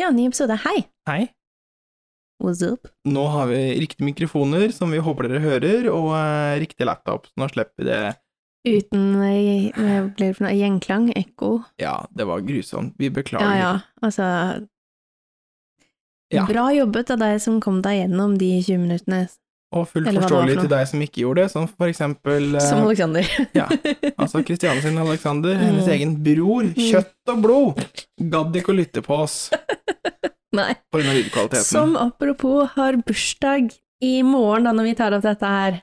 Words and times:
Ja, 0.00 0.08
ny 0.10 0.26
episode. 0.30 0.56
Hei! 0.64 0.84
Hei. 1.08 1.28
What's 2.44 2.62
up? 2.64 2.88
Nå 3.04 3.26
har 3.34 3.46
vi 3.50 3.58
riktige 3.82 4.04
mikrofoner, 4.06 4.70
som 4.72 4.90
vi 4.94 4.98
håper 5.04 5.28
dere 5.28 5.42
hører, 5.44 5.88
og 5.92 6.06
uh, 6.14 6.56
riktig 6.62 6.86
laptop. 6.88 7.26
Så 7.28 7.42
nå 7.42 7.48
slipper 7.52 7.84
vi 7.84 7.88
det. 7.90 8.14
Uten 8.68 9.04
eh, 9.24 10.06
blir 10.16 10.34
det 10.36 10.54
gjenklang? 10.56 11.10
Ekko? 11.16 11.50
Ja, 11.80 11.98
det 12.12 12.26
var 12.28 12.42
grusomt. 12.44 12.94
Vi 13.00 13.08
beklager. 13.12 13.46
Ja 13.56 13.60
ja, 13.60 13.70
altså 14.04 14.26
Ja. 16.30 16.44
Bra 16.46 16.68
jobbet 16.72 17.10
av 17.10 17.18
deg 17.24 17.40
som 17.42 17.56
kom 17.64 17.80
deg 17.82 18.02
gjennom 18.04 18.36
de 18.38 18.50
20 18.62 18.82
minuttene, 18.84 19.22
Og 19.74 19.88
fullt 19.88 20.06
forståelig 20.12 20.54
for 20.54 20.60
til 20.66 20.70
deg 20.74 20.84
som 20.92 21.00
ikke 21.02 21.22
gjorde 21.24 21.42
det, 21.42 21.50
som 21.50 21.66
for 21.72 21.88
eksempel 21.90 22.54
eh, 22.54 22.62
som 22.68 22.84
Alexander. 22.84 23.26
ja, 23.56 23.66
altså 24.16 24.44
Kristiane 24.46 24.82
sin 24.84 24.98
Alexander, 24.98 25.56
hennes 25.56 25.88
Mm. 25.88 25.92
egen 25.96 26.14
bror, 26.24 26.70
kjøtt 26.76 27.32
og 27.34 27.42
blod, 27.42 27.82
gadd 28.36 28.56
ikke 28.60 28.72
å 28.74 28.78
lytte 28.80 29.02
på 29.02 29.18
oss 29.24 29.40
Nei. 30.58 30.72
på 30.90 30.98
grunn 30.98 31.12
av 31.12 31.18
lydkvaliteten. 31.20 31.64
Som 31.68 31.96
apropos 32.00 32.72
har 32.76 32.96
bursdag 33.06 33.70
i 34.02 34.16
morgen, 34.26 34.64
da 34.66 34.72
når 34.74 34.88
vi 34.90 34.94
tar 34.98 35.14
opp 35.16 35.22
dette 35.26 35.46
her. 35.46 35.80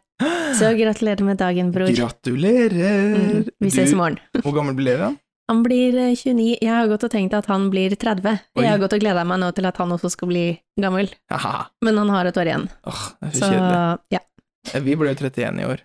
Så 0.58 0.72
gratulerer 0.74 1.22
med 1.28 1.38
dagen, 1.38 1.70
bror. 1.72 1.92
Gratulerer! 1.94 3.16
Mm, 3.16 3.48
vi 3.62 3.70
ses 3.70 3.92
i 3.94 3.96
morgen. 3.96 4.18
Hvor 4.44 4.56
gammel 4.56 4.74
blir 4.78 4.98
han? 5.04 5.18
Han 5.48 5.62
blir 5.64 5.96
eh, 5.96 6.16
29. 6.18 6.58
Jeg 6.60 6.74
har 6.74 6.88
gått 6.92 7.06
og 7.08 7.12
tenkt 7.14 7.36
at 7.38 7.46
han 7.52 7.70
blir 7.72 7.94
30. 7.96 8.26
Oi. 8.58 8.64
Jeg 8.66 8.72
har 8.74 8.82
gått 8.82 8.96
og 8.98 9.04
gleda 9.04 9.24
meg 9.30 9.40
nå 9.44 9.52
til 9.56 9.68
at 9.70 9.78
han 9.80 9.94
også 9.96 10.10
skal 10.12 10.32
bli 10.34 10.46
gammel, 10.82 11.08
Aha. 11.32 11.68
men 11.86 12.02
han 12.02 12.10
har 12.12 12.28
et 12.32 12.40
år 12.42 12.50
igjen. 12.50 12.66
Åh, 12.90 13.04
det 13.22 13.30
er 13.30 13.38
så, 13.38 13.44
Så 13.46 13.52
kjedelig. 13.54 14.02
ja. 14.18 14.24
Eh, 14.74 14.82
Vi 14.84 14.96
ble 15.00 15.12
jo 15.14 15.18
31 15.20 15.62
i 15.62 15.66
år. 15.68 15.82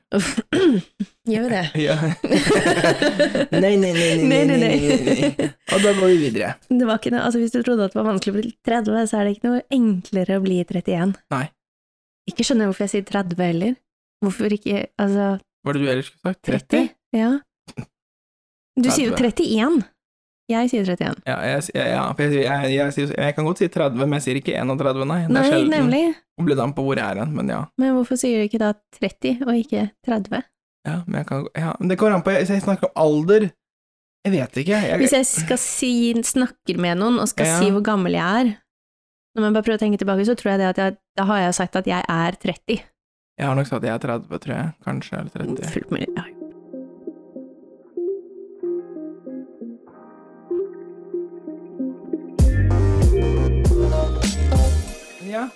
Gjør 1.32 1.44
vi 1.46 1.50
det? 1.52 1.62
Ja. 1.86 1.96
nei, 3.62 3.76
nei, 3.78 3.92
nei, 3.92 4.08
nei, 4.18 4.26
Nei, 4.26 4.40
nei, 4.48 4.58
nei. 4.58 5.50
Og 5.72 5.84
da 5.84 5.92
går 5.98 6.08
vi 6.10 6.16
videre. 6.24 6.54
Det 6.68 6.88
var 6.88 6.98
ikke 6.98 7.12
noe, 7.14 7.22
altså 7.28 7.42
Hvis 7.42 7.54
du 7.54 7.60
trodde 7.62 7.86
at 7.86 7.94
det 7.94 8.00
var 8.00 8.08
vanskelig 8.10 8.34
å 8.34 8.38
bli 8.40 8.52
30, 8.66 9.06
så 9.10 9.20
er 9.20 9.28
det 9.28 9.36
ikke 9.36 9.50
noe 9.52 9.62
enklere 9.78 10.38
å 10.40 10.44
bli 10.44 10.58
31. 10.64 11.14
Nei. 11.34 11.44
Ikke 12.30 12.46
skjønner 12.46 12.66
jeg 12.66 12.72
hvorfor 12.72 12.86
jeg 12.86 12.94
sier 12.96 13.08
30 13.12 13.46
heller. 13.50 13.78
Hvorfor 14.22 14.54
ikke 14.54 14.84
Altså, 15.02 15.30
Hva 15.62 15.70
var 15.70 15.78
det 15.78 15.82
du 15.82 15.88
ellers 15.94 16.10
skulle 16.12 16.34
sagt? 16.34 16.44
30? 16.50 16.92
Ja. 17.18 17.30
Du 18.78 18.88
sier 18.88 19.10
jo 19.10 19.16
31. 19.18 19.82
Jeg 20.52 20.70
sier 20.70 20.84
31. 20.84 21.22
Ja, 21.26 21.36
jeg, 21.48 21.62
ja, 21.74 22.12
jeg, 22.68 22.92
jeg, 22.96 23.08
jeg, 23.18 23.34
kan 23.36 23.44
godt 23.48 23.58
si 23.62 23.68
30, 23.72 23.98
men 24.06 24.16
jeg 24.18 24.24
sier 24.26 24.38
ikke 24.40 24.54
31, 24.60 25.04
nei. 25.08 25.20
Det 25.26 25.34
Nei, 25.36 25.42
er 25.42 25.50
sjelden. 25.52 25.74
nemlig. 25.74 26.02
Blir 26.42 26.62
an 26.64 26.72
på 26.76 26.84
hvor 26.86 26.96
jeg 26.98 27.04
er 27.16 27.20
hen, 27.24 27.34
men 27.36 27.48
ja. 27.52 27.60
Men 27.78 27.94
hvorfor 27.96 28.18
sier 28.18 28.40
du 28.42 28.48
ikke 28.48 28.58
da 28.62 28.72
30 28.98 29.42
og 29.46 29.54
ikke 29.58 29.88
30? 30.08 30.42
ja, 30.88 30.96
men 31.06 31.20
jeg 31.20 31.26
kan, 31.28 31.44
ja. 31.54 31.72
Men 31.78 31.88
det 31.92 31.98
kommer 32.00 32.16
an 32.18 32.24
på, 32.26 32.32
hvis 32.34 32.50
jeg 32.50 32.62
snakker 32.64 32.88
om 32.90 32.96
alder 33.04 33.50
Jeg 34.26 34.32
vet 34.34 34.56
ikke. 34.64 34.80
Hvis 34.98 35.12
jeg 35.14 35.26
skal 35.26 35.58
si, 35.58 35.92
snakker 36.22 36.78
med 36.78 36.98
noen 36.98 37.18
og 37.22 37.28
skal 37.30 37.46
Ja. 37.46 37.58
si 37.58 37.70
hvor 37.74 37.82
gammel 37.82 38.12
jeg 38.14 38.22
er, 38.42 38.52
når 39.34 39.42
man 39.46 39.52
bare 39.56 39.62
prøver 39.66 39.78
å 39.80 39.82
tenke 39.82 39.98
tilbake, 39.98 40.26
så 40.28 40.34
tror 40.38 40.52
jeg 40.56 40.60
det 40.62 40.70
at 40.90 40.98
da 41.18 41.24
har 41.30 41.38
jeg 41.46 41.54
sagt 41.54 41.76
at 41.76 41.86
jeg 41.86 42.02
er 42.08 42.36
30. 42.42 42.82
jeg 43.38 43.46
har 43.48 43.54
nok 43.58 43.66
sagt 43.66 43.82
at 43.82 43.88
jeg 43.88 43.94
er 43.94 44.06
30, 44.18 44.38
tror 44.44 44.54
jeg. 44.54 44.70
Kanskje, 44.84 45.18
eller 45.18 45.30
30. 45.56 45.70
Fullt 45.72 45.90
mulig. 45.90 46.08
Ja. 46.16 46.41
Ja. 55.32 55.46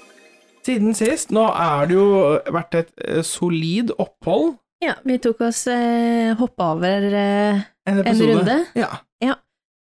Siden 0.66 0.96
sist, 0.98 1.30
nå 1.34 1.44
er 1.52 1.86
det 1.86 1.94
jo 1.94 2.06
vært 2.54 2.74
et 2.80 2.88
eh, 3.06 3.20
solid 3.26 3.92
opphold. 4.02 4.56
ja, 4.82 4.96
vi 5.06 5.18
tok 5.22 5.40
oss 5.46 5.66
eh, 5.70 6.32
hoppa 6.40 6.72
over 6.74 7.04
eh, 7.12 7.60
En 7.86 8.00
en 8.02 8.22
runde. 8.32 8.56
Ja. 8.74 8.96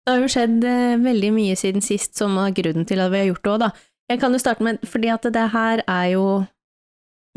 Det 0.05 0.13
har 0.13 0.21
jo 0.21 0.27
skjedd 0.29 0.65
eh, 0.69 0.99
veldig 1.01 1.31
mye 1.33 1.55
siden 1.57 1.81
sist, 1.81 2.13
som 2.21 2.35
er 2.37 2.51
grunnen 2.53 2.85
til 2.85 3.01
at 3.01 3.09
vi 3.09 3.23
har 3.23 3.31
gjort 3.31 3.47
det 3.47 3.53
òg, 3.55 3.61
da. 3.63 3.69
Jeg 4.13 4.21
kan 4.21 4.35
jo 4.37 4.41
starte 4.43 4.61
med, 4.67 4.83
fordi 4.85 5.09
at 5.09 5.25
det 5.33 5.45
her 5.55 5.81
er 5.89 6.09
jo 6.13 6.25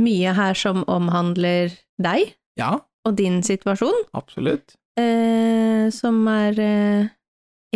mye 0.03 0.33
her 0.35 0.57
som 0.59 0.81
omhandler 0.91 1.71
deg 2.03 2.33
ja, 2.59 2.73
og 3.07 3.15
din 3.15 3.39
situasjon, 3.47 4.03
absolutt. 4.19 4.75
eh, 4.99 5.87
som 5.95 6.19
er 6.27 6.59
eh, 6.59 7.07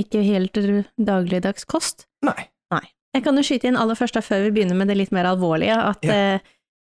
ikke 0.04 0.26
helt 0.28 0.60
dagligdags 1.00 1.64
kost. 1.72 2.04
Nei. 2.28 2.50
Nei. 2.76 2.84
Jeg 3.14 3.24
kan 3.26 3.36
jo 3.36 3.44
skyte 3.44 3.68
inn 3.68 3.76
aller 3.78 3.96
først 4.00 4.14
da, 4.16 4.22
før 4.24 4.46
vi 4.46 4.52
begynner 4.56 4.78
med 4.80 4.88
det 4.88 4.96
litt 4.98 5.12
mer 5.12 5.26
alvorlige, 5.26 5.76
at 5.76 6.04
Ja. 6.08 6.12
eh, 6.36 6.40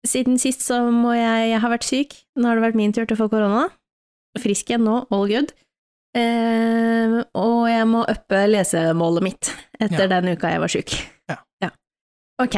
siden 0.06 0.38
sist 0.38 0.60
så 0.60 0.80
må 0.90 1.14
jeg 1.14 1.50
Jeg 1.50 1.60
har 1.60 1.70
vært 1.70 1.84
syk, 1.84 2.14
nå 2.36 2.46
har 2.46 2.56
det 2.56 2.64
vært 2.72 2.74
min 2.78 2.92
tur 2.92 3.04
til 3.06 3.16
å 3.16 3.20
få 3.24 3.30
korona. 3.30 3.68
Frisk 4.38 4.70
igjen 4.70 4.84
nå, 4.84 5.06
all 5.10 5.26
good. 5.28 5.52
Eh, 6.14 7.22
og 7.34 7.68
jeg 7.70 7.86
må 7.88 8.04
uppe 8.08 8.42
lesemålet 8.50 9.22
mitt 9.22 9.50
etter 9.80 10.06
Ja. 10.08 10.20
den 10.20 10.36
uka 10.36 10.50
jeg 10.50 10.60
var 10.60 10.68
syk. 10.68 10.94
Ja. 11.62 11.70
Ok. 12.40 12.56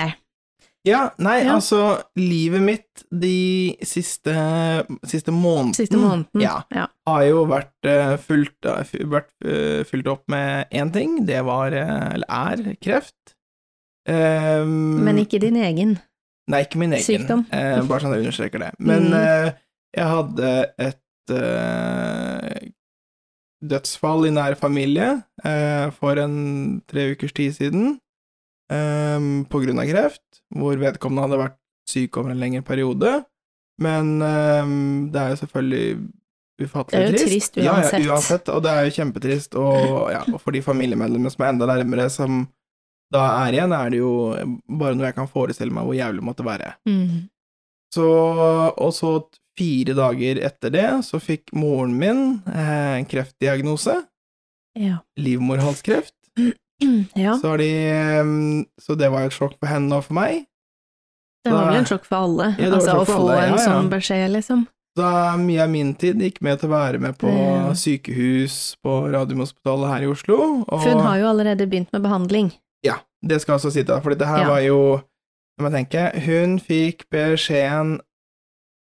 Ja, 0.86 1.10
nei, 1.18 1.40
Ja. 1.44 1.54
altså, 1.56 2.02
livet 2.16 2.60
mitt 2.60 3.04
de 3.10 3.76
siste, 3.82 4.84
siste 5.06 5.32
måneden 5.32 5.74
Siste 5.74 5.96
måneden. 5.96 6.40
Ja, 6.42 6.62
ja. 6.70 6.86
har 7.06 7.22
jo 7.24 7.46
vært, 7.46 7.72
fulgt, 8.20 8.60
vært 8.62 9.30
fulgt, 9.88 10.06
opp 10.08 10.24
med 10.28 10.66
én 10.70 10.92
ting, 10.92 11.24
det 11.26 11.42
var, 11.44 11.72
eh, 11.72 12.14
eller 12.14 12.26
er, 12.28 12.76
kreft. 12.82 13.33
Ehm, 14.08 15.04
Men 15.04 15.18
ikke 15.22 15.40
din 15.40 15.56
egen. 15.56 15.96
Nei, 16.50 16.60
ikke 16.66 16.78
min 16.78 16.92
egen. 16.92 17.04
Sykdom. 17.06 17.46
Uh, 17.48 17.80
bare 17.88 18.00
sånn 18.04 18.12
jeg 18.16 18.24
understreker 18.26 18.58
det. 18.60 18.72
Men 18.78 19.06
Mm. 19.08 19.14
uh, 19.16 19.52
jeg 19.96 20.08
hadde 20.10 20.50
et 20.78 21.32
uh, 21.32 22.68
dødsfall 23.64 24.26
i 24.28 24.32
nær 24.34 24.56
familie 24.60 25.22
for 25.96 26.18
en 26.20 26.82
tre 26.90 27.06
ukers 27.14 27.32
tid 27.32 27.54
siden 27.56 27.86
eh, 28.72 29.20
på 29.48 29.60
grunn 29.62 29.80
av 29.80 29.86
kreft, 29.88 30.42
hvor 30.52 30.76
vedkommende 30.80 31.24
hadde 31.24 31.38
vært 31.40 31.56
syk 31.88 32.16
over 32.20 32.34
en 32.34 32.40
lengre 32.42 32.60
periode. 32.66 33.14
Men 33.80 34.20
eh, 34.20 34.74
det 35.14 35.20
er 35.22 35.32
jo 35.32 35.40
selvfølgelig 35.44 35.88
ufattelig 36.64 36.92
Det 36.92 37.00
er 37.00 37.08
jo 37.08 37.16
trist. 37.16 37.54
trist 37.54 37.56
Ja, 37.64 37.78
ja, 37.80 38.02
uansett, 38.12 38.48
og 38.52 38.60
det 38.66 38.70
er 38.74 38.84
jo 38.90 38.94
kjempetrist. 38.98 39.56
Og, 39.56 40.10
ja, 40.12 40.20
og 40.32 40.40
for 40.44 40.52
de 40.54 40.62
familiemedlemmene 40.62 41.32
som 41.32 41.44
er 41.46 41.54
enda 41.54 41.70
nærmere, 41.72 42.10
som 42.12 42.44
da 43.14 43.22
er 43.44 43.56
igjen, 43.56 43.72
er 43.76 43.92
det 43.94 44.00
jo 44.00 44.10
bare 44.80 44.96
noe 44.98 45.06
jeg 45.08 45.16
kan 45.18 45.30
forestille 45.30 45.74
meg 45.74 45.86
hvor 45.86 45.96
jævlig 45.96 46.20
det 46.22 46.28
måtte 46.28 46.46
være. 46.46 46.72
Mm. 46.88 47.28
Så, 47.94 48.06
og 48.74 48.90
så 48.96 49.12
fire 49.58 49.94
dager 49.94 50.40
etter 50.42 50.72
det, 50.74 50.88
så 51.06 51.20
fikk 51.22 51.52
moren 51.54 51.94
min 52.00 52.24
eh, 52.50 52.98
en 52.98 53.06
kreftdiagnose, 53.06 54.00
Ja. 54.74 54.96
livmorhalskreft. 55.20 56.16
ja. 57.24 57.36
Så, 57.38 57.54
de, 57.60 57.70
eh, 57.86 58.34
så 58.82 58.98
det 58.98 59.12
var 59.14 59.28
et 59.28 59.36
sjokk 59.36 59.54
for 59.60 59.70
henne 59.70 59.94
og 60.00 60.08
for 60.08 60.18
meg. 60.18 60.42
Det 61.44 61.52
var 61.52 61.68
vel 61.68 61.82
en 61.82 61.86
sjokk 61.86 62.06
for 62.08 62.24
alle, 62.24 62.54
Ja, 62.58 62.70
altså 62.72 62.96
å 63.02 63.04
få 63.06 63.18
alle, 63.28 63.40
en 63.52 63.58
sånn 63.60 63.90
beskjed, 63.92 64.30
liksom. 64.32 64.64
Da 64.96 65.34
mye 65.36 65.64
av 65.64 65.70
min 65.72 65.90
tid 65.98 66.20
gikk 66.22 66.38
med 66.46 66.60
til 66.62 66.70
å 66.70 66.72
være 66.72 67.00
med 67.02 67.16
på 67.18 67.30
sykehus 67.78 68.76
på 68.82 68.92
Radiumhospitalet 69.10 69.90
her 69.90 70.04
i 70.06 70.10
Oslo. 70.10 70.36
Og, 70.62 70.76
For 70.78 70.94
hun 70.94 71.02
har 71.02 71.18
jo 71.18 71.30
allerede 71.32 71.66
begynt 71.66 71.90
med 71.94 72.04
behandling. 72.06 72.52
Det 73.26 73.40
skal 73.40 73.54
også 73.58 73.70
sitte, 73.72 73.96
for 74.02 74.10
dette 74.14 74.26
her 74.28 74.44
Ja. 74.44 74.48
var 74.48 74.60
jo 74.60 75.00
Må 75.60 75.70
jeg 75.70 75.86
tenke 75.86 76.20
Hun 76.24 76.58
fikk 76.58 77.04
beskjeden 77.14 78.00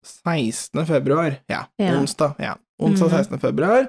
16. 0.04 0.84
februar. 0.86 1.38
Ja, 1.48 1.64
Ja. 1.78 1.94
onsdag. 1.98 2.34
Ja, 2.38 2.54
onsdag 2.78 3.06
Mhm. 3.08 3.16
16. 3.16 3.38
februar. 3.40 3.88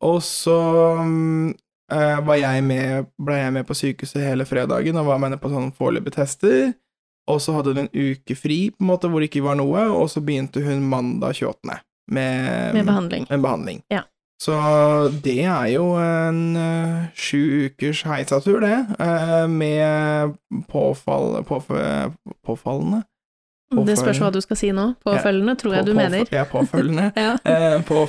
Og 0.00 0.20
så 0.22 0.96
mm, 1.04 1.50
eh, 1.90 2.20
var 2.26 2.34
jeg 2.36 2.62
med, 2.64 3.06
ble 3.20 3.34
jeg 3.34 3.52
med 3.52 3.66
på 3.66 3.74
sykehuset 3.74 4.22
hele 4.22 4.44
fredagen 4.44 4.96
og 4.96 5.06
var 5.06 5.18
med 5.18 5.40
på 5.40 5.50
sånne 5.50 5.72
foreløpige 5.74 6.14
tester. 6.14 6.74
Og 7.28 7.38
så 7.40 7.52
hadde 7.54 7.74
hun 7.74 7.78
en 7.78 7.88
uke 7.94 8.34
fri, 8.36 8.70
på 8.70 8.80
en 8.80 8.86
måte, 8.88 9.08
hvor 9.08 9.20
det 9.20 9.30
ikke 9.30 9.44
var 9.44 9.54
noe, 9.54 9.78
og 9.94 10.08
så 10.10 10.20
begynte 10.20 10.62
hun 10.64 10.82
mandag 10.88 11.34
28. 11.38 11.80
Med, 12.08 12.74
Med 12.74 12.84
behandling. 12.86 13.26
med 13.30 13.40
behandling. 13.42 13.82
Ja. 13.90 14.02
Så 14.42 14.54
det 15.22 15.38
er 15.44 15.68
jo 15.70 15.84
en 16.02 16.40
uh, 16.58 17.04
sju 17.14 17.68
ukers 17.68 18.02
heisatur, 18.08 18.58
det, 18.64 18.78
uh, 18.98 19.46
med 19.46 20.34
påfall, 20.72 21.44
påf 21.46 21.68
påfallende 22.46 23.04
Det 23.86 23.94
spørs 24.00 24.18
hva 24.20 24.32
du 24.34 24.40
skal 24.42 24.58
si 24.58 24.72
nå. 24.74 24.88
Påfølgende, 25.04 25.54
tror 25.60 25.76
jeg 25.76 25.84
På- 25.84 25.90
du 25.92 25.94
mener. 25.96 26.26
Ja, 26.34 26.44
påfølgende. 26.44 27.12
Ja. 27.24 27.36
Eh, 27.44 27.78
på, 27.86 28.06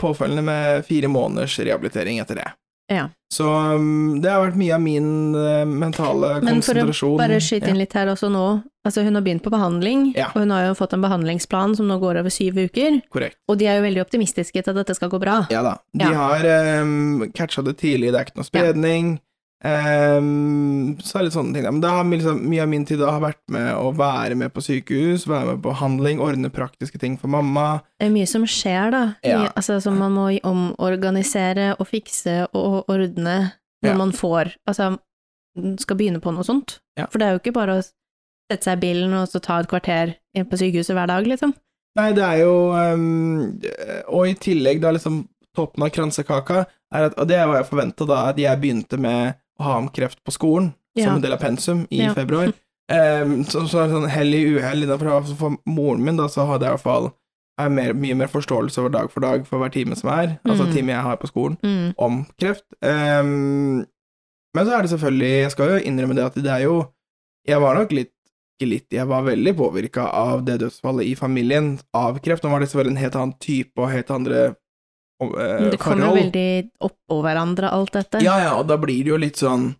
påfølgende 0.00 0.42
med 0.46 0.86
fire 0.86 1.10
måneders 1.12 1.58
rehabilitering 1.58 2.22
etter 2.22 2.38
det. 2.40 2.46
Ja. 2.92 3.08
Så 3.32 3.46
um, 3.48 4.20
det 4.22 4.30
har 4.30 4.42
vært 4.44 4.58
mye 4.60 4.74
av 4.76 4.82
min 4.84 5.06
uh, 5.34 5.64
mentale 5.66 6.36
Men 6.44 6.60
for 6.62 6.76
å 6.76 7.16
bare 7.18 7.40
skyte 7.42 7.70
inn 7.72 7.78
litt 7.80 7.94
her 7.96 8.10
også 8.12 8.28
nå, 8.30 8.42
altså 8.86 9.02
hun 9.06 9.16
har 9.16 9.24
begynt 9.24 9.42
på 9.42 9.50
behandling, 9.50 10.12
Ja. 10.14 10.28
og 10.34 10.44
hun 10.44 10.52
har 10.54 10.66
jo 10.68 10.74
fått 10.78 10.92
en 10.94 11.02
behandlingsplan 11.02 11.74
som 11.78 11.88
nå 11.88 11.96
går 12.02 12.20
over 12.20 12.30
syv 12.30 12.60
uker, 12.60 13.00
korrekt. 13.10 13.38
og 13.48 13.58
de 13.58 13.66
er 13.66 13.80
jo 13.80 13.86
veldig 13.88 14.04
optimistiske 14.04 14.62
til 14.62 14.70
at 14.70 14.76
dette 14.82 14.94
skal 14.94 15.10
gå 15.10 15.18
bra. 15.18 15.46
Ja 15.50 15.62
da. 15.66 15.78
De 15.96 16.04
Ja. 16.04 16.12
har 16.12 16.82
um, 16.84 17.30
catcha 17.34 17.62
det 17.64 17.78
tidlig, 17.80 18.12
det 18.12 18.20
er 18.20 18.24
ikke 18.28 18.36
noe 18.42 18.50
spredning. 18.52 19.14
Um, 19.64 20.96
så 21.00 21.16
er 21.16 21.22
det 21.22 21.28
litt 21.30 21.36
sånne 21.38 21.54
ting. 21.56 21.64
Men 21.64 21.80
da 21.80 21.94
har 21.96 22.04
liksom, 22.08 22.42
mye 22.50 22.62
av 22.64 22.68
min 22.68 22.84
tid 22.84 23.00
da 23.00 23.14
har 23.14 23.22
vært 23.24 23.40
med 23.54 23.70
å 23.80 23.92
være 23.96 24.36
med 24.36 24.52
på 24.52 24.60
sykehus, 24.64 25.24
være 25.30 25.54
med 25.54 25.62
på 25.64 25.72
handling, 25.80 26.20
ordne 26.20 26.50
praktiske 26.52 27.00
ting 27.00 27.16
for 27.20 27.32
mamma. 27.32 27.80
Det 27.98 28.10
er 28.10 28.12
mye 28.14 28.28
som 28.28 28.44
skjer, 28.44 28.90
da, 28.92 29.02
Ja. 29.24 29.44
Ja. 29.46 29.52
altså, 29.56 29.80
som 29.80 29.96
man 29.98 30.12
må 30.12 30.26
omorganisere 30.44 31.74
og 31.78 31.88
fikse 31.88 32.46
og 32.52 32.84
ordne 32.92 33.52
når 33.82 33.90
Ja. 33.90 33.96
man 33.96 34.12
får 34.12 34.54
Altså, 34.68 34.98
skal 35.78 35.96
begynne 35.96 36.20
på 36.20 36.32
noe 36.34 36.44
sånt. 36.44 36.80
Ja. 36.98 37.06
For 37.06 37.18
det 37.18 37.26
er 37.26 37.32
jo 37.32 37.38
ikke 37.40 37.54
bare 37.54 37.78
å 37.78 37.82
sette 38.50 38.64
seg 38.64 38.78
i 38.78 38.80
bilen 38.92 39.12
og 39.14 39.28
så 39.28 39.40
ta 39.40 39.60
et 39.60 39.68
kvarter 39.68 40.16
på 40.36 40.58
sykehuset 40.58 40.94
hver 40.94 41.06
dag, 41.08 41.24
liksom. 41.26 41.54
Nei, 41.96 42.12
det 42.12 42.24
er 42.24 42.38
jo 42.42 42.72
um, 42.74 43.60
Og 44.10 44.26
i 44.26 44.34
tillegg, 44.34 44.80
da 44.82 44.90
liksom 44.90 45.28
toppen 45.54 45.84
av 45.84 45.90
kransekaka 45.94 46.66
er 46.92 47.04
at 47.06 47.14
Og 47.16 47.28
det 47.28 47.38
var 47.46 47.60
jeg 47.60 47.68
forventa 47.70 48.04
da, 48.04 48.28
at 48.30 48.36
jeg 48.36 48.60
begynte 48.60 48.98
med 48.98 49.34
å 49.60 49.62
ha 49.68 49.76
om 49.78 49.88
kreft 49.88 50.22
på 50.24 50.32
skolen 50.34 50.74
Ja. 50.96 51.04
som 51.06 51.16
en 51.16 51.22
del 51.22 51.32
av 51.32 51.40
pensum 51.40 51.86
i 51.90 52.02
Ja. 52.04 52.14
februar. 52.14 52.52
Um, 52.90 53.44
så, 53.50 53.64
så 53.66 53.78
er 53.80 53.88
det 53.88 53.94
sånn 53.96 54.08
hell 54.10 54.34
i 54.34 54.44
uhell. 54.58 54.86
For, 54.98 55.06
altså 55.08 55.36
for 55.36 55.56
moren 55.66 56.02
min, 56.04 56.16
da, 56.16 56.26
så 56.28 56.44
hadde 56.46 56.66
jeg 56.66 56.74
i 56.74 56.76
hvert 56.76 56.84
fall 56.84 57.12
er 57.58 57.68
mer, 57.70 57.92
mye 57.94 58.14
mer 58.18 58.26
forståelse 58.26 58.78
over 58.82 58.90
dag 58.90 59.10
for 59.12 59.20
dag 59.22 59.44
for 59.46 59.58
hver 59.62 59.70
time 59.72 59.94
som 59.96 60.10
er, 60.10 60.38
altså 60.44 60.64
Mm. 60.66 60.72
time 60.74 60.92
jeg 60.92 61.02
har 61.02 61.16
på 61.16 61.28
skolen, 61.30 61.56
Mm. 61.62 61.94
om 61.98 62.26
kreft. 62.40 62.64
Um, 62.82 63.86
men 64.54 64.66
så 64.66 64.72
er 64.76 64.82
det 64.82 64.90
selvfølgelig 64.90 65.30
Jeg 65.42 65.50
skal 65.50 65.70
jo 65.70 65.84
innrømme 65.86 66.14
det 66.14 66.24
at 66.24 66.34
det 66.34 66.46
er 66.50 66.62
jo 66.64 66.86
Jeg 67.46 67.60
var 67.60 67.74
nok 67.74 67.92
litt 67.92 68.10
ikke 68.60 68.68
litt, 68.70 68.86
jeg 68.92 69.08
var 69.08 69.22
veldig 69.26 69.52
påvirka 69.58 70.04
av 70.14 70.44
det 70.46 70.60
dødsfallet 70.60 71.06
i 71.10 71.14
familien 71.18 71.80
av 71.92 72.20
kreft. 72.22 72.44
Nå 72.44 72.50
var 72.52 72.60
det 72.60 72.68
selvfølgelig 72.70 72.90
en 72.94 73.02
helt 73.02 73.16
annen 73.18 73.34
type 73.42 73.78
og 73.82 73.90
helt 73.90 74.10
andre 74.14 74.54
eh, 75.22 75.70
Det 75.70 75.78
kommer 75.78 76.06
forhold. 76.08 76.18
veldig 76.18 76.70
oppå 76.82 77.22
hverandre, 77.22 77.70
alt 77.72 77.92
dette. 77.92 78.22
Ja, 78.24 78.38
ja, 78.42 78.52
og 78.58 78.66
da 78.68 78.76
blir 78.76 79.04
det 79.04 79.10
jo 79.14 79.16
litt 79.16 79.36
sånn 79.36 79.74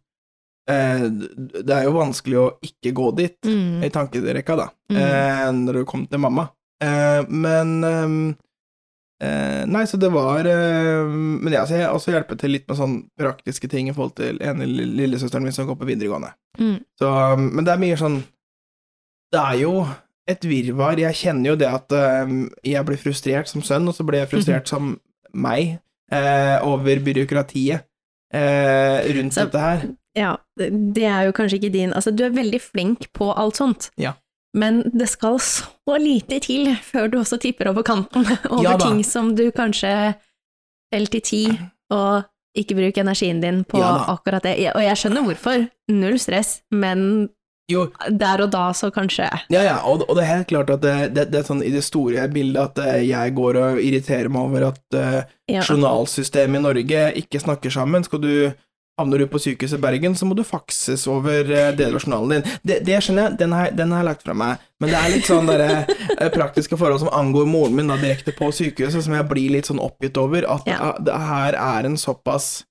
eh, 0.69 1.09
Det 1.11 1.69
er 1.75 1.85
jo 1.85 1.93
vanskelig 1.99 2.39
å 2.41 2.47
ikke 2.63 2.93
gå 2.97 3.11
dit 3.17 3.37
Mm. 3.45 3.83
i 3.85 3.91
tankerekka, 3.91 4.57
da, 4.57 4.69
Mm. 4.91 4.97
eh, 4.97 5.53
når 5.53 5.73
du 5.75 5.85
kom 5.85 6.07
til 6.07 6.19
mamma. 6.19 6.49
Eh, 6.81 7.23
men 7.29 7.81
ehm, 7.85 8.37
eh, 9.21 9.65
Nei, 9.67 9.85
så 9.87 9.97
det 9.99 10.11
var 10.13 10.41
eh, 10.45 11.05
Men 11.07 11.53
ja, 11.53 11.65
jeg 11.67 11.85
har 11.87 11.95
også 11.95 12.13
hjulpet 12.13 12.39
til 12.41 12.51
litt 12.51 12.67
med 12.69 12.77
sånn 12.77 12.97
praktiske 13.19 13.69
ting 13.71 13.89
i 13.89 13.93
forhold 13.93 14.17
til 14.17 14.39
ene 14.43 14.67
lillesøsteren 14.67 15.43
min 15.43 15.53
som 15.53 15.67
går 15.67 15.77
på 15.79 15.87
videregående. 15.87 16.33
Mm. 16.59 16.79
Så, 16.99 17.09
um, 17.35 17.51
men 17.55 17.65
det 17.65 17.73
er 17.75 17.79
mye 17.85 17.97
sånn 17.97 18.23
Det 19.33 19.41
er 19.41 19.59
jo 19.63 19.87
et 20.27 20.41
virvar. 20.41 20.97
Jeg 20.97 21.15
kjenner 21.15 21.51
jo 21.53 21.57
det 21.57 21.69
at 21.69 21.93
um, 22.25 22.51
jeg 22.65 22.85
blir 22.87 22.97
frustrert 22.97 23.49
som 23.49 23.61
sønn, 23.63 23.87
og 23.89 23.95
så 23.95 24.05
blir 24.07 24.21
jeg 24.25 24.31
frustrert 24.31 24.67
som 24.69 24.99
meg 25.35 25.79
eh, 26.13 26.59
over 26.67 27.01
byråkratiet 27.05 27.85
eh, 28.35 29.13
rundt 29.17 29.35
Så- 29.35 29.45
dette 29.47 29.59
her. 29.63 29.87
Ja, 30.15 30.37
det 30.57 31.03
er 31.11 31.25
jo 31.27 31.33
kanskje 31.35 31.59
ikke 31.59 31.73
din 31.75 31.91
Altså, 31.93 32.13
du 32.15 32.23
er 32.23 32.31
veldig 32.31 32.61
flink 32.63 33.09
på 33.13 33.33
alt 33.37 33.57
sånt. 33.59 33.89
Ja. 33.99 34.13
Men 34.55 34.83
det 34.95 35.09
skal 35.11 35.41
så 35.43 35.97
lite 35.99 36.39
til 36.41 36.69
før 36.87 37.09
du 37.11 37.19
også 37.19 37.41
tipper 37.43 37.67
over 37.73 37.83
kanten 37.83 38.23
over 38.51 38.63
Ja 38.63 38.77
ting 38.79 39.03
som 39.05 39.33
du 39.35 39.49
kanskje 39.51 40.15
selv 40.95 41.11
til 41.11 41.21
ti, 41.27 41.41
og 41.91 42.23
ikke 42.55 42.77
bruk 42.79 42.99
energien 43.03 43.41
din 43.43 43.65
på 43.67 43.81
Ja 43.83 44.05
akkurat 44.15 44.45
det. 44.47 44.55
Og 44.77 44.83
jeg 44.85 44.97
skjønner 45.01 45.25
hvorfor, 45.27 45.65
null 45.91 46.19
stress, 46.23 46.61
men 46.71 47.29
Jo, 47.73 47.87
der 48.13 48.43
og 48.45 48.51
da 48.53 48.67
så 48.77 48.91
kanskje 48.93 49.25
ja, 49.49 49.63
ja, 49.65 49.77
og, 49.89 50.03
og 50.05 50.19
det 50.19 50.25
er 50.27 50.33
helt 50.35 50.51
klart 50.51 50.73
at 50.75 50.83
det, 50.85 50.97
det, 51.17 51.31
det 51.33 51.39
er 51.41 51.47
sånn 51.49 51.63
i 51.65 51.73
det 51.73 51.81
store 51.87 52.27
bildet 52.33 52.61
at 52.61 52.83
eh, 52.85 53.07
jeg 53.09 53.33
går 53.39 53.61
og 53.61 53.81
irriterer 53.81 54.29
meg 54.29 54.51
over 54.51 54.67
at 54.69 54.99
uh, 54.99 55.23
ja. 55.49 55.63
journalsystemet 55.63 56.61
i 56.61 56.65
Norge 56.67 57.07
ikke 57.23 57.41
snakker 57.41 57.73
sammen. 57.73 58.05
Skal 58.05 58.21
du 58.25 58.35
Havner 58.95 59.19
du 59.19 59.27
på 59.27 59.41
sykehuset 59.43 59.81
i 59.81 59.83
Bergen, 59.83 60.13
så 60.15 60.23
må 60.23 60.37
du 60.39 60.45
fakses 60.47 61.09
over 61.11 61.49
eh, 61.51 61.73
deler 61.75 61.97
av 61.99 62.05
journalen 62.05 62.37
din. 62.37 62.53
Det, 62.63 62.77
det 62.87 63.01
skjønner 63.03 63.25
jeg, 63.25 63.39
den 63.41 63.55
har, 63.57 63.73
den 63.75 63.91
har 63.91 64.05
jeg 64.05 64.07
lagt 64.07 64.23
fra 64.23 64.37
meg. 64.39 64.61
Men 64.79 64.93
det 64.93 65.01
er 65.01 65.11
litt 65.11 65.27
sånn 65.27 65.51
derre 65.51 66.29
praktiske 66.37 66.79
forhold 66.79 67.03
som 67.03 67.11
angår 67.11 67.49
moren 67.51 67.75
min 67.75 67.91
da 67.91 67.97
direkte 67.99 68.31
på 68.39 68.53
sykehuset, 68.55 69.03
som 69.03 69.17
jeg 69.19 69.27
blir 69.33 69.57
litt 69.57 69.67
sånn 69.67 69.83
oppgitt 69.83 70.21
over. 70.23 70.47
At 70.47 70.71
Ja. 70.71 70.79
ah, 70.93 71.03
det 71.03 71.19
her 71.27 71.59
er 71.59 71.91
en 71.91 71.99
såpass 71.99 72.63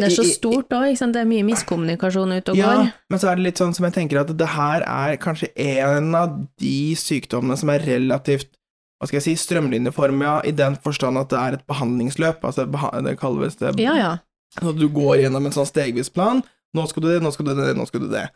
Det 0.00 0.08
er 0.08 0.14
så 0.14 0.24
stort 0.28 0.72
òg. 0.72 0.88
Det 0.94 1.20
er 1.20 1.28
mye 1.28 1.44
miskommunikasjon 1.46 2.32
ute 2.32 2.54
og 2.54 2.58
ja, 2.58 2.72
går. 2.78 2.90
men 3.12 3.22
så 3.22 3.30
er 3.30 3.38
det 3.38 3.46
litt 3.48 3.60
sånn 3.60 3.74
som 3.76 3.86
jeg 3.88 3.96
tenker 3.98 4.22
at 4.22 4.32
det 4.38 4.50
her 4.54 4.86
er 4.86 5.20
kanskje 5.20 5.50
en 5.60 6.14
av 6.16 6.34
de 6.62 6.76
sykdommene 6.98 7.58
som 7.60 7.72
er 7.74 7.84
relativt 7.86 8.54
hva 9.02 9.08
skal 9.10 9.18
jeg 9.18 9.24
si, 9.24 9.32
strømlinjeforma 9.42 10.36
i 10.46 10.52
den 10.54 10.76
forstand 10.78 11.18
at 11.18 11.32
det 11.32 11.38
er 11.40 11.56
et 11.56 11.64
behandlingsløp. 11.66 12.44
Altså, 12.46 12.68
det 13.02 13.16
kalles 13.18 13.58
det 13.58 13.74
Ja, 13.82 13.96
ja. 13.98 14.12
Så 14.54 14.70
du 14.76 14.86
går 14.92 15.24
gjennom 15.24 15.48
en 15.48 15.54
sånn 15.54 15.66
stegvis 15.66 16.12
plan. 16.12 16.44
Nå 16.76 16.84
skal 16.86 17.02
du 17.02 17.08
det, 17.10 17.18
nå 17.24 17.32
skal 17.34 17.48
du 17.48 17.56
det, 17.56 17.72
nå 17.74 17.86
skal 17.88 18.04
du 18.04 18.12
det. 18.12 18.28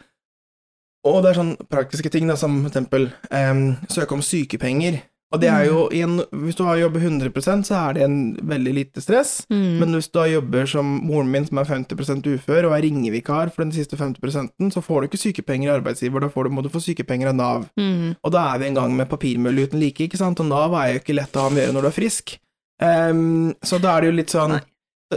Og 1.06 1.20
det 1.22 1.30
er 1.30 1.38
sånn 1.38 1.52
praktiske 1.70 2.10
ting, 2.10 2.26
da, 2.26 2.34
som 2.40 2.64
for 2.64 2.72
eksempel 2.72 3.06
um, 3.30 3.76
søke 3.92 4.16
om 4.16 4.24
sykepenger. 4.26 4.98
Og 5.34 5.40
det 5.42 5.48
er 5.50 5.64
jo 5.66 5.86
i 5.90 6.04
en 6.06 6.20
Hvis 6.44 6.54
du 6.54 6.62
har 6.62 6.78
jobber 6.78 7.02
100% 7.02 7.66
så 7.66 7.74
er 7.80 7.96
det 7.96 8.04
en 8.04 8.18
veldig 8.46 8.74
lite 8.76 9.02
stress. 9.02 9.40
Mm. 9.50 9.80
Men 9.80 9.96
hvis 9.96 10.08
du 10.08 10.20
da 10.20 10.26
jobber 10.30 10.68
som 10.70 10.92
moren 11.02 11.30
min, 11.32 11.46
som 11.48 11.58
er 11.58 11.66
50% 11.70 12.28
ufør, 12.36 12.68
og 12.68 12.76
er 12.76 12.86
ringevikar 12.86 13.50
for 13.50 13.64
den 13.64 13.74
siste 13.74 13.98
50 13.98 14.70
så 14.72 14.80
får 14.80 15.00
du 15.00 15.08
ikke 15.08 15.22
sykepenger 15.24 15.70
i 15.70 15.74
arbeidsgiver, 15.74 16.22
da 16.22 16.30
får 16.30 16.46
du, 16.46 16.54
må 16.54 16.62
du 16.62 16.70
få 16.70 16.80
sykepenger 16.84 17.32
av 17.32 17.36
Nav. 17.40 17.66
Mm. 17.76 18.14
Og 18.22 18.32
da 18.32 18.46
er 18.52 18.62
vi 18.62 18.70
en 18.70 18.78
gang 18.78 18.96
med 18.96 19.10
papirmølle 19.10 19.66
uten 19.66 19.82
like, 19.82 20.06
ikke 20.06 20.20
sant, 20.20 20.40
og 20.40 20.46
Nav 20.46 20.74
er 20.78 20.94
jo 20.94 21.02
ikke 21.02 21.18
lett 21.18 21.36
å 21.36 21.48
ha 21.48 21.50
med 21.50 21.62
å 21.62 21.66
gjøre 21.66 21.76
når 21.76 21.86
du 21.86 21.90
er 21.90 21.98
frisk. 21.98 22.38
Um, 22.82 23.54
så 23.64 23.80
da 23.82 23.96
er 23.96 24.04
det 24.04 24.10
jo 24.10 24.18
litt 24.18 24.34
sånn 24.34 24.58
Nei. 24.58 24.64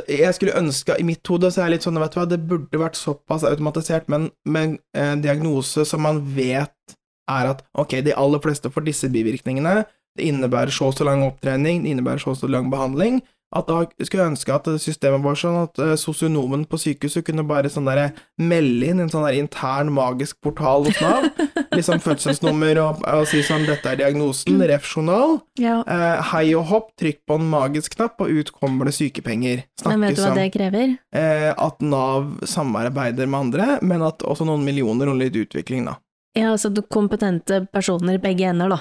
Jeg 0.05 0.35
skulle 0.37 0.53
ønske, 0.53 0.93
i 1.01 1.03
mitt 1.03 1.25
hode 1.25 1.49
så 1.49 1.63
er 1.63 1.69
det 1.69 1.79
litt 1.79 1.85
sånn, 1.87 1.97
vet 1.97 2.13
du 2.13 2.19
hva, 2.19 2.27
det 2.29 2.37
burde 2.45 2.77
vært 2.77 2.97
såpass 2.97 3.41
automatisert, 3.47 4.05
men 4.05 4.27
med 4.45 4.77
en 4.93 5.23
diagnose 5.23 5.81
som 5.89 6.03
man 6.05 6.21
vet 6.35 6.93
er 7.29 7.49
at 7.49 7.63
ok, 7.77 7.95
de 8.05 8.13
aller 8.13 8.41
fleste 8.43 8.69
får 8.73 8.85
disse 8.85 9.09
bivirkningene, 9.09 9.81
det 10.19 10.27
innebærer 10.29 10.75
så 10.75 10.91
og 10.91 10.95
så 10.99 11.07
lang 11.07 11.23
opptrening, 11.25 11.83
det 11.87 11.95
innebærer 11.95 12.21
så 12.27 12.35
og 12.35 12.41
så 12.43 12.51
lang 12.51 12.69
behandling, 12.71 13.21
at 13.49 13.65
da 13.65 13.79
skulle 14.05 14.21
jeg 14.21 14.29
ønske 14.35 14.53
at 14.53 14.67
systemet 14.77 15.23
var 15.25 15.37
sånn 15.41 15.55
at 15.63 15.79
eh, 15.81 15.95
sosionomen 15.97 16.67
på 16.69 16.77
sykehuset 16.77 17.23
kunne 17.25 17.41
bare 17.49 17.65
sånn 17.73 17.87
der, 17.89 18.11
melde 18.37 18.91
inn 18.91 18.99
en 19.01 19.09
sånn 19.09 19.23
der 19.25 19.39
intern 19.39 19.89
magisk 19.95 20.37
portal 20.45 20.85
hos 20.85 20.99
Nav, 21.01 21.25
liksom 21.77 21.97
fødselsnummer 22.03 22.77
og, 22.83 22.99
og 23.09 23.23
si 23.31 23.41
sånn 23.41 23.65
'dette 23.65 23.89
er 23.89 23.97
diagnosen', 24.03 24.61
ref. 24.69 24.85
journal, 24.91 25.39
Ja. 25.57 25.79
eh, 25.81 26.21
hei 26.29 26.53
og 26.59 26.67
hopp, 26.69 26.91
trykk 27.01 27.23
på 27.25 27.39
en 27.39 27.47
magisk 27.49 27.95
knapp, 27.97 28.21
og 28.21 28.29
ut 28.29 28.51
kommer 28.53 28.85
det 28.85 28.93
sykepenger. 28.99 29.63
Men 29.87 30.05
vet 30.05 30.15
du 30.19 30.21
hva 30.21 30.35
det 30.37 30.45
krever? 30.53 30.93
eh, 31.17 31.49
at 31.57 31.81
Nav 31.81 32.45
samarbeider 32.45 33.25
med 33.25 33.39
andre, 33.47 33.79
men 33.81 34.05
at 34.05 34.21
også 34.21 34.45
noen 34.45 34.61
millioner 34.63 35.09
og 35.09 35.17
litt 35.23 35.33
utvikling, 35.33 35.89
da. 35.89 35.97
Ja, 36.37 36.51
altså 36.53 36.69
kompetente 36.85 37.63
personer 37.73 38.21
begge 38.21 38.45
ender, 38.45 38.69
da. 38.77 38.79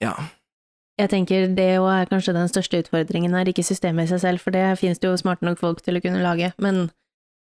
Ja. 0.00 0.14
Jeg 0.96 1.10
tenker 1.12 1.48
det 1.52 1.66
jo 1.74 1.84
er 1.92 2.08
kanskje 2.08 2.32
den 2.32 2.48
største 2.48 2.78
utfordringen 2.80 3.34
her, 3.36 3.48
ikke 3.50 3.64
systemet 3.66 4.06
i 4.06 4.12
seg 4.14 4.22
selv, 4.22 4.40
for 4.40 4.54
det 4.54 4.78
finnes 4.80 5.00
det 5.02 5.10
jo 5.10 5.16
smarte 5.20 5.44
nok 5.44 5.60
folk 5.60 5.82
til 5.84 5.98
å 5.98 6.02
kunne 6.04 6.22
lage, 6.24 6.52
men 6.58 6.88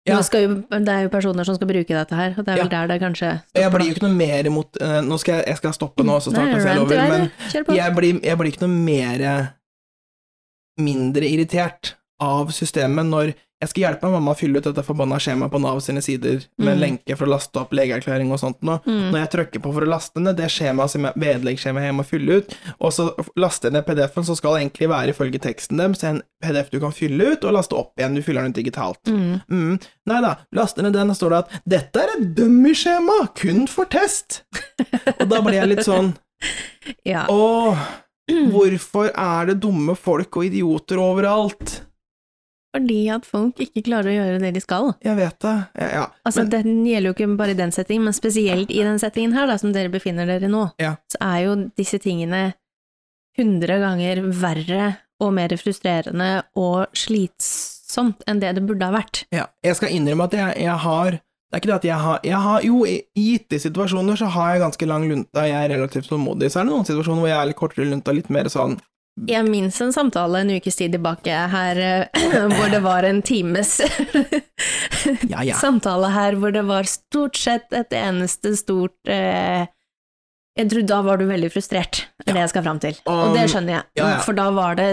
Ja. 0.08 0.18
jo, 0.20 0.56
det 0.72 0.90
er 0.90 1.02
jo 1.06 1.10
personer 1.12 1.44
som 1.46 1.56
skal 1.56 1.68
bruke 1.68 1.94
dette 1.94 2.16
her, 2.16 2.34
og 2.38 2.46
det 2.46 2.54
er 2.54 2.62
vel 2.64 2.70
der 2.72 2.88
det 2.88 3.00
kanskje 3.02 3.42
Jeg 3.56 3.72
blir 3.72 3.86
jo 3.86 3.94
ikke 3.94 4.08
noe 4.08 4.16
mer 4.16 4.48
imot 4.48 4.80
uh, 4.82 5.02
Nå 5.06 5.18
skal 5.20 5.36
jeg, 5.36 5.44
jeg 5.52 5.58
skal 5.58 5.74
stoppe 5.76 6.06
nå, 6.08 6.16
så 6.24 6.32
snart 6.32 6.48
Nei, 6.48 6.56
jeg 6.56 6.62
selv 6.64 6.86
over, 6.86 7.04
men 7.10 7.30
jeg 7.52 7.96
blir, 7.96 8.20
jeg 8.24 8.38
blir 8.40 8.52
ikke 8.52 8.64
noe 8.66 8.80
mer 8.88 9.26
mindre 10.80 11.28
irritert 11.28 11.94
av 12.20 12.50
systemet 12.56 13.06
når 13.08 13.34
jeg 13.60 13.70
skal 13.74 13.82
hjelpe 13.84 14.08
mamma 14.08 14.32
å 14.32 14.38
fylle 14.40 14.62
ut 14.62 14.64
dette 14.70 14.84
forbanna 14.88 15.18
skjemaet 15.20 15.52
på 15.52 15.60
Nav 15.60 15.82
sine 15.84 16.00
sider 16.00 16.46
med 16.58 16.78
Mm. 16.78 16.80
lenke 16.80 17.18
for 17.18 17.28
å 17.28 17.34
laste 17.34 17.60
opp 17.60 17.74
legeerklæring 17.76 18.32
og 18.32 18.40
sånt 18.40 18.62
nå. 18.64 18.78
Mm. 18.86 19.12
Når 19.12 19.20
jeg 19.20 19.30
trykker 19.34 19.60
på 19.66 19.74
for 19.76 19.84
å 19.84 19.90
laste 19.90 20.22
ned 20.24 20.38
det 20.38 20.48
skjemaet 20.48 20.90
som 20.94 21.04
vedleggsskjemaet 21.04 21.90
jeg 21.90 21.96
må 21.98 22.06
fylle 22.08 22.38
ut, 22.40 22.56
og 22.80 22.94
så 22.96 23.10
laster 23.36 23.68
jeg 23.68 23.74
ned 23.74 23.86
PDF-en, 23.86 24.24
så 24.24 24.38
skal 24.40 24.56
det 24.56 24.62
egentlig 24.64 24.88
være 24.94 25.12
ifølge 25.12 25.42
teksten 25.44 25.76
deres 25.78 26.04
en 26.08 26.22
PDF 26.42 26.70
du 26.72 26.80
kan 26.80 26.96
fylle 26.96 27.34
ut 27.34 27.44
og 27.44 27.52
laste 27.58 27.76
opp 27.76 28.00
igjen, 28.00 28.16
du 28.16 28.22
fyller 28.24 28.48
den 28.48 28.56
ut 28.56 28.62
digitalt. 28.62 29.04
Mm. 29.12 29.42
Mm. 29.52 29.76
Nei 30.08 30.22
da, 30.22 30.36
laster 30.56 30.82
ned 30.88 30.94
den, 30.96 31.10
og 31.12 31.20
står 31.20 31.30
det 31.36 31.40
at 31.44 31.62
'dette 31.68 32.00
er 32.06 32.16
et 32.16 32.36
dummy-skjema, 32.40 33.36
kun 33.36 33.68
for 33.68 33.84
test'. 33.92 34.40
og 35.20 35.28
da 35.28 35.42
blir 35.42 35.60
jeg 35.60 35.68
litt 35.76 35.84
sånn 35.84 36.16
Ja. 37.06 37.26
Åh, 37.28 37.76
hvorfor 38.56 39.12
er 39.12 39.46
det 39.52 39.60
dumme 39.60 39.98
folk 40.00 40.38
og 40.38 40.46
idioter 40.48 40.96
overalt? 40.96 41.82
Fordi 42.76 43.00
at 43.10 43.26
folk 43.26 43.58
ikke 43.64 43.82
klarer 43.88 44.12
å 44.12 44.16
gjøre 44.20 44.40
det 44.44 44.54
de 44.54 44.62
skal. 44.62 44.92
Jeg 45.02 45.16
vet 45.18 45.40
det. 45.42 45.54
Ja, 45.80 45.88
ja. 45.96 46.04
Altså, 46.26 46.44
Men- 46.44 46.50
Den 46.50 46.86
gjelder 46.86 47.10
jo 47.10 47.14
ikke 47.14 47.38
bare 47.38 47.50
i 47.52 47.54
den 47.58 47.72
settingen, 47.72 48.04
men 48.04 48.14
spesielt 48.14 48.70
i 48.70 48.84
den 48.84 49.00
settingen 49.00 49.34
her, 49.34 49.48
da, 49.48 49.58
som 49.58 49.72
dere 49.74 49.90
befinner 49.90 50.26
dere 50.28 50.48
nå, 50.48 50.72
Ja. 50.80 50.96
så 51.12 51.18
er 51.22 51.46
jo 51.46 51.56
disse 51.76 51.98
tingene 52.00 52.54
hundre 53.38 53.80
ganger 53.80 54.22
verre 54.32 54.98
og 55.20 55.34
mer 55.34 55.50
frustrerende 55.50 56.44
og 56.56 56.88
slitsomt 56.94 58.22
enn 58.28 58.40
det 58.40 58.54
det 58.56 58.66
burde 58.68 58.86
ha 58.86 58.92
vært. 58.92 59.26
ja. 59.32 59.48
Jeg 59.64 59.76
skal 59.76 59.90
innrømme 59.90 60.24
at 60.26 60.32
jeg, 60.32 60.58
jeg 60.66 60.78
har 60.78 61.12
Det 61.52 61.56
er 61.56 61.60
ikke 61.62 61.72
det 61.72 61.76
at 61.80 61.86
jeg 61.90 61.98
har, 61.98 62.20
jeg 62.24 62.38
har 62.38 62.62
Jo, 62.62 62.84
i 62.86 63.02
gitte 63.18 63.58
situasjoner 63.60 64.16
så 64.16 64.28
har 64.30 64.52
jeg 64.54 64.62
ganske 64.62 64.86
lang 64.88 65.10
lunta, 65.10 65.48
jeg 65.50 65.58
er 65.72 65.76
relativt 65.76 66.08
tålmodig. 66.08 66.46
Så 66.52 66.60
er 66.62 66.66
det 66.66 66.74
noen 66.76 66.86
situasjoner 66.86 67.24
hvor 67.24 67.28
jeg 67.28 67.40
er 67.42 67.48
litt 67.50 67.58
kortere 67.58 67.90
lunta, 67.90 68.14
litt 68.14 68.30
mer 68.30 68.44
sånn 68.46 68.80
Jeg 69.28 69.44
minnes 69.50 69.82
en 69.82 69.92
samtale 69.94 70.44
en 70.44 70.52
ukes 70.56 70.76
tid 70.80 70.94
tilbake 70.96 71.34
her 71.52 71.80
eh, 71.84 72.30
hvor 72.54 72.70
det 72.72 72.80
var 72.86 73.04
en 73.04 73.22
times 73.26 73.80
Ja, 75.34 75.44
ja. 75.44 75.56
samtale 75.60 76.12
her 76.14 76.38
hvor 76.40 76.54
det 76.56 76.64
var 76.70 76.88
stort 76.88 77.36
sett 77.40 77.74
et 77.76 77.94
eneste 77.96 78.54
stort 78.60 78.96
eh, 79.10 79.66
Jeg 80.60 80.70
tror 80.72 80.86
da 80.88 81.02
var 81.06 81.20
du 81.20 81.26
veldig 81.30 81.50
frustrert, 81.54 82.02
er 82.26 82.34
det 82.34 82.42
jeg 82.42 82.52
skal 82.52 82.64
fram 82.66 82.80
til. 82.84 82.96
Og, 83.08 83.20
Um, 83.30 83.36
det 83.38 83.46
skjønner 83.52 83.74
jeg, 83.78 83.84
ja, 84.00 84.08
ja. 84.12 84.16
for 84.26 84.36
da 84.36 84.50
var 84.52 84.76
det 84.76 84.88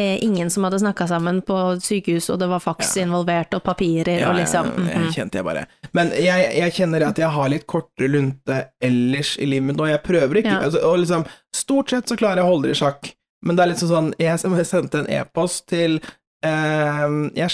eh, 0.00 0.14
ingen 0.24 0.48
som 0.50 0.64
hadde 0.64 0.78
snakka 0.80 1.06
sammen 1.10 1.42
på 1.44 1.58
sykehus, 1.84 2.30
og 2.32 2.38
det 2.40 2.48
var 2.48 2.62
faks 2.64 2.94
involvert, 3.02 3.52
og 3.58 3.62
papirer, 3.66 4.22
Ja, 4.22 4.30
og 4.30 4.38
liksom 4.38 4.66
mm 4.66 4.86
-hmm. 4.86 5.04
jeg 5.04 5.12
kjente 5.14 5.38
jeg 5.38 5.44
bare. 5.44 5.66
Men 5.92 6.08
jeg, 6.16 6.56
jeg 6.56 6.72
kjenner 6.72 7.08
at 7.08 7.18
jeg 7.18 7.28
har 7.28 7.48
litt 7.48 7.66
kortere 7.66 8.08
lunte 8.08 8.64
ellers 8.80 9.36
i 9.38 9.46
livet 9.46 9.66
mitt, 9.66 9.80
og 9.80 9.88
jeg 9.88 10.02
prøver 10.02 10.36
ikke 10.36 10.56
Ja. 10.56 10.64
altså, 10.64 10.80
Og 10.84 10.98
liksom, 10.98 11.24
stort 11.54 11.90
sett 11.90 12.08
så 12.08 12.16
klarer 12.16 12.36
jeg 12.36 12.44
å 12.44 12.48
holde 12.48 12.68
det 12.68 12.76
i 12.76 12.80
sjakk, 12.80 13.14
men 13.44 13.56
det 13.56 13.62
er 13.64 13.68
litt 13.70 13.82
sånn 13.82 13.92
sånn 13.92 14.10
Jeg 14.18 14.38
sendte 14.66 15.02
en 15.04 15.10
e-post 15.12 15.66
til 15.68 15.98
eh, 16.44 17.06
jeg, 17.36 17.50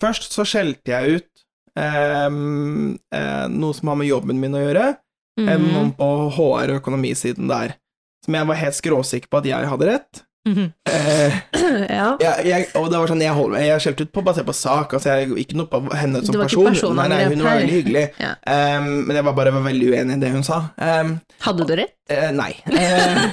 Først 0.00 0.32
så 0.36 0.44
skjelte 0.48 0.92
jeg 0.92 1.20
ut 1.20 1.44
ehm, 1.80 2.98
eh, 3.14 3.46
noe 3.48 3.76
som 3.76 3.88
har 3.92 3.96
med 4.00 4.10
jobben 4.10 4.40
min 4.40 4.56
å 4.56 4.62
gjøre, 4.64 4.96
Mhm. 5.40 5.68
noen 5.72 5.92
på 5.96 6.06
HR- 6.36 6.74
og 6.74 6.80
økonomisiden 6.82 7.48
der, 7.48 7.76
som 8.24 8.34
jeg 8.34 8.46
var 8.46 8.56
helt 8.60 8.74
skråsikker 8.76 9.28
på 9.30 9.38
at 9.38 9.44
jeg 9.48 9.68
hadde 9.70 9.86
rett. 9.88 10.22
Eh, 10.48 11.34
ja. 11.90 12.16
jeg, 12.20 12.46
jeg, 12.48 12.66
og 12.80 12.86
det 12.90 12.98
var 13.00 13.10
sånn, 13.10 13.22
jeg, 13.22 13.34
holdt, 13.36 13.58
jeg 13.60 13.82
skjelte 13.84 14.06
ut 14.06 14.12
på 14.14 14.22
basert 14.24 14.46
på 14.48 14.54
sak, 14.56 14.94
altså 14.96 15.12
jeg, 15.18 15.28
ikke 15.42 15.58
noe 15.58 15.68
på 15.68 15.80
henne 15.92 16.22
som 16.24 16.38
person. 16.40 16.96
Nei, 16.96 17.06
nei, 17.12 17.18
hun 17.28 17.42
var 17.44 17.58
veldig 17.60 17.74
hyggelig. 17.74 18.04
Ja. 18.20 18.32
um, 18.80 18.88
men 19.06 19.18
jeg 19.18 19.26
var 19.28 19.36
bare 19.36 19.52
veldig 19.54 19.90
uenig 19.92 20.16
i 20.16 20.22
det 20.22 20.30
hun 20.32 20.46
sa. 20.46 20.62
Um, 20.80 21.18
Hadde 21.44 21.66
du 21.68 21.74
rett? 21.82 21.92
Uh, 22.10 22.30
nei. 22.34 22.50
Uh, 22.66 23.26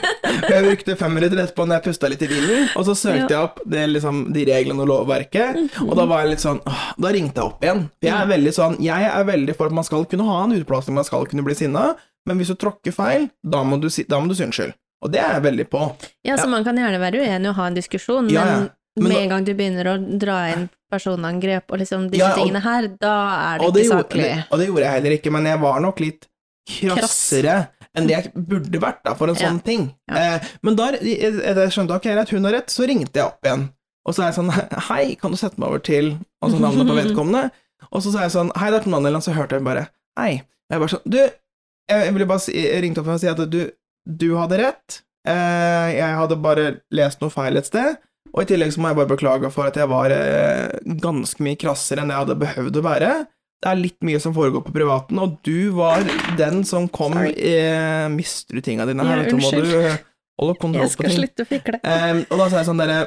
jeg 0.51 0.65
brukte 0.67 0.97
fem 0.99 1.15
minutter 1.17 1.39
etterpå 1.41 1.65
når 1.65 1.79
jeg 1.79 1.85
pusta 1.87 2.11
litt 2.11 2.25
i 2.27 2.29
bilen, 2.31 2.67
og 2.77 2.85
så 2.89 2.97
søkte 2.97 3.31
jeg 3.33 3.39
opp 3.39 3.61
det, 3.63 3.85
liksom, 3.93 4.25
de 4.35 4.43
reglene 4.51 4.83
og 4.83 4.91
lovverket, 4.91 5.63
og 5.87 5.95
da 5.97 6.07
var 6.09 6.25
jeg 6.25 6.35
litt 6.35 6.43
sånn 6.43 6.59
åh, 6.67 6.83
Da 6.99 7.13
ringte 7.15 7.39
jeg 7.39 7.53
opp 7.53 7.63
igjen. 7.63 7.85
Jeg 8.03 8.13
er 8.13 8.27
veldig 8.29 8.51
sånn 8.55 8.75
Jeg 8.83 9.07
er 9.07 9.25
veldig 9.27 9.55
for 9.57 9.71
at 9.71 9.75
man 9.79 9.87
skal 9.87 10.05
kunne 10.11 10.27
ha 10.27 10.43
en 10.43 10.57
utplassing, 10.59 10.97
man 10.97 11.07
skal 11.07 11.25
kunne 11.29 11.45
bli 11.47 11.55
sinna, 11.57 11.93
men 12.27 12.41
hvis 12.41 12.51
du 12.51 12.59
tråkker 12.59 12.93
feil, 12.93 13.29
da 13.41 13.63
må 13.63 13.79
du 13.81 13.87
da 13.87 14.19
må 14.19 14.29
du 14.29 14.35
si 14.37 14.45
unnskyld. 14.45 14.75
Og 15.05 15.11
det 15.13 15.21
er 15.21 15.37
jeg 15.37 15.45
veldig 15.45 15.67
på. 15.69 15.81
Ja, 16.27 16.35
så 16.37 16.47
man 16.51 16.63
kan 16.67 16.75
gjerne 16.77 16.99
være 16.99 17.21
uenig 17.23 17.49
og 17.49 17.55
ha 17.55 17.67
en 17.71 17.77
diskusjon, 17.77 18.27
men, 18.31 18.69
Men 18.97 19.07
med 19.11 19.17
en 19.23 19.29
gang 19.29 19.43
du 19.47 19.53
begynner 19.55 19.87
å 19.93 19.97
dra 20.19 20.37
inn 20.53 20.67
personangrep 20.91 21.69
og 21.71 21.79
liksom 21.79 22.09
disse 22.11 22.23
Ja, 22.25 22.31
og- 22.33 22.39
tingene 22.41 22.61
her, 22.63 22.87
da 22.99 23.13
er 23.53 23.59
det 23.63 23.73
det, 23.73 23.83
ikke 23.85 23.93
saklig. 24.01 24.25
Gjorde, 24.27 24.45
og 24.51 24.59
det 24.59 24.67
gjorde 24.67 24.83
jeg 24.87 24.91
heller 24.97 25.15
ikke, 25.17 25.31
men 25.37 25.45
jeg 25.45 25.59
var 25.61 25.79
nok 25.85 25.99
litt 26.03 26.27
krassere 26.67 27.55
enn 27.97 28.07
det 28.09 28.15
jeg 28.17 28.31
burde 28.47 28.79
vært 28.81 28.99
da, 29.05 29.13
for 29.17 29.29
en 29.31 29.35
Ja. 29.35 29.49
sånn 29.49 29.63
ting. 29.63 29.93
Ja. 30.09 30.35
Eh, 30.35 30.39
men 30.61 30.75
da 30.75 30.91
jeg, 30.91 31.19
jeg 31.21 31.71
skjønte 31.73 31.95
ok, 31.95 32.03
greit, 32.03 32.29
hun 32.29 32.43
har 32.45 32.51
rett, 32.53 32.67
så 32.69 32.85
ringte 32.87 33.13
jeg 33.17 33.25
opp 33.25 33.41
igjen. 33.43 33.69
Og 34.07 34.13
så 34.15 34.23
er 34.23 34.31
jeg 34.31 34.37
sånn 34.39 34.51
Hei, 34.87 35.15
kan 35.19 35.31
du 35.31 35.37
sette 35.37 35.59
meg 35.59 35.67
over 35.67 35.79
til 35.83 36.13
Og 36.41 36.51
så 36.53 36.59
navnet 36.63 36.87
på 36.87 36.95
vedkommende. 37.01 37.51
Og 37.91 37.99
så 38.01 38.13
sa 38.13 38.21
jeg 38.23 38.31
sånn 38.31 38.51
Hei, 38.55 38.69
det 38.71 38.79
er 38.79 38.83
Tom 38.85 38.93
Daniel, 38.95 39.19
så 39.19 39.33
hørte 39.35 39.57
jeg 39.57 39.65
bare 39.65 39.89
Hei. 40.17 40.43
Jeg 40.71 40.79
bare 40.79 40.87
sånn 40.93 41.03
Du, 41.11 41.17
jeg, 41.17 42.05
jeg 42.05 42.13
ville 42.13 42.25
bare 42.29 42.39
si, 42.39 42.53
jeg 42.55 42.83
ringte 42.85 43.01
opp 43.03 43.07
og 43.11 43.19
si 43.19 43.27
at 43.27 43.41
du, 43.51 43.59
du 44.07 44.29
hadde 44.37 44.57
rett. 44.61 45.01
Eh, 45.27 45.87
jeg 45.97 46.17
hadde 46.21 46.37
bare 46.43 46.67
lest 46.95 47.23
noe 47.23 47.33
feil 47.33 47.59
et 47.59 47.67
sted. 47.69 47.97
Og 48.33 48.43
i 48.43 48.47
tillegg 48.49 48.73
så 48.75 48.81
må 48.83 48.91
jeg 48.91 48.99
bare 48.99 49.11
beklage 49.13 49.49
for 49.53 49.69
at 49.69 49.77
jeg 49.79 49.89
var 49.89 50.13
eh, 50.13 50.77
ganske 51.01 51.43
mye 51.43 51.57
krassere 51.59 52.03
enn 52.03 52.11
jeg 52.13 52.21
hadde 52.23 52.39
behøvd 52.43 52.79
å 52.79 52.85
være. 52.85 53.11
Det 53.57 53.71
er 53.71 53.79
litt 53.79 53.97
mye 54.05 54.19
som 54.21 54.35
foregår 54.35 54.61
på 54.67 54.73
privaten, 54.75 55.17
og 55.17 55.39
du 55.47 55.71
var 55.73 56.03
den 56.37 56.61
som 56.67 56.85
kom 56.93 57.15
eh, 57.17 58.05
Mister 58.13 58.59
du 58.59 58.61
tinga 58.61 58.85
dine 58.85 59.05
her, 59.07 59.23
Ja, 59.23 59.31
unnskyld. 59.33 59.71
du 59.71 60.03
Jeg 60.77 60.91
skal 60.93 61.09
slutte 61.15 61.47
å 61.47 61.49
fikle. 61.49 61.79
Eh, 61.81 62.19
og 62.27 62.37
da 62.37 62.45
sa 62.51 62.59
jeg 62.59 62.67
sånn 62.67 62.77
dere 62.77 62.99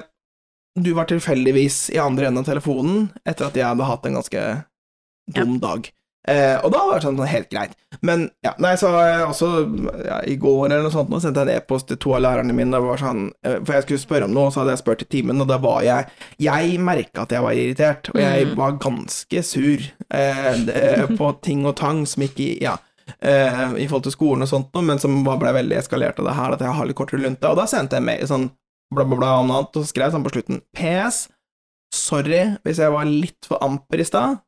Du 0.74 0.90
var 0.96 1.06
tilfeldigvis 1.06 1.76
i 1.94 2.00
andre 2.02 2.26
enden 2.26 2.42
av 2.42 2.48
telefonen 2.48 3.04
etter 3.22 3.46
at 3.46 3.58
jeg 3.60 3.68
hadde 3.68 3.86
hatt 3.86 4.08
en 4.08 4.18
ganske 4.18 4.42
dum 5.36 5.60
dag. 5.62 5.86
Eh, 6.28 6.58
og 6.60 6.68
da 6.74 6.82
var 6.84 6.98
det 7.00 7.06
sånn 7.08 7.20
helt 7.26 7.48
greit. 7.50 7.72
Men 8.04 8.26
ja, 8.44 8.52
nei, 8.60 8.74
så 8.76 8.90
har 8.92 9.06
jeg 9.08 9.22
også 9.30 9.48
ja, 10.04 10.18
i 10.28 10.34
går 10.36 10.66
eller 10.68 10.82
noe 10.84 10.92
sånt 10.92 11.08
nå 11.08 11.20
sendte 11.20 11.40
jeg 11.46 11.48
en 11.48 11.62
e-post 11.62 11.88
til 11.88 11.96
to 11.96 12.12
av 12.12 12.20
lærerne 12.26 12.52
mine, 12.52 12.70
det 12.76 12.82
var 12.84 13.00
sånn, 13.00 13.30
eh, 13.42 13.56
for 13.64 13.72
jeg 13.78 13.86
skulle 13.86 14.02
spørre 14.04 14.28
om 14.28 14.34
noe, 14.36 14.50
så 14.52 14.60
hadde 14.60 14.74
jeg 14.76 14.82
spurt 14.82 15.02
i 15.06 15.08
timen, 15.16 15.40
og 15.40 15.48
da 15.48 15.56
var 15.58 15.80
jeg 15.82 16.10
Jeg 16.38 16.76
merka 16.80 17.22
at 17.24 17.32
jeg 17.32 17.42
var 17.42 17.52
irritert, 17.56 18.10
og 18.12 18.20
jeg 18.20 18.46
Mm. 18.46 18.54
var 18.56 18.72
ganske 18.72 19.42
sur 19.44 19.80
eh, 20.10 20.54
det- 20.66 21.16
på 21.18 21.32
ting 21.42 21.64
og 21.66 21.76
tang 21.76 22.04
som 22.06 22.22
ikke 22.22 22.60
Ja. 22.60 22.76
eh, 23.22 23.72
I 23.80 23.86
forhold 23.88 24.02
til 24.04 24.12
skolen 24.12 24.42
og 24.42 24.48
sånt, 24.48 24.68
noe, 24.74 24.82
men 24.82 24.98
som 24.98 25.24
ble 25.24 25.36
veldig 25.56 25.76
eskalert 25.78 26.18
av 26.20 26.26
det 26.26 26.34
her, 26.36 26.52
at 26.52 26.60
jeg 26.60 26.68
har 26.72 26.86
litt 26.86 26.96
kortere 26.96 27.20
lunte. 27.24 27.48
Og 27.48 27.56
da 27.56 27.64
sendte 27.66 27.96
jeg 27.96 28.02
mail 28.04 28.26
sånn 28.26 28.50
bla, 28.94 29.04
bla, 29.04 29.16
bla 29.16 29.38
om 29.40 29.48
noe 29.48 29.56
annet, 29.62 29.76
og 29.76 29.82
så 29.84 29.88
skrev 29.88 30.10
jeg 30.10 30.12
sånn 30.12 30.24
på 30.24 30.32
slutten 30.36 30.60
PS. 30.76 31.28
Sorry 31.92 32.56
hvis 32.64 32.78
jeg 32.78 32.92
var 32.92 33.04
litt 33.08 33.46
for 33.48 33.58
amper 33.64 33.98
i 34.00 34.04
stad. 34.04 34.38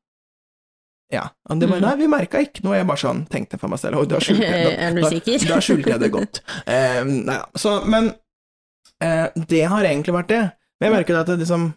Ja. 1.13 1.27
Og 1.51 1.61
det 1.61 1.69
bare, 1.69 1.81
Mhm. 1.81 1.87
nei, 1.87 1.97
vi 2.01 2.07
merka 2.09 2.41
ikke 2.41 2.65
noe, 2.65 2.79
jeg 2.79 2.87
bare 2.89 3.03
sånn 3.03 3.27
tenkte 3.29 3.59
for 3.61 3.69
meg 3.69 3.79
selv, 3.83 3.99
og 4.01 4.09
da 4.13 4.19
skjulte 4.23 4.49
jeg 4.49 4.67
det. 4.67 4.79
Er 4.87 4.97
da. 4.97 5.11
Da 5.55 5.61
skjulte 5.61 5.93
jeg 5.93 6.01
det 6.01 6.11
godt. 6.15 6.41
Eh, 6.67 7.03
nei. 7.05 7.39
Så, 7.57 7.77
men 7.87 8.11
uh, 9.05 9.29
det 9.37 9.63
har 9.69 9.85
egentlig 9.85 10.15
vært 10.17 10.33
det. 10.33 10.43
Men 10.81 10.89
jeg 10.89 10.97
merker 10.97 11.21
at 11.21 11.27
det 11.31 11.39
liksom 11.45 11.73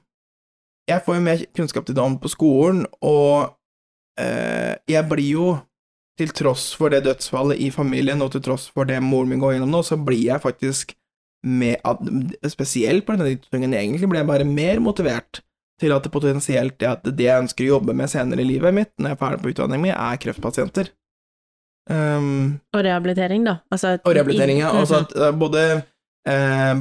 Jeg 0.88 1.02
får 1.02 1.16
jo 1.16 1.22
mer 1.26 1.40
kunnskap 1.58 1.86
til 1.88 1.96
det 1.98 2.04
på 2.22 2.30
skolen, 2.30 2.84
og 3.02 3.56
uh, 4.22 4.74
jeg 4.88 5.10
blir 5.10 5.32
jo 5.32 5.48
til 6.18 6.30
tross 6.30 6.70
for 6.78 6.94
det 6.94 7.04
dødsfallet 7.04 7.58
i 7.60 7.72
familien, 7.74 8.22
og 8.22 8.32
til 8.32 8.42
tross 8.46 8.70
for 8.72 8.86
det 8.86 9.02
moren 9.04 9.30
min 9.34 9.42
går 9.42 9.56
gjennom 9.56 9.74
nå, 9.74 9.82
så 9.84 9.98
blir 9.98 10.22
jeg 10.30 10.42
faktisk 10.44 10.94
med 11.44 11.76
Spesielt 12.50 13.06
på 13.06 13.18
denne 13.18 13.36
tingen, 13.52 13.74
egentlig 13.74 14.08
blir 14.10 14.22
jeg 14.22 14.30
bare 14.30 14.46
mer 14.48 14.80
motivert 14.80 15.42
til 15.82 15.92
at 15.92 16.04
det 16.04 16.12
potensielt 16.14 16.82
er 16.84 16.94
at 16.96 17.04
det 17.04 17.26
jeg 17.26 17.42
ønsker 17.44 17.66
å 17.66 17.74
jobbe 17.76 17.94
med 17.98 18.10
senere 18.10 18.42
i 18.42 18.48
livet 18.48 18.74
mitt, 18.74 18.92
når 19.00 19.12
jeg 19.12 19.18
er 19.18 19.24
ferdig 19.24 19.42
på 19.44 19.52
utdanningen 19.54 19.82
min, 19.82 19.96
er 19.96 20.22
kreftpasienter. 20.24 20.92
Um, 21.90 22.60
Og 22.74 22.82
rehabilitering, 22.86 23.44
da. 23.46 23.58
Altså, 23.72 23.98
og 24.04 24.16
rehabilitering, 24.16 24.60
ja. 24.64 24.72
Altså 24.74 25.02
Mhm. 25.02 25.06
at 25.06 25.18
eh, 25.22 25.32
både 25.38 25.84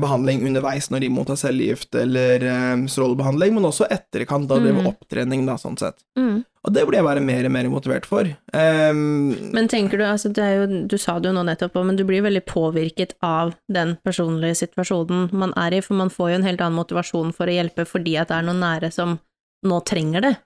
behandling 0.00 0.40
underveis 0.48 0.86
når 0.90 1.00
de 1.04 1.08
mottar 1.12 1.36
cellegift 1.36 1.94
eller 2.00 2.42
eh, 2.48 2.86
strålebehandling, 2.88 3.54
men 3.54 3.64
også 3.68 3.86
etterkant 3.92 4.48
da 4.48 4.56
Mhm. 4.60 4.86
opptrening, 4.88 5.44
da, 5.46 5.54
sånn 5.60 5.76
sett. 5.78 5.98
Mm. 6.18 6.44
Og 6.64 6.72
det 6.72 6.86
blir 6.88 6.96
jeg 6.96 7.04
bare 7.04 7.20
mer 7.20 7.44
og 7.44 7.52
mer 7.52 7.64
motivert 7.68 8.06
for. 8.08 8.24
Um, 8.54 9.34
Men 9.52 9.68
tenker 9.68 9.98
du, 9.98 10.04
altså 10.04 10.32
det 10.32 10.46
jo, 10.56 10.86
du 10.88 10.96
sa 10.96 11.18
det 11.20 11.28
jo 11.28 11.34
nå 11.36 11.42
nettopp, 11.44 11.76
men 11.84 11.96
du 11.96 12.04
blir 12.08 12.22
veldig 12.24 12.44
påvirket 12.48 13.12
av 13.22 13.52
den 13.68 13.98
personlige 14.02 14.56
situasjonen 14.62 15.28
man 15.32 15.52
er 15.60 15.74
i, 15.76 15.80
for 15.84 15.92
man 15.94 16.08
får 16.08 16.30
jo 16.30 16.34
en 16.36 16.48
helt 16.48 16.60
annen 16.64 16.78
motivasjon 16.80 17.34
for 17.36 17.46
å 17.46 17.52
hjelpe 17.52 17.84
fordi 17.84 18.16
at 18.18 18.28
det 18.32 18.38
er 18.38 18.46
noen 18.48 18.60
nære 18.64 18.90
som 18.92 19.18
nå 19.64 19.84
trenger 19.84 20.20
det. 20.22 20.36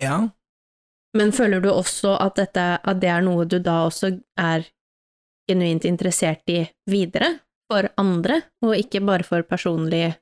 ja. 0.00 0.28
Men 1.16 1.30
føler 1.30 1.60
du 1.62 1.68
også 1.70 2.16
at, 2.20 2.34
dette, 2.34 2.78
at 2.82 3.00
det 3.00 3.08
er 3.08 3.20
noe 3.22 3.44
du 3.46 3.60
da 3.62 3.84
også 3.86 4.20
er 4.36 4.64
genuint 5.48 5.84
interessert 5.86 6.42
i 6.50 6.64
videre, 6.90 7.38
for 7.74 7.90
andre, 8.00 8.44
og 8.62 8.78
ikke 8.78 9.02
bare 9.04 9.26
for 9.26 9.42
personlig 9.46 10.14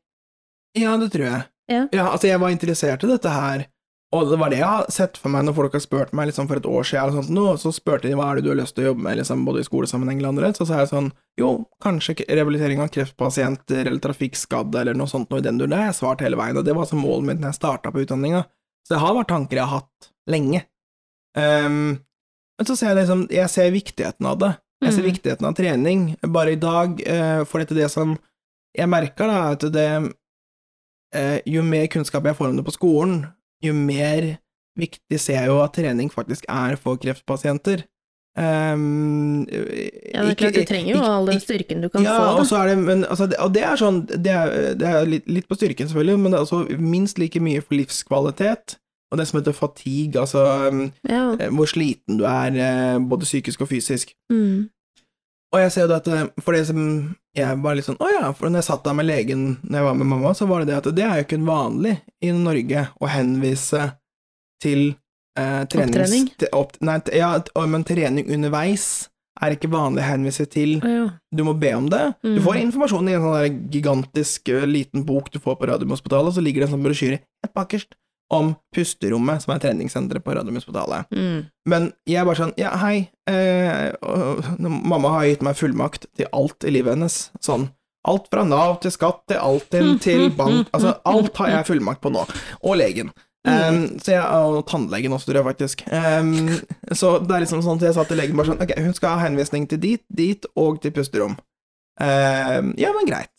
ja, 0.78 0.96
det 0.96 1.10
tror 1.12 1.26
jeg. 1.26 1.42
Ja. 1.72 1.86
altså 2.10 2.28
jeg 2.28 2.40
var 2.42 2.52
interessert 2.52 3.04
i 3.04 3.08
dette 3.08 3.30
her, 3.32 3.64
og 4.12 4.28
det 4.28 4.36
var 4.40 4.52
det 4.52 4.58
jeg 4.58 4.68
har 4.68 4.88
sett 4.92 5.16
for 5.20 5.32
meg 5.32 5.46
når 5.46 5.54
folk 5.56 5.76
har 5.76 5.82
spurt 5.84 6.10
meg 6.16 6.28
liksom 6.28 6.48
for 6.48 6.60
et 6.60 6.68
år 6.68 6.84
siden, 6.84 7.02
eller 7.02 7.22
sånt, 7.22 7.32
nå, 7.32 7.44
så 7.60 7.72
spurte 7.72 8.08
de 8.08 8.16
hva 8.18 8.26
er 8.28 8.38
det 8.38 8.44
du 8.44 8.50
har 8.52 8.58
lyst 8.58 8.76
til 8.76 8.84
å 8.84 8.90
jobbe 8.90 9.04
med, 9.06 9.16
liksom, 9.20 9.44
både 9.46 9.62
i 9.62 9.68
skolesammenheng 9.68 10.20
eller 10.20 10.32
andre, 10.34 10.50
så 10.56 10.66
sa 10.68 10.82
jeg 10.82 10.90
sånn, 10.90 11.08
jo, 11.40 11.52
kanskje 11.84 12.18
rehabilitering 12.26 12.82
av 12.84 12.90
kreftpasienter 12.92 13.86
eller 13.86 14.02
trafikkskadde 14.04 14.82
eller 14.82 14.98
noe 14.98 15.08
sånt, 15.12 15.30
noe 15.32 15.40
i 15.40 15.46
den 15.46 15.60
duren, 15.60 15.72
det 15.72 15.80
har 15.80 15.92
jeg 15.92 16.00
svart 16.02 16.24
hele 16.24 16.40
veien, 16.40 16.60
og 16.60 16.66
det 16.66 16.76
var 16.76 16.84
altså 16.84 17.00
målet 17.00 17.30
mitt 17.30 17.40
når 17.40 17.52
jeg 17.52 17.60
startet 17.60 17.94
på 17.94 18.04
utdanninga, 18.04 18.44
så 18.84 18.96
det 18.96 19.02
har 19.04 19.16
vært 19.16 19.32
tanker 19.32 19.60
jeg 19.60 19.70
har 19.70 19.80
hatt 19.80 20.12
lenge. 20.32 20.64
Um, 21.32 21.80
men 22.60 22.68
så 22.68 22.76
ser 22.76 22.92
jeg 22.92 23.00
liksom, 23.00 23.24
jeg 23.32 23.48
ser 23.52 23.72
viktigheten 23.72 24.28
av 24.28 24.40
det, 24.42 24.52
jeg 24.82 24.92
ser 24.92 25.02
Mm. 25.02 25.10
viktigheten 25.12 25.46
av 25.48 25.54
trening, 25.54 26.16
bare 26.26 26.52
i 26.52 26.60
dag, 26.60 27.00
uh, 27.06 27.44
for 27.44 27.62
dette 27.62 27.74
det 27.74 27.90
som 27.90 28.18
jeg 28.74 28.88
merker 28.88 29.26
da, 29.28 29.52
at 29.52 29.60
det, 29.72 30.12
eh, 31.14 31.40
jo 31.46 31.62
mer 31.62 31.86
kunnskap 31.92 32.24
jeg 32.24 32.36
får 32.36 32.48
om 32.50 32.56
det 32.56 32.64
på 32.64 32.72
skolen, 32.72 33.26
jo 33.62 33.72
mer 33.76 34.38
viktig 34.78 35.18
ser 35.20 35.42
jeg 35.42 35.50
jo 35.50 35.58
at 35.60 35.74
trening 35.76 36.08
faktisk 36.10 36.46
er 36.48 36.76
for 36.80 36.96
kreftpasienter. 36.96 37.84
Um, 38.34 39.44
Ja, 39.44 40.22
det 40.24 40.30
er 40.30 40.36
klart, 40.40 40.54
du 40.56 40.64
trenger 40.64 40.94
jo 40.94 41.02
all 41.04 41.26
den 41.28 41.40
styrken 41.42 41.82
du 41.82 41.90
kan 41.92 42.02
ja, 42.02 42.14
få, 42.16 42.40
og 42.40 42.46
så 42.48 42.62
det, 42.64 42.78
men, 42.78 43.04
altså, 43.04 43.26
det, 43.28 43.36
og 43.36 43.52
det 43.52 43.62
er 43.62 43.76
sånn, 43.76 44.06
det 44.08 44.32
er, 44.32 44.54
det 44.80 44.88
er 44.88 45.04
litt, 45.04 45.26
litt 45.28 45.48
på 45.50 45.58
styrken 45.58 45.90
selvfølgelig, 45.90 46.16
men 46.22 46.32
det 46.32 46.38
er 46.38 46.46
også 46.46 46.78
minst 46.80 47.20
like 47.20 47.40
mye 47.44 47.60
for 47.60 47.76
livskvalitet, 47.76 48.78
og 49.12 49.18
det 49.20 49.26
som 49.28 49.38
heter 49.40 49.52
fatigue, 49.52 50.16
altså 50.20 50.42
um, 50.72 50.86
Ja. 51.08 51.34
eh, 51.36 51.50
hvor 51.52 51.68
sliten 51.68 52.16
du 52.18 52.24
er, 52.24 52.56
eh, 52.56 52.98
både 52.98 53.28
psykisk 53.28 53.60
og 53.60 53.68
fysisk. 53.68 54.14
Mm. 54.32 54.70
Og 55.52 55.60
jeg 55.60 55.72
ser 55.74 55.84
jo 55.86 55.92
at 55.98 56.08
eh, 56.08 56.26
for 56.40 56.56
det 56.56 56.64
som 56.66 56.80
jeg 57.36 57.58
var 57.62 57.74
litt 57.76 57.84
sånn 57.84 57.98
Å 58.00 58.08
ja, 58.08 58.30
for 58.32 58.48
når 58.48 58.62
jeg 58.62 58.68
satt 58.70 58.84
der 58.84 58.96
med 58.96 59.06
legen 59.08 59.44
når 59.62 59.78
jeg 59.78 59.84
var 59.90 59.94
med 60.00 60.06
mamma, 60.08 60.32
så 60.36 60.48
var 60.48 60.60
det 60.64 60.68
det 60.72 60.78
at 60.80 60.90
det 60.96 61.04
er 61.04 61.20
jo 61.20 61.26
ikke 61.28 61.42
vanlig 61.44 61.94
i 62.24 62.32
Norge 62.32 62.86
å 63.00 63.08
henvise 63.12 63.86
til 64.64 64.94
eh, 65.38 65.62
trenings... 65.68 65.96
Opptrening? 65.96 66.28
Opp, 66.56 66.76
nei, 66.80 66.98
ja, 67.16 67.34
men 67.68 67.84
trening 67.84 68.28
underveis 68.32 69.08
er 69.42 69.56
ikke 69.56 69.70
vanlig 69.72 70.02
å 70.04 70.06
henvise 70.06 70.44
til. 70.46 70.76
Ja. 70.84 71.06
Du 71.34 71.40
må 71.44 71.54
be 71.58 71.72
om 71.74 71.88
det. 71.90 72.02
Du 72.22 72.36
Mm. 72.36 72.42
får 72.44 72.58
informasjon 72.62 73.08
i 73.08 73.14
en 73.16 73.24
sånn 73.24 73.56
gigantisk 73.72 74.48
liten 74.68 75.04
bok 75.08 75.30
du 75.32 75.38
får 75.42 75.56
på 75.58 75.66
Radiumhospitalet, 75.72 76.34
så 76.36 76.44
ligger 76.44 76.62
det 76.62 76.68
en 76.68 76.74
sånn 76.76 76.84
brosjyre 76.84 77.18
helt 77.42 77.54
bakerst. 77.56 77.96
Om 78.32 78.54
Pusterommet, 78.74 79.42
som 79.44 79.52
er 79.54 79.60
treningssenteret 79.60 80.24
på 80.24 80.34
Radiumhospitalet. 80.36 81.10
Mm. 81.12 81.42
Men 81.68 81.90
jeg 82.08 82.22
er 82.22 82.28
bare 82.28 82.40
sånn 82.40 82.54
Ja, 82.60 82.70
hei, 82.80 83.10
eh, 83.28 83.92
og- 84.02 84.42
mamma 84.58 85.18
har 85.18 85.26
gitt 85.28 85.42
meg 85.42 85.56
fullmakt 85.56 86.06
til 86.16 86.26
alt 86.32 86.64
i 86.64 86.70
livet 86.72 86.96
hennes. 86.96 87.30
Sånn. 87.40 87.70
Alt 88.08 88.26
fra 88.32 88.42
Nav 88.44 88.80
til 88.80 88.90
skatt 88.90 89.20
til 89.28 89.36
Altinn 89.38 90.00
til 90.00 90.30
bank 90.30 90.68
Altså, 90.74 90.96
alt 91.06 91.36
har 91.36 91.48
jeg 91.48 91.66
fullmakt 91.68 92.00
på 92.02 92.10
nå. 92.10 92.24
Og 92.64 92.76
legen. 92.76 93.12
Um, 93.44 93.98
så 93.98 94.12
jeg, 94.14 94.22
og 94.22 94.66
tannlegen 94.70 95.12
også, 95.12 95.26
tror 95.26 95.40
jeg 95.40 95.48
faktisk. 95.50 95.82
Um, 95.90 96.60
så 96.94 97.18
det 97.26 97.34
er 97.34 97.42
liksom 97.44 97.62
sånn 97.62 97.80
at 97.80 97.88
jeg 97.88 97.94
sa 97.96 98.04
til 98.06 98.16
legen 98.20 98.36
bare 98.38 98.52
sånn 98.52 98.62
Ok, 98.62 98.76
hun 98.78 98.94
skal 98.94 99.18
ha 99.18 99.24
henvisning 99.26 99.68
til 99.68 99.78
dit, 99.82 100.02
dit 100.14 100.46
og 100.56 100.80
til 100.82 100.94
pusterom. 100.94 101.34
Um, 102.00 102.72
ja, 102.78 102.92
men 102.94 103.06
greit. 103.06 103.30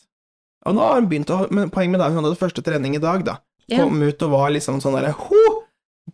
Og 0.64 0.76
nå 0.76 0.84
har 0.84 1.00
hun 1.00 1.08
begynt 1.10 1.32
å 1.32 1.50
Men 1.50 1.72
poenget 1.72 1.96
med 1.96 2.00
det 2.00 2.06
er 2.06 2.14
hun 2.16 2.24
hadde 2.24 2.40
første 2.40 2.64
trening 2.64 2.96
i 2.96 3.02
dag, 3.02 3.24
da. 3.24 3.38
Kom 3.72 4.02
ut 4.02 4.22
og 4.22 4.30
var 4.30 4.50
liksom 4.50 4.80
sånn 4.82 4.96
derre 4.98 5.12
ho! 5.16 5.44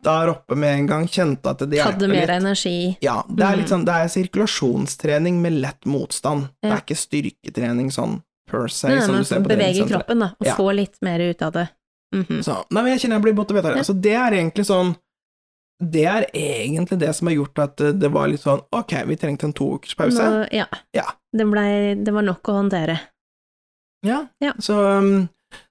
Der 0.02 0.30
oppe 0.30 0.54
med 0.56 0.70
en 0.78 0.86
gang, 0.86 1.06
kjente 1.10 1.50
at 1.50 1.58
det 1.68 1.80
Hadde 1.82 2.06
mer 2.08 2.20
litt. 2.22 2.30
energi. 2.30 2.96
Ja, 3.02 3.24
det 3.28 3.42
er 3.44 3.56
litt 3.58 3.66
Mm. 3.66 3.72
sånn, 3.72 3.84
det 3.84 3.94
er 3.94 4.08
sirkulasjonstrening 4.08 5.40
med 5.42 5.52
lett 5.60 5.84
motstand. 5.84 6.48
Det 6.62 6.70
er 6.70 6.80
ikke 6.80 6.96
styrketrening 6.96 7.90
sånn 7.92 8.22
per 8.48 8.68
se, 8.68 8.88
Nei, 8.88 9.00
som 9.02 9.12
men 9.14 9.20
du 9.22 9.24
ser 9.24 9.40
på 9.40 9.48
bevege 9.50 9.88
kroppen, 9.88 10.18
da, 10.20 10.26
og 10.40 10.46
Ja. 10.46 10.54
få 10.54 10.74
litt 10.74 10.96
mer 11.02 11.18
ut 11.20 11.42
av 11.42 11.52
det. 11.52 11.68
Mhm. 12.14 12.42
Så, 12.42 12.64
nei, 12.70 12.82
men 12.82 12.92
jeg 12.98 13.00
kjenner 13.10 13.16
jeg 13.16 13.22
blir 13.22 13.34
det. 13.62 13.76
Ja. 13.76 13.82
Så 13.82 14.00
det 14.00 14.14
er 14.14 14.30
egentlig 14.32 14.66
sånn 14.66 14.96
Det 15.82 16.04
er 16.04 16.26
egentlig 16.34 16.98
det 16.98 17.14
som 17.16 17.26
har 17.28 17.34
gjort 17.36 17.58
at 17.58 17.80
eh, 17.80 17.92
det 17.92 18.10
var 18.12 18.28
litt 18.28 18.40
sånn 18.42 18.60
Ok, 18.70 18.92
vi 19.06 19.16
trengte 19.16 19.44
en 19.44 19.52
to 19.54 19.64
ukers 19.78 19.94
pause. 19.96 20.18
Nå, 20.18 20.46
ja. 20.52 20.66
Ja. 20.92 21.06
Det, 21.32 21.46
ble, 21.50 21.94
det 22.04 22.12
var 22.12 22.20
nok 22.22 22.42
å 22.42 22.52
håndtere. 22.68 23.00
Ja. 24.04 24.26
Ja. 24.42 24.52
Så 24.58 24.74
um, 24.98 25.28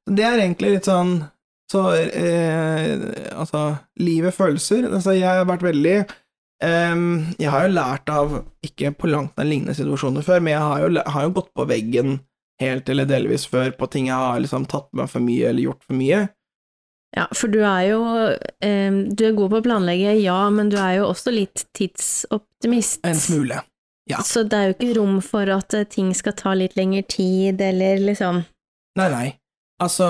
det 0.10 0.24
er 0.26 0.40
egentlig 0.40 0.72
litt 0.74 0.86
sånn 0.86 1.30
Så 1.70 1.84
eh, 1.94 2.96
altså 3.38 3.76
Livet 4.02 4.34
følelser. 4.34 4.88
Altså, 4.90 5.14
jeg 5.14 5.28
har 5.30 5.46
vært 5.46 5.68
veldig 5.68 5.98
eh, 6.00 7.04
Jeg 7.40 7.52
har 7.54 7.68
jo 7.68 7.76
lært 7.76 8.10
av 8.10 8.34
Ikke 8.66 8.90
på 8.98 9.12
langt 9.12 9.38
nær 9.38 9.46
lignende 9.46 9.78
situasjoner 9.78 10.26
før, 10.26 10.42
men 10.42 10.56
jeg 10.56 10.66
har 10.66 10.82
jo, 10.86 10.90
har 11.06 11.28
jo 11.28 11.36
gått 11.38 11.54
på 11.54 11.68
veggen 11.70 12.20
helt 12.60 12.90
eller 12.92 13.08
delvis 13.08 13.46
før 13.48 13.72
på 13.78 13.88
ting 13.88 14.10
jeg 14.10 14.20
har 14.20 14.42
liksom 14.44 14.66
tatt 14.68 14.90
meg 14.98 15.08
for 15.08 15.24
mye 15.24 15.48
eller 15.48 15.64
gjort 15.70 15.86
for 15.86 15.96
mye. 15.96 16.26
Ja, 17.16 17.26
for 17.34 17.50
du 17.50 17.62
er 17.64 17.84
jo 17.88 18.02
eh, 18.62 18.98
Du 19.16 19.24
er 19.26 19.38
god 19.38 19.54
på 19.54 19.62
å 19.62 19.66
planlegge, 19.66 20.14
ja, 20.22 20.42
men 20.54 20.70
du 20.70 20.78
er 20.78 21.00
jo 21.00 21.08
også 21.10 21.34
litt 21.34 21.66
tidsoptimist. 21.78 23.02
En 23.08 23.18
smule. 23.18 23.64
ja. 24.10 24.22
Så 24.26 24.44
det 24.44 24.58
er 24.58 24.70
jo 24.70 24.76
ikke 24.76 24.98
rom 25.00 25.18
for 25.26 25.50
at 25.56 25.74
eh, 25.74 25.88
ting 25.90 26.12
skal 26.18 26.36
ta 26.38 26.54
litt 26.58 26.78
lengre 26.78 27.06
tid, 27.10 27.62
eller 27.62 28.02
liksom 28.12 28.44
Nei, 29.00 29.08
nei. 29.14 29.28
Altså 29.80 30.06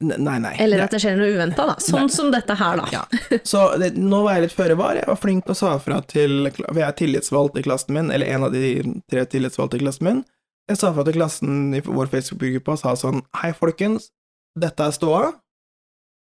Nei, 0.00 0.38
nei. 0.40 0.54
Eller 0.64 0.80
at 0.86 0.94
det 0.94 1.00
skjer 1.02 1.18
noe 1.18 1.28
uventa, 1.34 1.66
da. 1.68 1.74
Sånn 1.82 2.06
Nei. 2.08 2.14
som 2.14 2.30
dette 2.32 2.54
her, 2.56 2.80
da. 2.80 2.86
Ja. 2.92 3.02
Så 3.44 3.64
det, 3.80 3.90
nå 4.00 4.22
var 4.24 4.38
jeg 4.38 4.46
litt 4.46 4.56
føre 4.56 4.76
var. 4.80 4.96
Jeg 4.96 5.08
var 5.10 5.18
flink 5.20 5.50
og 5.52 5.58
sa 5.58 5.74
fra 5.82 5.98
til 6.08 6.48
Vi 6.48 6.80
er 6.84 6.94
tillitsvalgt 6.96 7.58
i 7.60 7.64
klassen 7.66 7.92
min, 7.98 8.08
eller 8.14 8.26
en 8.32 8.46
av 8.48 8.52
de 8.56 8.70
tre 9.12 9.26
tillitsvalgte 9.28 9.76
i 9.76 9.84
klassen 9.84 10.08
min. 10.08 10.22
Jeg 10.70 10.80
sa 10.80 10.94
fra 10.96 11.04
til 11.04 11.18
klassen 11.18 11.74
i 11.76 11.82
vår 11.84 12.08
Facebook-gruppe 12.08 12.72
og 12.72 12.80
sa 12.80 12.94
sånn 12.96 13.20
Hei, 13.42 13.52
folkens. 13.52 14.08
Dette 14.56 14.86
er 14.88 14.96
ståa. 14.96 15.32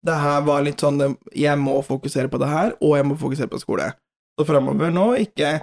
Det 0.02 0.14
her 0.18 0.40
var 0.42 0.64
litt 0.66 0.82
sånn 0.82 0.98
det- 0.98 1.14
Jeg 1.38 1.54
må 1.62 1.76
fokusere 1.86 2.26
på 2.32 2.38
det 2.42 2.48
her, 2.50 2.72
og 2.82 2.96
jeg 2.98 3.06
må 3.06 3.14
fokusere 3.20 3.46
på 3.52 3.60
skole. 3.62 3.92
Så 4.34 4.46
framover 4.48 4.90
nå, 4.90 5.12
ikke 5.22 5.60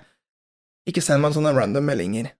Ikke 0.88 1.04
send 1.04 1.22
meg 1.22 1.34
sånne 1.36 1.52
random 1.54 1.84
meldinger. 1.86 2.32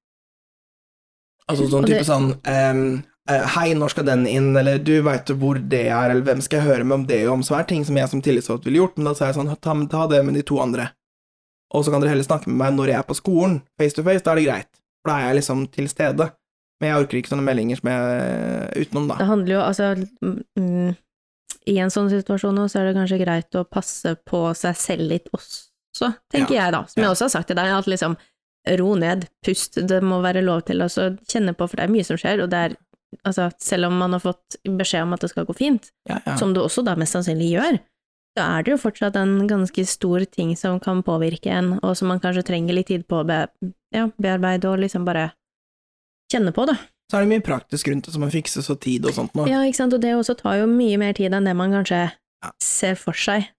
Altså 1.50 1.68
sånn 1.68 1.84
type 1.86 2.00
det- 2.00 2.08
sånn 2.08 2.32
eh, 2.48 3.02
Hei, 3.30 3.74
når 3.78 3.92
skal 3.94 4.08
den 4.08 4.24
inn? 4.30 4.48
Eller 4.58 4.80
du 4.82 4.96
veit 5.06 5.30
hvor 5.38 5.60
det 5.62 5.84
er, 5.88 6.10
eller 6.10 6.26
hvem 6.26 6.40
skal 6.42 6.60
jeg 6.62 6.68
høre 6.70 6.86
med 6.88 6.96
om 6.96 7.04
det 7.10 7.20
om? 7.30 7.44
Så 7.46 7.54
er 7.60 7.68
ting 7.70 7.84
som 7.86 7.98
jeg 8.00 8.10
som 8.10 8.24
tillitsvalgt 8.26 8.66
ville 8.66 8.82
gjort, 8.82 8.96
men 8.98 9.06
da 9.10 9.14
sa 9.18 9.28
jeg 9.30 9.38
sånn 9.38 9.52
ta, 9.62 9.76
ta 9.92 10.08
det 10.10 10.24
med 10.26 10.34
de 10.40 10.42
to 10.50 10.58
andre. 10.64 10.88
Og 11.78 11.86
så 11.86 11.94
kan 11.94 12.02
dere 12.02 12.16
heller 12.16 12.26
snakke 12.26 12.50
med 12.50 12.58
meg 12.58 12.74
når 12.74 12.90
jeg 12.94 12.98
er 12.98 13.06
på 13.10 13.18
skolen, 13.20 13.60
face 13.78 13.94
to 13.94 14.06
face, 14.08 14.24
da 14.26 14.34
er 14.34 14.42
det 14.42 14.48
greit. 14.48 14.72
For 15.04 15.12
da 15.12 15.18
er 15.20 15.28
jeg 15.30 15.38
liksom 15.44 15.62
til 15.76 15.90
stede. 15.92 16.30
Men 16.80 16.90
jeg 16.90 17.04
orker 17.04 17.20
ikke 17.20 17.34
sånne 17.34 17.46
meldinger 17.46 17.78
som 17.82 17.92
jeg 17.92 18.88
utenom, 18.88 19.08
da. 19.12 19.20
Det 19.20 19.30
handler 19.30 19.54
jo 19.54 19.62
altså 19.62 19.92
mm, 20.00 20.90
I 21.70 21.78
en 21.84 21.94
sånn 21.94 22.10
situasjon 22.10 22.56
nå, 22.58 22.66
så 22.72 22.82
er 22.82 22.90
det 22.90 22.98
kanskje 22.98 23.22
greit 23.22 23.60
å 23.60 23.66
passe 23.68 24.16
på 24.26 24.42
seg 24.58 24.78
selv 24.80 25.06
litt 25.12 25.30
også, 25.36 26.14
tenker 26.34 26.56
jeg 26.56 26.74
da. 26.74 26.82
Som 26.88 27.04
Ja. 27.04 27.06
jeg 27.10 27.14
også 27.14 27.28
har 27.28 27.34
sagt 27.36 27.52
til 27.52 27.60
deg, 27.60 27.74
at 27.78 27.90
liksom 27.94 28.18
ro 28.80 28.94
ned, 29.00 29.28
pust, 29.46 29.78
det 29.88 30.02
må 30.04 30.22
være 30.24 30.42
lov 30.46 30.64
til 30.68 30.82
å 30.82 30.90
så 30.92 31.12
kjenne 31.30 31.54
på, 31.54 31.68
for 31.68 31.78
det 31.78 31.86
er 31.86 31.94
mye 31.94 32.08
som 32.08 32.18
skjer, 32.20 32.42
og 32.44 32.50
det 32.52 32.64
er 32.66 32.76
altså 33.26 33.50
selv 33.62 33.90
om 33.90 33.98
man 34.00 34.14
har 34.16 34.22
fått 34.24 34.58
beskjed 34.66 35.04
om 35.08 35.14
at 35.16 35.24
det 35.26 35.30
skal 35.32 35.46
gå 35.50 35.56
fint, 35.58 35.90
Ja, 36.10 36.20
ja. 36.26 36.36
som 36.38 36.54
det 36.54 36.62
også 36.64 36.84
da 36.86 36.96
mest 37.00 37.16
sannsynlig 37.18 37.52
gjør, 37.56 37.80
så 38.38 38.46
er 38.46 38.64
det 38.64 38.72
jo 38.76 38.78
fortsatt 38.84 39.16
en 39.20 39.48
ganske 39.50 39.86
stor 39.90 40.24
ting 40.30 40.56
som 40.58 40.80
kan 40.80 41.02
påvirke 41.04 41.50
en, 41.52 41.74
og 41.84 41.96
som 41.98 42.08
man 42.12 42.20
kanskje 42.24 42.46
trenger 42.48 42.78
litt 42.78 42.88
tid 42.92 43.08
på 43.10 43.24
å 43.24 43.28
be, 43.28 43.40
ja, 43.96 44.08
bearbeide 44.22 44.70
og 44.70 44.80
liksom 44.84 45.06
bare 45.08 45.32
kjenne 46.32 46.54
på, 46.56 46.66
da. 46.70 46.78
Så 47.10 47.18
er 47.18 47.26
det 47.26 47.32
mye 47.34 47.42
praktisk 47.46 47.88
rundt 47.90 48.06
det 48.06 48.14
som 48.14 48.22
må 48.22 48.30
fikses 48.30 48.70
og 48.70 48.78
tid 48.86 49.06
og 49.10 49.16
sånt 49.18 49.34
nå. 49.34 49.48
Ja, 49.50 49.64
ikke 49.66 49.80
sant, 49.82 49.96
og 49.98 50.02
det 50.04 50.12
også 50.14 50.36
tar 50.38 50.60
jo 50.62 50.68
mye 50.70 50.98
mer 51.02 51.16
tid 51.18 51.34
enn 51.34 51.48
det 51.50 51.56
man 51.58 51.74
kanskje 51.74 52.04
Ja. 52.44 52.52
ser 52.62 52.96
for 52.96 53.12
seg. 53.18 53.50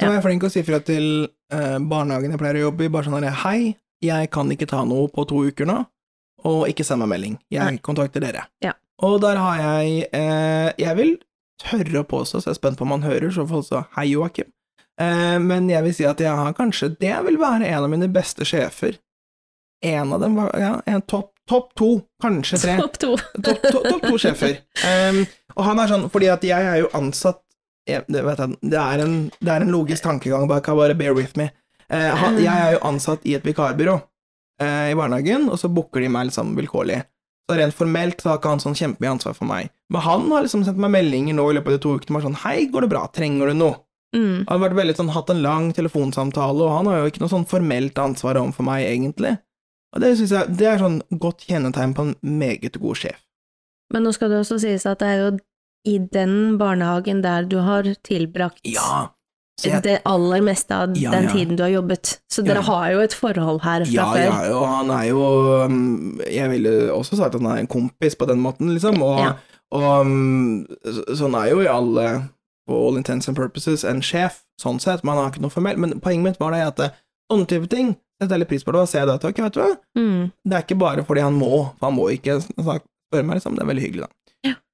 Så 0.00 0.08
er 0.08 0.14
jeg 0.16 0.22
flink 0.24 0.42
å 0.42 0.50
si 0.50 0.62
fra 0.66 0.78
til 0.80 1.28
eh, 1.52 1.78
barnehagen 1.78 2.32
jeg 2.32 2.38
pleier 2.40 2.56
å 2.58 2.62
jobbe 2.70 2.84
i, 2.86 2.88
bare 2.90 3.04
sånn 3.06 3.16
herre, 3.22 3.32
Hei, 3.44 3.76
jeg 4.02 4.30
kan 4.34 4.48
ikke 4.50 4.66
ta 4.66 4.80
noe 4.88 5.06
på 5.12 5.22
to 5.28 5.42
uker 5.46 5.68
nå, 5.68 5.76
og 6.48 6.64
ikke 6.70 6.86
send 6.86 7.02
meg 7.04 7.12
melding. 7.12 7.36
Jeg 7.52 7.76
Nei. 7.76 7.82
kontakter 7.84 8.24
dere. 8.24 8.46
Ja. 8.64 8.74
Og 9.02 9.20
der 9.22 9.38
har 9.40 9.58
jeg 9.58 10.08
eh, 10.14 10.70
Jeg 10.78 10.96
vil 10.98 11.16
tørre 11.62 12.02
å 12.02 12.08
påstå, 12.08 12.40
så 12.40 12.50
jeg 12.50 12.56
er 12.56 12.60
spent 12.60 12.78
på 12.78 12.86
om 12.86 12.94
han 12.94 13.06
hører, 13.06 13.30
så 13.34 13.46
får 13.48 13.64
sa 13.66 13.84
Hei, 13.96 14.12
Joakim. 14.12 14.50
Eh, 15.00 15.38
men 15.42 15.70
jeg 15.70 15.86
vil 15.86 15.96
si 15.96 16.06
at 16.06 16.20
jeg 16.20 16.30
har 16.36 16.54
kanskje 16.54 16.92
Det 17.00 17.14
vil 17.26 17.38
være 17.40 17.70
en 17.70 17.86
av 17.86 17.90
mine 17.90 18.10
beste 18.12 18.46
sjefer. 18.48 18.98
En 19.82 20.12
av 20.14 20.22
dem 20.22 20.36
var 20.38 20.52
ja, 20.58 20.74
en 20.86 21.02
topp 21.02 21.32
topp 21.48 21.72
to, 21.74 21.88
kanskje 22.22 22.58
tre. 22.62 22.76
Topp 22.78 22.98
to. 23.02 23.16
Topp 23.42 23.64
to, 23.66 23.80
top 23.88 24.04
to 24.06 24.18
sjefer. 24.20 24.60
Um, 24.86 25.24
og 25.56 25.66
han 25.66 25.80
er 25.82 25.90
sånn, 25.90 26.04
fordi 26.12 26.28
at 26.32 26.44
jeg 26.46 26.68
er 26.68 26.84
jo 26.84 26.92
ansatt 26.96 27.42
jeg, 27.88 28.04
det, 28.06 28.22
vet 28.22 28.38
jeg, 28.38 28.54
det, 28.62 28.78
er 28.78 29.02
en, 29.02 29.16
det 29.42 29.50
er 29.50 29.64
en 29.64 29.72
logisk 29.74 30.04
tankegang 30.04 30.46
bak 30.46 30.70
bare 30.70 30.94
bear 30.94 31.16
with 31.18 31.34
me. 31.36 31.48
Uh, 31.90 32.14
han, 32.20 32.38
jeg 32.38 32.52
er 32.52 32.76
jo 32.76 32.84
ansatt 32.92 33.26
i 33.26 33.34
et 33.34 33.46
vikarbyrå 33.46 33.98
i 34.90 34.96
barnehagen, 34.98 35.48
og 35.52 35.60
så 35.60 35.70
booker 35.72 36.04
de 36.04 36.10
meg 36.12 36.28
liksom 36.30 36.54
vilkårlig. 36.58 37.02
Så 37.50 37.56
rent 37.58 37.76
formelt 37.76 38.22
så 38.22 38.32
har 38.32 38.40
ikke 38.40 38.52
han 38.54 38.62
sånn 38.62 38.78
kjempemye 38.78 39.14
ansvar 39.16 39.34
for 39.36 39.48
meg. 39.50 39.72
Men 39.92 40.04
han 40.04 40.28
har 40.32 40.44
liksom 40.46 40.62
sendt 40.66 40.80
meg 40.80 40.92
meldinger 40.94 41.36
nå 41.36 41.48
i 41.50 41.56
løpet 41.58 41.72
av 41.72 41.78
de 41.78 41.82
to 41.84 41.94
ukene 41.98 42.16
bare 42.16 42.28
sånn 42.28 42.42
Hei, 42.44 42.58
går 42.72 42.86
det 42.86 42.92
bra? 42.92 43.02
Trenger 43.12 43.50
du 43.50 43.58
noe? 43.58 43.80
Mm. 44.16 44.44
Han 44.44 44.50
har 44.50 44.62
vært 44.66 44.78
veldig 44.78 44.96
sånn, 44.98 45.12
hatt 45.14 45.30
en 45.32 45.42
lang 45.44 45.70
telefonsamtale, 45.76 46.66
og 46.66 46.74
han 46.76 46.90
har 46.90 47.00
jo 47.00 47.12
ikke 47.12 47.22
noe 47.24 47.32
sånn 47.32 47.48
formelt 47.48 47.98
ansvar 47.98 48.40
overfor 48.40 48.68
meg, 48.68 48.84
egentlig. 48.90 49.36
Og 49.92 50.04
det 50.04 50.14
synes 50.16 50.34
jeg 50.36 50.56
det 50.60 50.68
er 50.68 50.80
sånn 50.80 51.00
godt 51.20 51.46
kjennetegn 51.48 51.96
på 51.96 52.06
en 52.06 52.14
meget 52.24 52.78
god 52.80 53.00
sjef. 53.00 53.24
Men 53.92 54.06
nå 54.06 54.12
skal 54.16 54.32
det 54.32 54.40
også 54.40 54.60
sies 54.62 54.86
at 54.88 55.02
det 55.02 55.08
er 55.08 55.18
jo 55.20 55.32
i 55.88 55.98
den 56.14 56.56
barnehagen 56.60 57.20
der 57.24 57.48
du 57.48 57.58
har 57.66 57.88
tilbrakt 58.06 58.62
Ja. 58.68 59.10
Jeg, 59.70 59.82
det 59.82 59.98
aller 60.06 60.40
meste 60.42 60.74
av 60.74 60.96
Ja, 60.96 61.10
den 61.10 61.24
ja. 61.28 61.32
tiden 61.32 61.56
du 61.56 61.62
har 61.62 61.70
jobbet. 61.70 62.18
Så 62.30 62.42
dere 62.44 62.56
Ja. 62.62 62.62
har 62.62 62.90
jo 62.92 63.00
et 63.00 63.14
forhold 63.14 63.60
her 63.62 63.84
fra 63.84 63.92
ja, 63.92 64.06
før. 64.12 64.24
ja, 64.26 64.56
og 64.58 64.66
han 64.68 64.90
er 64.90 65.04
jo 65.08 65.22
um, 65.64 66.20
Jeg 66.26 66.50
ville 66.50 66.92
også 66.92 67.16
sagt 67.16 67.34
at 67.34 67.40
han 67.40 67.50
er 67.52 67.60
en 67.60 67.66
kompis 67.66 68.14
på 68.16 68.26
den 68.26 68.40
måten, 68.40 68.72
liksom, 68.74 69.02
og, 69.02 69.34
og 69.72 70.06
sånn 71.16 71.34
er 71.38 71.50
jo 71.52 71.60
i 71.64 71.68
alle, 71.70 72.06
på 72.68 72.78
all 72.88 72.96
intents 73.00 73.28
and 73.28 73.36
purposes, 73.38 73.84
en 73.84 74.02
sjef, 74.04 74.42
sånn 74.60 74.80
sett, 74.82 75.02
men 75.04 75.14
han 75.16 75.24
har 75.26 75.32
ikke 75.32 75.42
noe 75.44 75.50
formelt. 75.54 75.78
Men 75.82 75.98
poenget 76.00 76.24
mitt 76.32 76.40
var 76.42 76.52
det 76.54 76.62
at 76.66 76.80
eh, 76.80 76.90
sånne 77.32 77.48
type 77.50 77.68
ting 77.72 77.94
setter 78.20 78.36
jeg 78.36 78.44
litt 78.44 78.48
pris 78.52 78.64
på 78.66 78.72
det, 78.74 78.82
og 78.84 78.88
ser 78.90 79.06
det 79.08 79.14
at 79.18 79.24
ok, 79.26 79.40
vet 79.42 79.56
du 79.56 79.60
hva, 79.64 79.70
Mm. 79.98 80.30
det 80.46 80.54
er 80.56 80.62
ikke 80.62 80.78
bare 80.78 81.02
fordi 81.04 81.20
han 81.24 81.34
må, 81.34 81.48
for 81.78 81.88
han 81.88 81.96
må 81.96 82.06
ikke 82.14 82.36
snakke, 82.44 82.84
spørre 83.10 83.26
meg, 83.26 83.40
liksom, 83.40 83.56
det 83.56 83.62
er 83.64 83.70
veldig 83.72 83.82
hyggelig, 83.86 84.06
da. 84.06 84.12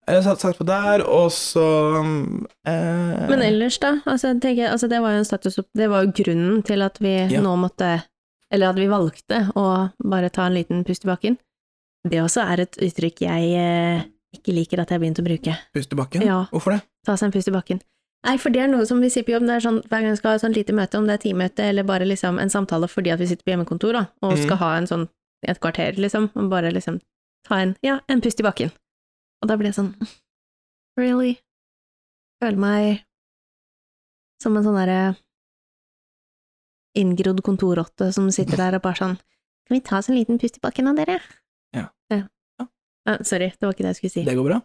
Jeg 0.08 0.22
har 0.22 0.24
satt 0.24 0.40
sagt 0.40 0.60
på 0.60 0.66
der, 0.68 1.02
og 1.04 1.28
så 1.34 1.64
eh, 2.00 3.24
Men 3.28 3.42
ellers, 3.44 3.76
da? 3.82 3.98
Altså, 4.08 4.32
jeg 4.32 4.64
altså, 4.64 4.88
det 4.88 5.02
var 5.04 5.12
jo 5.12 5.22
en 5.22 5.28
status 5.28 5.58
Det 5.76 5.88
var 5.90 6.06
jo 6.06 6.14
grunnen 6.22 6.62
til 6.64 6.82
at 6.82 6.96
vi 7.00 7.14
Ja. 7.28 7.42
nå 7.44 7.56
måtte 7.60 8.02
Eller 8.50 8.70
at 8.70 8.80
vi 8.80 8.88
valgte 8.88 9.42
å 9.54 9.90
bare 10.00 10.30
ta 10.32 10.46
en 10.46 10.56
liten 10.56 10.84
pust 10.84 11.04
i 11.04 11.10
bakken. 11.10 11.36
Det 12.08 12.22
også 12.22 12.40
er 12.48 12.62
et 12.64 12.78
uttrykk 12.80 13.20
jeg 13.26 13.50
eh, 13.60 14.06
ikke 14.32 14.54
liker 14.56 14.80
at 14.80 14.88
jeg 14.88 14.96
har 14.96 15.02
begynt 15.02 15.20
å 15.20 15.26
bruke. 15.26 15.56
Pust 15.76 15.92
i 15.92 15.98
bakken? 15.98 16.24
Ja. 16.24 16.46
Hvorfor 16.52 16.72
det? 16.72 16.80
Ta 17.04 17.16
seg 17.16 17.28
en 17.28 17.34
pust 17.34 17.50
i 17.50 17.52
bakken. 17.52 17.82
Nei, 18.26 18.38
for 18.40 18.54
det 18.54 18.62
er 18.64 18.72
noe 18.72 18.86
som 18.88 19.02
vi 19.04 19.10
sier 19.12 19.26
på 19.26 19.36
jobb, 19.36 19.44
det 19.46 19.58
er 19.58 19.62
sånn, 19.62 19.78
hver 19.86 20.02
gang 20.02 20.16
vi 20.16 20.18
skal 20.18 20.32
ha 20.32 20.38
et 20.40 20.42
sånt 20.42 20.56
lite 20.58 20.74
møte, 20.74 20.98
om 20.98 21.06
det 21.06 21.18
er 21.18 21.22
teammøte 21.22 21.68
eller 21.70 21.86
bare 21.86 22.08
liksom 22.08 22.40
en 22.42 22.50
samtale 22.50 22.88
fordi 22.90 23.12
at 23.14 23.20
vi 23.20 23.28
sitter 23.30 23.46
på 23.46 23.52
hjemmekontor, 23.52 23.94
da, 23.94 24.02
og 24.24 24.34
mm. 24.34 24.42
skal 24.42 24.60
ha 24.64 24.70
en 24.80 24.88
sånn 24.90 25.06
et 25.46 25.60
kvarter, 25.62 26.00
liksom, 26.02 26.32
og 26.34 26.48
bare 26.50 26.72
liksom 26.74 26.98
ta 27.46 27.60
en, 27.62 27.76
ja, 27.86 28.00
en 28.10 28.22
pust 28.24 28.40
i 28.42 28.46
bakken. 28.46 28.72
Og 29.42 29.48
da 29.50 29.56
blir 29.56 29.70
jeg 29.70 29.78
sånn, 29.78 29.92
really? 30.98 31.36
Føler 32.42 32.58
meg 32.62 33.04
som 34.42 34.56
en 34.58 34.64
sånn 34.66 34.78
derre 34.78 35.16
inngrodd 36.98 37.42
kontorrotte 37.46 38.10
som 38.14 38.28
sitter 38.34 38.58
der 38.58 38.76
og 38.78 38.84
bare 38.86 38.98
sånn, 39.02 39.16
Kan 39.68 39.76
vi 39.76 39.80
ta 39.84 39.98
oss 39.98 40.08
en 40.08 40.16
liten 40.16 40.38
pust 40.40 40.56
i 40.56 40.60
bakken 40.64 40.86
av 40.88 40.96
dere? 40.96 41.18
Ja. 41.76 41.82
ja. 42.10 42.22
Ja. 42.58 42.64
Ah, 43.04 43.18
sorry, 43.22 43.50
det 43.52 43.66
var 43.66 43.74
ikke 43.74 43.84
det 43.84 43.90
jeg 43.92 43.98
skulle 43.98 44.14
si. 44.14 44.22
Det 44.24 44.34
går 44.38 44.46
bra? 44.46 44.56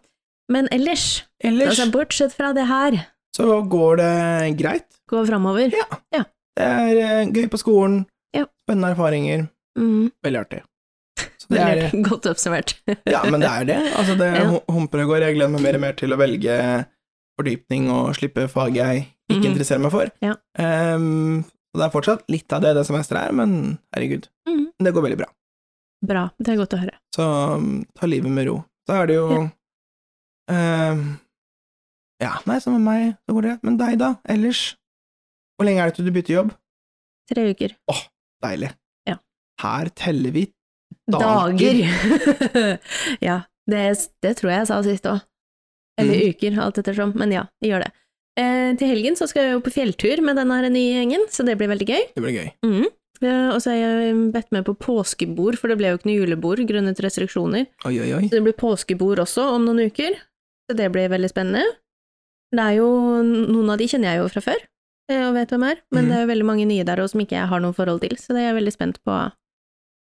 Men 0.48 0.68
ellers, 0.72 1.24
Ellers 1.44 1.74
Altså, 1.74 1.90
bortsett 1.92 2.32
fra 2.32 2.54
det 2.56 2.64
her, 2.70 2.96
så 3.36 3.58
går 3.68 4.00
det 4.00 4.56
greit. 4.56 4.86
Går 5.12 5.26
framover. 5.28 5.68
Det 5.74 6.64
er 6.64 7.00
eh, 7.02 7.26
gøy 7.36 7.50
på 7.52 7.60
skolen, 7.60 8.06
Ja. 8.32 8.46
spennende 8.64 8.94
erfaringer, 8.96 9.48
Mm. 9.76 10.08
veldig 10.24 10.40
artig. 10.40 10.62
Det 11.50 12.02
Godt 12.06 12.26
oppsummert. 12.30 12.74
ja, 13.14 13.22
men 13.30 13.40
det 13.40 13.48
er 13.50 13.64
det. 13.68 13.78
Altså, 13.96 14.16
det 14.18 14.28
Ja. 14.34 14.44
hu- 14.50 14.64
humper 14.72 15.02
og 15.04 15.08
går. 15.12 15.20
Jeg 15.28 15.36
gleder 15.36 15.52
meg 15.52 15.62
mer 15.62 15.74
og 15.74 15.80
mer 15.80 15.92
til 15.98 16.10
å 16.14 16.18
velge 16.20 16.86
fordypning 17.38 17.90
og 17.90 18.14
slippe 18.16 18.48
fag 18.48 18.76
jeg 18.76 19.06
ikke 19.30 19.40
Mhm. 19.40 19.48
interesserer 19.50 19.80
meg 19.82 19.90
for. 19.92 20.10
Ja. 20.22 20.34
Um, 20.58 21.44
og 21.74 21.80
det 21.80 21.84
er 21.88 21.90
fortsatt 21.94 22.22
litt 22.30 22.52
av 22.52 22.60
det 22.62 22.74
det 22.76 22.84
semesteret 22.86 23.28
er, 23.28 23.32
men 23.32 23.78
herregud, 23.94 24.28
Mhm. 24.46 24.66
det 24.78 24.92
går 24.94 25.02
veldig 25.08 25.18
bra. 25.18 25.26
Bra, 26.04 26.30
det 26.38 26.48
er 26.52 26.56
godt 26.60 26.74
å 26.76 26.80
høre. 26.80 26.96
Så 27.16 27.24
um, 27.56 27.84
ta 27.96 28.06
livet 28.06 28.30
med 28.30 28.46
ro. 28.46 28.64
Så 28.88 28.94
er 29.02 29.06
det 29.06 29.14
jo 29.16 29.50
ehm, 30.50 31.18
Ja, 32.22 32.38
nei, 32.46 32.58
som 32.62 32.72
med 32.76 32.84
meg, 32.86 33.16
så 33.28 33.34
går 33.34 33.42
det. 33.48 33.54
Men 33.66 33.76
deg, 33.80 33.98
da? 33.98 34.14
Ellers? 34.28 34.76
Hvor 35.58 35.66
lenge 35.66 35.80
er 35.82 35.90
det 35.90 35.96
til 35.96 36.06
du 36.06 36.12
bytter 36.14 36.34
jobb? 36.38 36.52
Tre 37.32 37.42
uker. 37.52 37.74
Åh, 37.90 38.02
Deilig. 38.44 38.70
Ja. 39.08 39.16
Her 39.62 39.88
teller 39.96 40.30
vi 40.34 40.46
Dager. 41.10 41.82
ja, 43.28 43.42
det, 43.70 43.82
det 44.24 44.34
tror 44.38 44.50
jeg 44.50 44.62
jeg 44.62 44.70
sa 44.70 44.80
sist 44.86 45.08
òg. 45.10 45.20
Eller 46.00 46.16
Mm. 46.18 46.32
uker, 46.34 46.56
alt 46.58 46.78
ettersom. 46.80 47.12
Men 47.14 47.30
ja, 47.32 47.44
jeg 47.62 47.70
gjør 47.74 47.84
det. 47.84 47.92
Eh, 48.40 48.72
til 48.80 48.90
helgen 48.90 49.14
så 49.14 49.28
skal 49.30 49.44
jeg 49.44 49.52
jo 49.54 49.62
på 49.62 49.70
fjelltur 49.70 50.22
med 50.26 50.40
denne 50.40 50.56
nye 50.74 50.96
gjengen, 50.96 51.28
så 51.30 51.44
det 51.46 51.54
blir 51.60 51.70
veldig 51.70 51.86
gøy. 51.86 52.02
Det 52.16 52.22
blir 52.24 52.34
gøy. 52.34 52.48
Mm. 52.66 52.86
Eh, 53.22 53.48
og 53.54 53.60
så 53.62 53.70
har 53.70 53.78
jeg 53.78 54.16
bedt 54.34 54.50
med 54.50 54.64
på 54.66 54.74
påskebord, 54.74 55.58
for 55.60 55.70
det 55.70 55.78
ble 55.78 55.92
jo 55.92 56.00
ikke 56.00 56.08
noe 56.10 56.18
julebord 56.18 56.64
grunnet 56.66 56.98
restriksjoner. 57.04 57.68
Oi, 57.86 57.94
oi, 58.00 58.10
oi. 58.16 58.24
Så 58.26 58.34
det 58.34 58.42
blir 58.48 58.56
påskebord 58.58 59.22
også 59.22 59.46
om 59.54 59.68
noen 59.68 59.86
uker, 59.86 60.18
så 60.66 60.76
det 60.80 60.90
blir 60.90 61.12
veldig 61.12 61.30
spennende. 61.30 61.62
Det 62.54 62.62
er 62.64 62.80
jo, 62.80 62.88
noen 63.22 63.70
av 63.70 63.78
de 63.78 63.86
kjenner 63.90 64.12
jeg 64.14 64.22
jo 64.24 64.26
fra 64.34 64.42
før, 64.50 64.66
eh, 65.12 65.22
og 65.28 65.38
vet 65.38 65.54
hvem 65.54 65.68
er, 65.70 65.78
men 65.94 66.04
mm. 66.04 66.10
det 66.10 66.18
er 66.18 66.26
jo 66.26 66.32
veldig 66.32 66.48
mange 66.50 66.66
nye 66.70 66.84
der 66.90 67.02
også 67.04 67.14
som 67.14 67.22
ikke 67.22 67.38
jeg 67.38 67.50
har 67.54 67.62
noe 67.62 67.76
forhold 67.76 68.02
til, 68.02 68.18
så 68.18 68.34
det 68.34 68.42
er 68.42 68.50
jeg 68.50 68.58
veldig 68.58 68.74
spent 68.74 69.00
på 69.06 69.22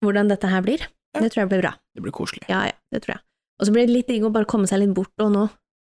hvordan 0.02 0.28
dette 0.28 0.48
her 0.48 0.62
blir. 0.62 0.80
Ja. 1.14 1.20
Det 1.20 1.32
tror 1.32 1.42
jeg 1.42 1.48
blir 1.50 1.62
bra. 1.62 1.72
Det 1.94 2.02
blir 2.04 2.12
koselig. 2.14 2.44
Ja, 2.48 2.64
ja, 2.70 2.72
det 2.92 3.02
tror 3.02 3.16
jeg. 3.16 3.22
Og 3.60 3.66
så 3.66 3.72
blir 3.74 3.86
det 3.86 3.94
litt 3.94 4.06
digg 4.08 4.22
å 4.24 4.30
bare 4.32 4.46
komme 4.48 4.66
seg 4.70 4.78
litt 4.80 4.94
bort 4.94 5.12
og 5.20 5.32
nå. 5.34 5.48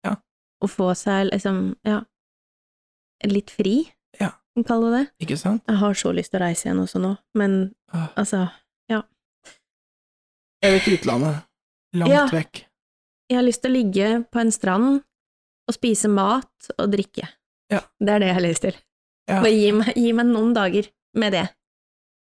Ja. 0.06 0.14
Og 0.62 0.70
få 0.70 0.92
seg 0.96 1.30
liksom, 1.32 1.74
ja, 1.84 2.00
litt 3.26 3.50
fri, 3.50 3.90
Ja. 4.20 4.30
kan 4.54 4.64
kalle 4.64 4.90
det. 4.96 5.02
Ikke 5.26 5.36
sant? 5.38 5.62
Jeg 5.68 5.76
har 5.76 5.92
så 5.94 6.12
lyst 6.14 6.30
til 6.32 6.40
å 6.40 6.44
reise 6.46 6.64
igjen 6.68 6.80
også 6.80 7.00
nå, 7.00 7.16
men 7.34 7.74
Ah. 7.92 8.08
altså, 8.16 8.50
Jeg 10.62 10.72
vil 10.74 10.80
til 10.84 10.96
utlandet. 10.98 11.44
Langt 11.96 12.12
Ja. 12.12 12.26
vekk. 12.28 12.64
jeg 13.30 13.36
har 13.36 13.42
lyst 13.46 13.62
til 13.62 13.70
å 13.70 13.74
ligge 13.74 14.24
på 14.30 14.40
en 14.40 14.50
strand 14.50 15.02
og 15.68 15.74
spise 15.74 16.08
mat 16.10 16.70
og 16.78 16.90
drikke. 16.92 17.28
Ja. 17.70 17.80
Det 17.98 18.08
er 18.08 18.18
det 18.18 18.26
jeg 18.28 18.34
har 18.34 18.42
lyst 18.42 18.60
til. 18.62 18.74
Ja. 19.28 19.40
Bare 19.40 19.52
gi 19.54 19.70
meg, 19.72 19.94
gi 19.96 20.12
meg 20.12 20.26
noen 20.26 20.52
dager 20.54 20.88
med 21.14 21.32
det, 21.32 21.48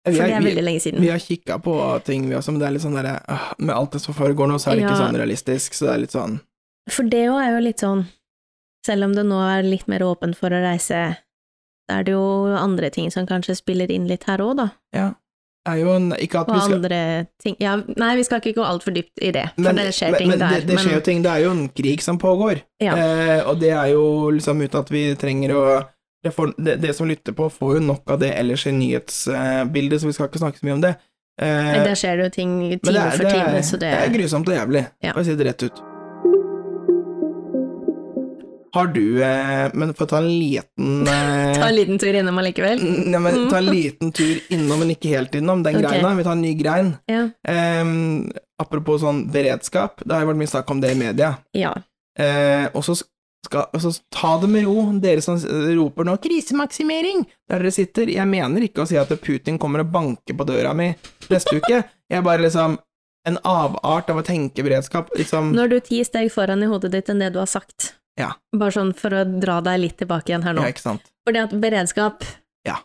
for 0.04 0.12
Vi 0.14 0.18
det 0.18 0.32
er, 0.32 0.40
vi, 0.40 0.50
veldig 0.52 0.64
lenge 0.64 0.80
siden. 0.80 1.00
vi 1.02 1.08
har 1.12 1.18
kikka 1.18 1.58
på 1.64 1.74
ting, 2.06 2.28
vi 2.30 2.34
også, 2.38 2.52
men 2.54 2.60
det 2.62 2.66
er 2.68 2.72
litt 2.76 2.82
sånn 2.86 2.96
derre 2.96 3.16
Med 3.58 3.74
alt 3.76 3.92
det 3.92 4.00
som 4.00 4.14
foregår 4.14 4.48
nå, 4.48 4.58
så 4.58 4.70
er 4.72 4.76
det 4.78 4.86
ikke 4.86 4.96
sånn 5.02 5.18
realistisk, 5.20 5.74
så 5.74 5.88
det 5.88 5.92
er 5.94 6.02
litt 6.06 6.14
sånn 6.16 6.40
For 6.90 7.04
det 7.04 7.24
òg 7.28 7.40
er 7.42 7.50
jo 7.56 7.62
litt 7.66 7.82
sånn, 7.84 8.04
selv 8.86 9.04
om 9.08 9.14
det 9.18 9.24
nå 9.28 9.40
er 9.44 9.62
litt 9.66 9.88
mer 9.90 10.00
åpent 10.06 10.36
for 10.38 10.48
å 10.54 10.60
reise, 10.62 11.00
så 11.88 11.96
er 11.98 12.04
det 12.06 12.12
jo 12.14 12.22
andre 12.56 12.88
ting 12.94 13.10
som 13.12 13.26
kanskje 13.28 13.56
spiller 13.58 13.90
inn 13.90 14.06
litt 14.08 14.24
her 14.28 14.40
òg, 14.44 14.54
da. 14.56 14.68
Ja. 14.96 15.08
Er 15.68 15.76
jo 15.82 15.90
en 15.92 16.12
Ikke 16.16 16.40
at 16.40 16.48
Og 16.48 16.54
vi 16.54 16.60
skal 16.64 16.74
andre 16.78 16.98
ting 17.42 17.56
Ja, 17.60 17.74
nei, 17.76 18.14
vi 18.16 18.22
skal 18.24 18.40
ikke 18.40 18.54
gå 18.56 18.64
altfor 18.64 18.94
dypt 18.96 19.20
i 19.20 19.32
det, 19.34 19.42
for 19.58 19.66
men, 19.66 19.76
det 19.82 19.92
skjer 19.92 20.14
men, 20.14 20.18
ting 20.22 20.30
men 20.32 20.38
der. 20.40 20.54
det, 20.62 20.66
det 20.70 20.78
skjer 20.80 20.94
jo 20.96 21.00
ting. 21.04 21.20
Det 21.26 21.32
er 21.34 21.42
jo 21.44 21.50
en 21.52 21.68
krig 21.68 22.00
som 22.06 22.16
pågår, 22.22 22.62
Ja. 22.80 22.94
eh, 22.96 23.42
og 23.44 23.58
det 23.60 23.74
er 23.76 23.90
jo 23.92 24.30
liksom 24.32 24.62
uten 24.64 24.80
at 24.80 24.88
vi 24.94 25.02
trenger 25.20 25.52
å 25.58 25.64
det, 26.24 26.32
får, 26.34 26.54
det, 26.58 26.76
det 26.82 26.94
som 26.96 27.06
lytter 27.08 27.32
på, 27.36 27.46
får 27.50 27.76
jo 27.78 27.84
nok 27.92 28.10
av 28.10 28.18
det 28.22 28.32
ellers 28.34 28.66
i 28.66 28.72
nyhetsbildet, 28.74 30.00
så 30.02 30.08
vi 30.10 30.16
skal 30.16 30.30
ikke 30.30 30.40
snakke 30.42 30.58
så 30.58 30.66
mye 30.66 30.78
om 30.78 30.82
det. 30.82 30.94
Eh, 31.40 31.68
Men 31.70 31.84
der 31.86 31.98
skjer 31.98 32.18
det 32.18 32.24
jo 32.26 32.32
ting 32.34 32.54
time 32.80 32.94
det 32.96 33.02
er, 33.04 33.10
for 33.14 33.30
time, 33.30 33.52
er, 33.60 33.62
så 33.62 33.78
det 33.78 33.92
det 33.94 34.00
er 34.08 34.16
grusomt 34.16 34.48
og 34.50 34.56
jævlig, 34.56 34.82
Ja. 35.04 35.12
for 35.14 35.22
å 35.22 35.28
si 35.28 35.36
det 35.38 35.46
rett 35.46 35.62
ut. 35.68 35.84
Har 38.76 38.86
du 38.92 39.22
eh, 39.24 39.70
Men 39.74 39.94
for 39.96 40.04
å 40.04 40.08
ta 40.10 40.18
en 40.20 40.28
liten 40.28 41.06
eh, 41.08 41.54
Ta 41.56 41.68
en 41.70 41.76
liten 41.76 41.98
tur 41.98 42.14
innom 42.18 42.36
allikevel. 42.42 42.82
Nei, 42.82 43.20
men 43.24 43.38
ta 43.48 43.62
en 43.62 43.70
liten 43.78 44.12
tur 44.14 44.42
innom, 44.52 44.82
men 44.82 44.92
ikke 44.94 45.14
helt 45.14 45.34
innom, 45.38 45.62
den 45.64 45.78
okay. 45.78 45.86
greina. 45.88 46.12
Vi 46.18 46.26
tar 46.26 46.36
en 46.36 46.42
ny 46.44 46.52
grein. 46.58 46.90
Ja. 47.08 47.22
Apropos 48.58 49.00
sånn 49.04 49.28
beredskap, 49.32 50.02
det 50.04 50.12
har 50.16 50.24
jo 50.26 50.32
vært 50.32 50.40
mye 50.42 50.50
snakk 50.50 50.74
om 50.74 50.82
det 50.82 50.92
i 50.96 50.98
media. 50.98 51.36
ja. 51.56 51.76
Eh, 52.18 52.66
og 52.74 52.82
så 52.82 52.96
skal 53.48 53.66
altså, 53.72 53.92
ta 54.12 54.34
det 54.42 54.48
med 54.52 54.66
ro, 54.68 54.82
dere 55.00 55.22
som 55.24 55.38
roper 55.40 56.04
nå 56.06 56.16
'krisemaksimering' 56.20 57.24
der 57.48 57.62
dere 57.64 57.72
sitter. 57.74 58.10
Jeg 58.12 58.28
mener 58.28 58.60
ikke 58.66 58.84
å 58.84 58.88
si 58.88 58.98
at 59.00 59.08
Putin 59.24 59.58
kommer 59.58 59.80
og 59.84 59.92
banker 59.94 60.36
på 60.36 60.46
døra 60.48 60.74
mi 60.76 60.90
neste 61.30 61.56
uke. 61.56 61.82
Jeg 62.08 62.18
er 62.20 62.26
bare 62.26 62.44
liksom 62.44 62.78
en 63.28 63.38
avart 63.44 64.08
av 64.12 64.20
å 64.20 64.24
tenke 64.24 64.62
beredskap. 64.64 65.10
Liksom, 65.16 65.52
Nå 65.56 65.64
er 65.64 65.68
du 65.72 65.80
ti 65.84 66.02
steg 66.06 66.30
foran 66.32 66.62
i 66.64 66.68
hodet 66.70 66.92
ditt 66.94 67.08
enn 67.12 67.18
det 67.20 67.32
du 67.34 67.40
har 67.42 67.48
sagt. 67.50 67.94
Ja. 68.18 68.32
Bare 68.56 68.72
sånn 68.74 68.94
for 68.96 69.10
å 69.14 69.24
dra 69.40 69.60
deg 69.64 69.80
litt 69.80 69.98
tilbake 70.00 70.32
igjen 70.32 70.42
her 70.46 70.54
nå. 70.56 70.62
ja, 70.64 70.72
ikke 70.72 70.84
sant. 70.84 71.02
Fordi 71.26 71.42
at 71.42 71.50
beredskap 71.60 72.24
Ja. 72.66 72.78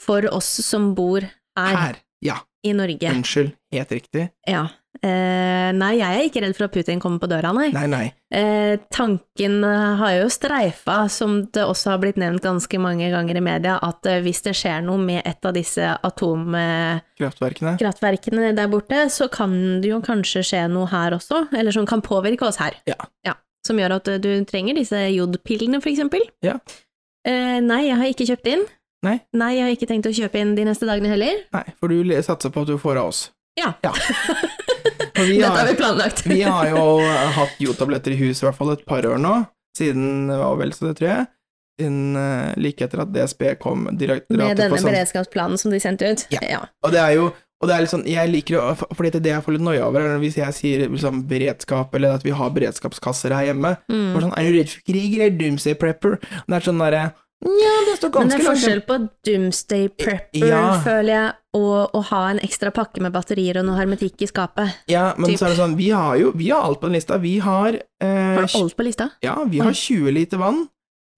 for 0.00 0.22
oss 0.34 0.46
som 0.64 0.94
bor 0.94 1.20
her, 1.56 1.74
Her. 1.76 1.96
Ja, 2.22 2.38
i 2.66 2.74
Norge 2.74 3.10
unnskyld. 3.14 3.54
Helt 3.72 3.92
riktig. 3.92 4.28
Ja. 4.48 4.66
Eh, 4.98 5.68
nei, 5.76 5.92
jeg 6.00 6.08
er 6.08 6.24
ikke 6.26 6.40
redd 6.42 6.56
for 6.56 6.66
at 6.66 6.74
Putin 6.74 6.98
kommer 6.98 7.20
på 7.22 7.28
døra, 7.30 7.52
nei. 7.54 7.68
Nei, 7.70 7.84
nei. 7.90 8.06
Eh, 8.34 8.80
tanken 8.90 9.60
eh, 9.62 9.98
har 10.00 10.14
jo 10.16 10.30
streifa, 10.32 10.96
som 11.12 11.36
det 11.54 11.62
også 11.62 11.92
har 11.92 12.00
blitt 12.02 12.18
nevnt 12.18 12.42
ganske 12.42 12.80
mange 12.82 13.06
ganger 13.12 13.38
i 13.38 13.44
media, 13.44 13.76
at 13.84 14.08
eh, 14.10 14.18
hvis 14.24 14.42
det 14.48 14.56
skjer 14.58 14.82
noe 14.88 14.98
med 14.98 15.22
et 15.28 15.46
av 15.46 15.54
disse 15.54 15.92
atomkraftverkene 16.08 17.76
Kraftverkene. 17.78 18.50
der 18.58 18.72
borte, 18.72 19.04
så 19.14 19.28
kan 19.30 19.54
det 19.84 19.92
jo 19.92 20.00
kanskje 20.02 20.42
skje 20.50 20.64
noe 20.72 20.90
her 20.90 21.14
også, 21.20 21.44
eller 21.54 21.76
som 21.76 21.86
kan 21.86 22.02
påvirke 22.02 22.48
oss 22.48 22.58
her. 22.62 22.80
Ja. 22.88 23.36
som 23.68 23.78
gjør 23.78 23.98
at 24.00 24.08
eh, 24.10 24.20
du 24.24 24.32
trenger 24.48 24.80
disse 24.80 24.98
jodpillene, 25.12 25.82
for 25.84 25.92
eksempel. 25.92 26.26
Ja. 26.42 26.58
Eh, 27.28 27.58
nei, 27.62 27.84
jeg 27.86 28.00
har 28.00 28.10
ikke 28.10 28.26
kjøpt 28.32 28.50
inn. 28.50 28.66
Nei. 29.06 29.18
Nei, 29.38 29.52
jeg 29.56 29.64
har 29.66 29.74
ikke 29.76 29.88
tenkt 29.90 30.08
å 30.10 30.14
kjøpe 30.14 30.40
inn 30.42 30.56
de 30.58 30.64
neste 30.66 30.86
dagene 30.88 31.10
heller. 31.12 31.42
Nei, 31.54 31.64
for 31.78 31.92
du 31.92 32.14
satser 32.24 32.50
på 32.54 32.64
at 32.64 32.70
du 32.72 32.78
får 32.82 32.98
av 32.98 33.12
oss. 33.12 33.20
Ja. 33.58 33.72
Ja. 33.84 33.94
Har, 35.18 35.26
Dette 35.26 35.48
har 35.50 35.66
vi 35.66 35.74
planlagt. 35.74 36.20
vi 36.30 36.42
har 36.46 36.68
jo 36.70 36.82
hatt 37.34 37.56
jodtabletter 37.58 38.12
i 38.14 38.18
huset 38.20 38.44
i 38.44 38.46
hvert 38.46 38.54
fall 38.60 38.68
et 38.70 38.84
par 38.86 39.02
år 39.02 39.18
nå, 39.18 39.32
siden 39.74 40.28
det 40.30 40.36
var 40.38 40.54
vel 40.60 40.70
så 40.70 40.86
det, 40.86 40.92
tror 41.00 41.08
jeg. 41.08 41.24
Siden 41.80 41.98
uh, 42.14 42.52
like 42.58 42.86
etter 42.86 43.02
at 43.02 43.10
DSB 43.14 43.42
kom 43.58 43.88
Med 43.90 43.98
denne 43.98 44.68
sånn 44.70 44.86
beredskapsplanen 44.86 45.58
som 45.58 45.74
de 45.74 45.80
sendte 45.82 46.06
ut. 46.06 46.22
Ja. 46.38 46.60
Og 46.86 46.94
det 46.94 47.02
er 47.02 47.16
jo 47.18 47.28
og 47.58 47.66
det 47.66 47.74
er 47.74 47.82
litt 47.82 47.90
sånn, 47.90 48.04
jeg 48.06 48.30
liker 48.30 48.60
å, 48.60 48.66
for- 48.78 48.94
fordi 48.94 49.18
det 49.18 49.32
jeg 49.32 49.42
får 49.42 49.56
litt 49.56 49.64
noia 49.66 49.86
over, 49.88 50.04
er 50.06 50.20
hvis 50.22 50.36
jeg 50.38 50.54
sier 50.54 50.84
liksom 50.86 51.24
beredskap, 51.26 51.90
eller 51.98 52.14
at 52.14 52.22
vi 52.22 52.30
har 52.30 52.52
beredskapskasser 52.54 53.34
her 53.34 53.48
hjemme. 53.48 53.72
Mm. 53.90 54.12
For 54.14 54.22
sånn, 54.22 54.34
er 54.38 54.46
du 54.46 54.58
redd 54.60 54.70
for 54.70 54.84
krig, 54.86 55.16
eller 55.18 55.34
doomsday 55.34 55.74
prepper? 55.80 56.20
Det 56.22 56.54
er 56.54 56.66
sånn 56.68 56.78
derre 56.78 57.00
Ja, 57.44 57.74
det 57.86 57.98
står 58.00 58.14
Men 58.18 58.32
det 58.32 58.38
er 58.40 58.46
forskjell 58.48 58.80
på 58.86 58.96
doomsday 59.26 59.88
prepper, 59.94 60.48
Ja. 60.48 60.62
føler 60.82 61.12
jeg, 61.12 61.34
og 61.54 61.94
å 61.94 62.02
ha 62.10 62.22
en 62.32 62.40
ekstra 62.42 62.72
pakke 62.74 63.00
med 63.00 63.12
batterier 63.14 63.60
og 63.60 63.66
noe 63.68 63.78
hermetikk 63.78 64.24
i 64.26 64.26
skapet. 64.26 64.74
Ja, 64.90 65.14
men 65.16 65.30
typ. 65.30 65.38
så 65.38 65.46
er 65.46 65.54
det 65.54 65.60
sånn, 65.60 65.76
vi 65.78 65.90
har 65.94 66.16
jo 66.18 66.32
vi 66.34 66.48
har 66.50 66.66
alt 66.66 66.80
på 66.80 66.88
den 66.90 66.98
lista. 66.98 67.18
Vi 67.22 67.38
har 67.38 67.78
eh, 67.78 68.34
Har 68.34 68.46
du 68.46 68.58
alt 68.58 68.76
på 68.76 68.82
lista? 68.88 69.10
Ja, 69.22 69.36
vi 69.44 69.58
har 69.62 69.72
20 69.72 70.10
liter 70.10 70.38
vann. 70.42 70.66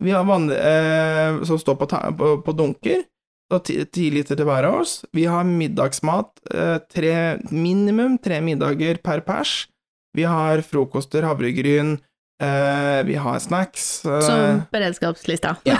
Vi 0.02 0.10
har 0.10 0.24
vann 0.24 0.50
eh, 0.50 1.42
som 1.44 1.58
står 1.58 1.76
på, 1.80 1.88
på, 1.88 2.42
på 2.44 2.56
dunker. 2.56 3.02
Og 3.50 3.64
10 3.66 4.10
liter 4.14 4.36
til 4.38 4.46
hver 4.46 4.64
av 4.68 4.80
oss. 4.84 5.04
Vi 5.12 5.24
har 5.26 5.42
middagsmat. 5.44 6.30
Eh, 6.54 6.78
tre, 6.92 7.38
minimum 7.50 8.18
tre 8.22 8.40
middager 8.40 9.00
per 9.02 9.20
pers. 9.26 9.66
Vi 10.14 10.22
har 10.22 10.62
frokoster, 10.62 11.22
havregryn. 11.26 11.96
Eh, 12.40 13.00
vi 13.04 13.14
har 13.14 13.38
snacks. 13.38 14.04
Uh, 14.06 14.20
Som 14.20 14.62
beredskapslista. 14.72 15.56
Ja. 15.68 15.76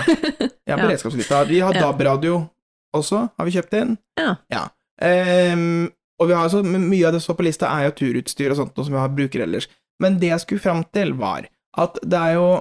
ja, 0.65 0.77
beredskapslista. 0.77 1.43
Vi 1.49 1.59
har 1.59 1.73
Ja. 1.73 1.81
DAB-radio 1.81 2.43
også, 2.95 3.29
har 3.37 3.45
vi 3.45 3.55
kjøpt 3.55 3.77
inn. 3.79 3.95
Ja. 4.19 4.67
Ehm, 5.01 5.89
og 6.21 6.27
vi 6.29 6.35
har 6.37 6.49
så, 6.49 6.61
mye 6.63 7.07
av 7.07 7.15
det 7.15 7.21
som 7.21 7.31
står 7.31 7.39
på 7.39 7.47
lista, 7.47 7.69
er 7.71 7.87
jo 7.87 7.95
turutstyr 8.01 8.51
og 8.51 8.59
sånt, 8.59 8.75
noe 8.77 8.85
som 8.85 8.93
vi 8.93 9.01
har 9.01 9.15
bruker 9.15 9.45
ellers. 9.47 9.69
Men 10.01 10.19
det 10.21 10.33
jeg 10.33 10.43
skulle 10.43 10.61
fram 10.61 10.83
til, 10.93 11.15
var 11.17 11.47
at 11.77 11.97
det 12.03 12.19
er 12.19 12.37
jo 12.39 12.51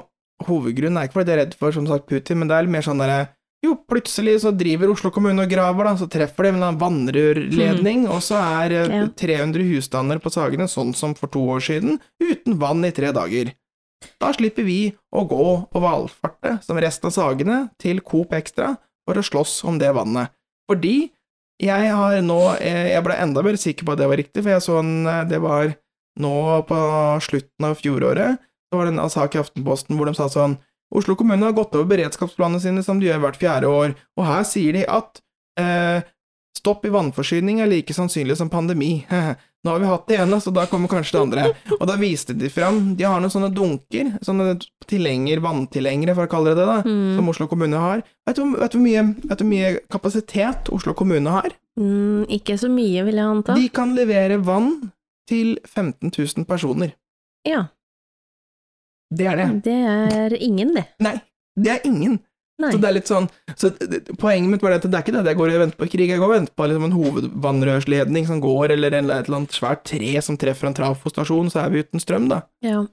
Hovedgrunnen 0.41 0.97
er 0.97 1.05
ikke 1.05 1.19
fordi 1.19 1.35
jeg 1.35 1.37
er 1.37 1.43
redd 1.43 1.55
for 1.61 1.75
som 1.77 1.85
sagt 1.85 2.07
Putin, 2.09 2.39
men 2.41 2.49
det 2.49 2.57
er 2.57 2.69
mer 2.73 2.81
sånn 2.81 3.03
derre 3.03 3.27
jo, 3.61 3.75
plutselig 3.85 4.39
så 4.41 4.55
driver 4.57 4.89
Oslo 4.89 5.11
kommune 5.13 5.45
og 5.45 5.51
graver, 5.53 5.85
da, 5.85 5.93
så 6.01 6.07
treffer 6.09 6.47
de 6.49 6.55
en 6.57 6.79
vannrørledning, 6.81 8.07
mm. 8.07 8.13
og 8.15 8.23
så 8.25 8.39
er 8.41 8.73
eh, 8.73 8.95
Ja. 9.03 9.03
300 9.21 9.67
husstander 9.69 10.21
på 10.23 10.33
Sagene, 10.33 10.65
sånn 10.65 10.95
som 10.97 11.13
for 11.19 11.29
to 11.29 11.43
år 11.57 11.61
siden, 11.67 11.99
uten 12.25 12.57
vann 12.63 12.81
i 12.89 12.93
tre 12.97 13.13
dager. 13.13 13.53
Da 14.21 14.33
slipper 14.37 14.65
vi 14.65 14.93
å 15.13 15.25
gå 15.29 15.47
og 15.61 15.81
valfarte, 15.85 16.59
som 16.65 16.79
resten 16.81 17.11
av 17.11 17.15
Sagene, 17.15 17.59
til 17.81 18.01
Coop 18.05 18.33
Extra 18.37 18.75
for 19.09 19.21
å 19.21 19.25
slåss 19.25 19.61
om 19.69 19.81
det 19.81 19.93
vannet. 19.97 20.33
Fordi 20.71 21.11
jeg 21.61 21.93
har 21.93 22.23
nå 22.25 22.39
eh, 22.57 22.95
Jeg 22.95 23.05
ble 23.05 23.17
enda 23.21 23.43
mer 23.45 23.59
sikker 23.61 23.85
på 23.85 23.93
at 23.93 24.01
det 24.01 24.09
var 24.09 24.21
riktig, 24.21 24.41
for 24.45 24.55
jeg 24.55 24.65
så 24.65 24.79
en 24.81 24.95
eh, 25.05 25.27
Det 25.29 25.41
var 25.43 25.75
nå 26.21 26.37
på 26.69 26.79
slutten 27.25 27.67
av 27.69 27.77
fjoråret, 27.79 28.41
så 28.69 28.79
var 28.79 28.89
det 28.89 28.95
en 28.97 29.13
sak 29.13 29.37
i 29.37 29.41
Aftenposten 29.41 29.97
hvor 29.97 30.09
de 30.09 30.15
sa 30.17 30.27
sånn 30.33 30.57
Oslo 30.91 31.15
kommune 31.15 31.47
har 31.47 31.55
gått 31.55 31.77
over 31.79 31.87
beredskapsplanene 31.93 32.59
sine 32.63 32.83
som 32.83 32.99
de 32.99 33.07
gjør 33.07 33.21
hvert 33.23 33.39
fjerde 33.39 33.69
år, 33.71 33.93
og 34.19 34.25
her 34.27 34.43
sier 34.49 34.75
de 34.75 34.83
at 34.91 35.21
eh, 35.61 36.03
stopp 36.59 36.83
i 36.85 36.91
vannforsyning 36.91 37.61
er 37.63 37.71
like 37.71 37.95
sannsynlig 37.95 38.37
som 38.41 38.51
pandemi. 38.53 39.05
Nå 39.65 39.71
har 39.75 39.81
vi 39.83 39.87
hatt 39.91 40.07
det 40.09 40.17
ene, 40.23 40.39
så 40.41 40.49
da 40.57 40.63
kommer 40.67 40.89
kanskje 40.89 41.13
det 41.13 41.21
andre. 41.21 41.43
Og 41.77 41.83
da 41.87 41.97
viste 42.01 42.33
de 42.33 42.49
fram 42.49 42.95
De 42.97 43.05
har 43.05 43.21
noen 43.21 43.29
sånne 43.33 43.51
dunker, 43.53 44.15
sånne 44.25 44.55
tilhenger, 44.89 45.43
vanntilhengere, 45.45 46.15
for 46.17 46.25
å 46.25 46.31
kalle 46.33 46.55
det 46.55 46.63
det, 46.63 46.67
da, 46.71 46.79
Mm. 46.89 47.17
som 47.19 47.29
Oslo 47.29 47.47
kommune 47.47 47.77
har. 47.77 48.03
Vet 48.27 48.37
du, 48.37 48.57
vet, 48.57 48.71
du 48.73 48.79
hvor 48.79 48.87
mye, 48.87 49.45
mye 49.51 49.81
kapasitet 49.93 50.71
Oslo 50.73 50.95
kommune 50.95 51.29
har? 51.31 51.51
Mm, 51.79 52.25
ikke 52.29 52.57
så 52.59 52.71
mye, 52.73 53.05
vil 53.05 53.15
jeg 53.21 53.25
anta. 53.35 53.55
De 53.55 53.69
kan 53.69 53.93
levere 53.95 54.41
vann 54.43 54.91
til 55.29 55.59
15 55.69 56.11
000 56.11 56.45
personer. 56.49 56.95
Ja, 57.47 57.67
Det 59.13 59.27
er 59.27 59.37
det. 59.37 59.63
det 59.65 59.75
er 59.75 60.35
ingen, 60.41 60.75
det. 60.75 60.87
Nei, 61.01 61.21
det 61.59 61.71
er 61.77 61.81
ingen. 61.85 62.21
Nei. 62.61 62.71
Så 62.75 62.81
det 62.83 62.89
er 62.91 62.97
litt 62.97 63.09
sånn 63.09 63.27
så 63.57 63.71
Poenget 64.21 64.51
mitt 64.53 64.65
var 64.65 64.77
at 64.77 64.85
det 64.85 64.93
er 64.93 65.05
ikke 65.05 65.15
det 65.15 65.23
at 65.23 65.31
jeg 65.31 65.39
går 65.39 65.53
og 65.55 65.63
venter 65.65 65.81
på 65.81 65.89
krig, 65.95 66.11
jeg 66.13 66.21
går 66.21 66.29
og 66.29 66.35
venter 66.35 66.57
på 66.57 66.69
liksom 66.69 66.87
en 66.87 66.97
hovedvannrørsledning 66.99 68.29
som 68.29 68.43
går, 68.45 68.75
eller 68.77 68.97
en, 68.99 69.11
et 69.11 69.29
eller 69.29 69.43
annet 69.43 69.57
svært 69.57 69.85
tre 69.89 70.13
som 70.25 70.39
treffer 70.41 70.69
en 70.69 70.77
trafostasjon, 70.77 71.51
så 71.53 71.65
er 71.65 71.73
vi 71.73 71.85
uten 71.85 72.03
strøm, 72.03 72.29
da. 72.33 72.43
Ja. 72.65 72.85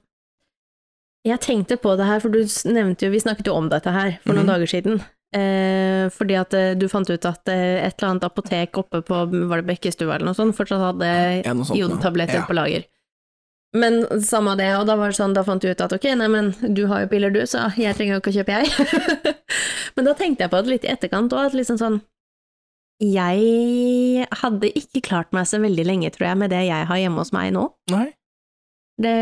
Jeg 1.26 1.42
tenkte 1.44 1.76
på 1.80 1.94
det 1.98 2.06
her, 2.08 2.22
for 2.22 2.32
du 2.32 2.40
nevnte 2.70 3.08
jo 3.08 3.12
Vi 3.12 3.20
snakket 3.20 3.50
jo 3.50 3.56
om 3.58 3.68
dette 3.68 3.92
her 3.92 4.16
for 4.22 4.36
noen 4.36 4.46
mm. 4.46 4.52
dager 4.52 4.70
siden. 4.70 5.00
Eh, 5.36 6.06
fordi 6.14 6.38
at 6.40 6.54
eh, 6.56 6.70
du 6.78 6.86
fant 6.88 7.08
ut 7.10 7.26
at 7.28 7.50
eh, 7.52 7.82
et 7.84 7.98
eller 7.98 8.14
annet 8.14 8.24
apotek 8.24 8.78
oppe 8.80 9.02
på 9.04 9.16
Var 9.28 9.60
det 9.60 9.66
Bekkestua 9.68 10.14
eller 10.14 10.30
noe 10.30 10.38
sånt, 10.38 10.56
fortsatt 10.56 10.80
hadde 10.80 11.10
Ja, 11.42 11.52
sånt 11.52 12.32
Ja. 12.32 12.46
på 12.48 12.56
lager. 12.56 12.86
Men 13.76 14.00
samme 14.24 14.54
det, 14.56 14.70
og 14.78 14.86
da 14.88 14.94
var 14.96 15.12
det 15.12 15.18
sånn, 15.18 15.34
da 15.36 15.42
fant 15.44 15.60
du 15.60 15.68
ut 15.68 15.82
at 15.84 15.92
ok, 15.92 16.06
nei, 16.16 16.28
men 16.32 16.54
du 16.72 16.86
har 16.88 17.02
jo 17.04 17.10
piller 17.10 17.32
du, 17.34 17.42
så 17.44 17.66
jeg 17.76 17.96
trenger 17.98 18.16
jo 18.16 18.20
ikke 18.22 18.32
å 18.32 18.36
kjøpe, 18.38 18.60
jeg. 18.62 19.34
men 19.98 20.08
da 20.08 20.14
tenkte 20.16 20.46
jeg 20.46 20.52
på 20.54 20.62
det 20.62 20.72
litt 20.72 20.86
i 20.86 20.92
etterkant 20.94 21.34
òg, 21.36 21.50
at 21.50 21.56
liksom 21.58 21.76
sånn 21.80 21.98
Jeg 23.04 24.24
hadde 24.40 24.70
ikke 24.80 25.04
klart 25.04 25.36
meg 25.36 25.50
så 25.50 25.60
veldig 25.60 25.84
lenge, 25.84 26.12
tror 26.14 26.30
jeg, 26.30 26.40
med 26.40 26.54
det 26.54 26.62
jeg 26.70 26.88
har 26.88 27.02
hjemme 27.02 27.20
hos 27.20 27.34
meg 27.36 27.52
nå. 27.54 27.66
Nei. 27.92 28.08
Det 28.98 29.18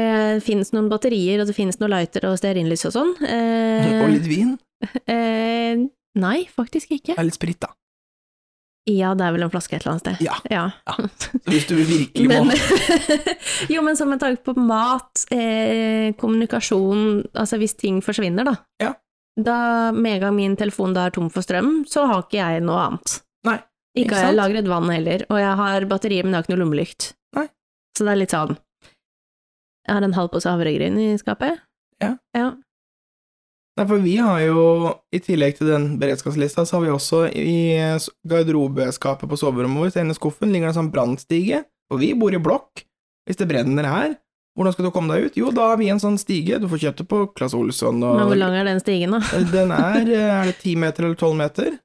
finnes 0.47 0.71
noen 0.73 0.87
batterier, 0.89 1.43
og 1.43 1.51
det 1.51 1.57
finnes 1.57 1.77
noen 1.83 1.93
lighter 1.93 2.25
og 2.31 2.39
stearinlys 2.41 2.87
og 2.89 2.95
sånn. 2.95 3.13
Eh, 3.27 3.91
Og 4.05 4.15
litt 4.15 4.31
vin. 4.31 4.55
eh, 5.13 5.83
nei, 6.17 6.39
faktisk 6.55 6.95
ikke. 6.97 7.17
Det 7.17 7.21
er 7.21 7.29
litt 7.29 7.37
sprit, 7.37 7.61
da. 7.61 7.75
Ja, 8.87 9.15
det 9.19 9.25
er 9.27 9.33
vel 9.35 9.43
en 9.43 9.51
flaske 9.51 9.75
et 9.75 9.83
eller 9.83 9.97
annet 9.97 10.05
sted. 10.05 10.21
Ja. 10.23 10.37
Ja. 10.51 10.67
ja. 10.87 10.95
hvis 11.51 11.65
du 11.67 11.75
virkelig 11.75 12.29
må 12.31 12.45
Men, 12.47 12.61
jo, 13.75 13.83
men 13.83 13.99
som 13.99 14.13
med 14.13 14.21
tanke 14.23 14.47
på 14.47 14.55
mat, 14.63 15.25
eh, 15.35 16.13
kommunikasjon, 16.21 17.25
altså 17.35 17.59
hvis 17.59 17.75
ting 17.81 17.99
forsvinner, 18.05 18.47
da. 18.47 18.55
Ja. 18.83 18.93
Da 19.37 19.57
med 19.93 20.17
en 20.17 20.23
gang 20.23 20.37
min 20.37 20.55
telefon 20.57 20.95
da 20.95 21.09
er 21.09 21.17
tom 21.17 21.27
for 21.35 21.45
strøm, 21.45 21.81
så 21.91 22.07
har 22.07 22.23
ikke 22.25 22.39
jeg 22.39 22.63
noe 22.65 22.85
annet. 22.85 23.17
Nei, 23.47 23.59
Ikke 23.97 24.07
ikke 24.07 24.21
har 24.21 24.31
jeg 24.31 24.39
lagret 24.39 24.71
vann 24.71 24.95
heller, 24.95 25.27
og 25.29 25.43
jeg 25.43 25.59
har 25.63 25.89
batterier, 25.91 26.23
men 26.25 26.33
jeg 26.33 26.39
har 26.39 26.47
ikke 26.47 26.55
noe 26.55 26.63
lommelykt. 26.63 27.11
Nei. 27.37 27.49
Så 27.99 28.07
det 28.07 28.15
er 28.15 28.21
litt 28.23 28.35
sånn 28.35 28.55
Jeg 29.87 29.95
har 29.97 30.05
en 30.05 30.17
halv 30.17 30.31
pose 30.31 30.51
havregryn 30.51 30.99
i 31.01 31.11
skapet. 31.19 31.59
Ja. 32.03 32.15
ja. 32.37 32.53
Nei, 33.77 33.85
for 33.85 34.01
vi 34.01 34.15
har 34.17 34.41
jo, 34.41 34.61
i 35.13 35.21
tillegg 35.21 35.59
til 35.59 35.69
den 35.69 35.89
beredskapslista, 36.01 36.65
så 36.65 36.79
har 36.79 36.87
vi 36.87 36.93
også 36.95 37.27
i 37.29 37.57
garderobeskapet 38.25 39.29
på 39.29 39.37
soverommet 39.37 39.83
vårt, 39.85 39.99
inne 40.01 40.17
skuffen, 40.17 40.49
ligger 40.49 40.71
det 40.71 40.73
en 40.73 40.79
sånn 40.79 40.93
brannstige. 40.95 41.61
Og 41.93 42.01
vi 42.01 42.15
bor 42.17 42.33
i 42.33 42.41
blokk. 42.41 42.87
Hvis 43.29 43.39
det 43.41 43.49
brenner 43.51 43.89
her, 43.91 44.15
hvordan 44.57 44.73
skal 44.73 44.87
du 44.87 44.93
komme 44.95 45.13
deg 45.13 45.29
ut? 45.29 45.37
Jo, 45.37 45.51
da 45.53 45.73
har 45.73 45.81
vi 45.81 45.91
en 45.93 46.01
sånn 46.01 46.17
stige. 46.17 46.57
Du 46.63 46.71
får 46.71 46.87
kjøpt 46.87 47.03
det 47.03 47.09
på 47.11 47.19
Claes 47.37 47.55
Olsson 47.59 48.01
og 48.01 48.17
Men 48.17 48.31
hvor 48.31 48.41
lang 48.41 48.57
er 48.57 48.69
den 48.71 48.81
stigen, 48.81 49.13
da? 49.13 49.43
Den 49.53 49.75
er 49.75 49.99
Er 50.09 50.49
det 50.49 50.57
ti 50.63 50.73
meter 50.81 51.05
eller 51.05 51.19
tolv 51.21 51.37
meter? 51.37 51.77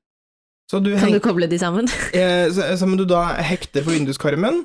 Så 0.72 0.80
du, 0.80 0.94
Kan 0.94 1.10
heng, 1.10 1.18
du 1.20 1.24
koble 1.26 1.50
de 1.52 1.60
sammen? 1.60 1.90
eh, 2.16 2.48
så, 2.56 2.70
som 2.80 2.96
du 2.96 3.04
da 3.04 3.26
hekter 3.44 3.84
for 3.84 3.92
vinduskarmen, 3.92 4.62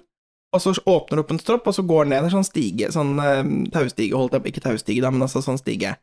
og 0.55 0.63
så 0.63 0.77
åpner 0.87 1.19
du 1.19 1.23
opp 1.25 1.33
en 1.35 1.41
stropp, 1.43 1.67
og 1.67 1.75
så 1.75 1.83
går 1.83 2.07
den 2.07 2.15
ned 2.15 2.29
en 2.29 2.35
sånn 2.37 2.47
stige, 2.47 2.93
sånn 2.95 3.17
eh, 3.19 3.41
taustige, 3.75 4.15
holdt 4.15 4.37
jeg 4.37 4.45
på, 4.45 4.53
ikke 4.53 4.63
taustige, 4.69 5.03
da, 5.03 5.11
men 5.11 5.27
altså 5.27 5.43
sånn 5.43 5.59
stige. 5.59 5.97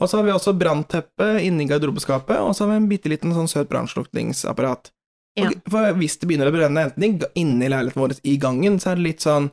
Og 0.00 0.08
så 0.08 0.16
har 0.18 0.24
vi 0.24 0.32
også 0.32 0.56
brannteppe 0.56 1.28
inni 1.44 1.66
garderobeskapet, 1.68 2.38
og 2.40 2.54
så 2.56 2.64
har 2.64 2.72
vi 2.72 2.80
en 2.80 2.88
bitte 2.90 3.12
liten 3.12 3.34
sånn 3.36 3.50
søt 3.50 3.68
brannslukningsapparat. 3.68 4.90
Ja. 5.38 5.50
For 5.70 5.94
hvis 6.00 6.16
det 6.18 6.26
begynner 6.28 6.50
å 6.50 6.54
brenne 6.54 6.88
enten 6.88 7.04
i 7.06 7.10
inni 7.38 7.68
leiligheten 7.70 8.02
vår 8.02 8.16
i 8.26 8.36
gangen, 8.40 8.80
så 8.82 8.92
er 8.92 8.98
det 8.98 9.06
litt 9.06 9.24
sånn 9.24 9.52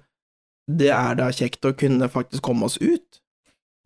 Det 0.67 0.89
er 0.91 1.13
da 1.15 1.29
kjekt 1.31 1.63
å 1.63 1.71
kunne 1.79 2.09
faktisk 2.11 2.43
komme 2.43 2.67
oss 2.67 2.75
ut. 2.81 3.21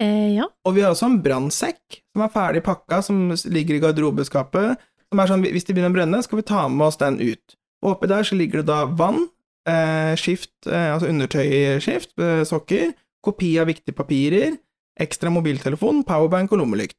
Eh, 0.02 0.32
ja. 0.34 0.48
Og 0.66 0.74
vi 0.74 0.82
har 0.82 0.96
også 0.96 1.12
en 1.12 1.20
brannsekk 1.22 2.00
som 2.10 2.24
er 2.26 2.32
ferdig 2.34 2.64
pakka, 2.66 3.04
som 3.06 3.20
ligger 3.30 3.78
i 3.78 3.82
garderobeskapet. 3.84 4.82
Som 5.12 5.22
er 5.22 5.30
sånn, 5.30 5.46
hvis 5.46 5.68
det 5.68 5.76
begynner 5.76 5.94
å 5.94 5.98
brenne, 6.00 6.24
skal 6.26 6.40
vi 6.40 6.48
ta 6.50 6.64
med 6.72 6.88
oss 6.88 6.98
den 6.98 7.20
ut. 7.22 7.54
Og 7.86 7.94
oppi 7.94 8.10
der 8.10 8.26
så 8.26 8.38
ligger 8.40 8.64
det 8.64 8.72
da 8.72 8.80
vann, 8.90 9.28
eh, 9.70 10.16
skift, 10.18 10.56
eh, 10.66 10.90
altså 10.96 11.12
undertøyskift, 11.12 12.18
eh, 12.18 12.42
sokker, 12.50 12.96
kopi 13.22 13.60
av 13.62 13.70
viktige 13.70 13.94
papirer, 13.94 14.58
ekstra 15.04 15.32
mobiltelefon, 15.34 16.04
powerbank 16.08 16.52
og 16.56 16.62
lommelykt. 16.64 16.98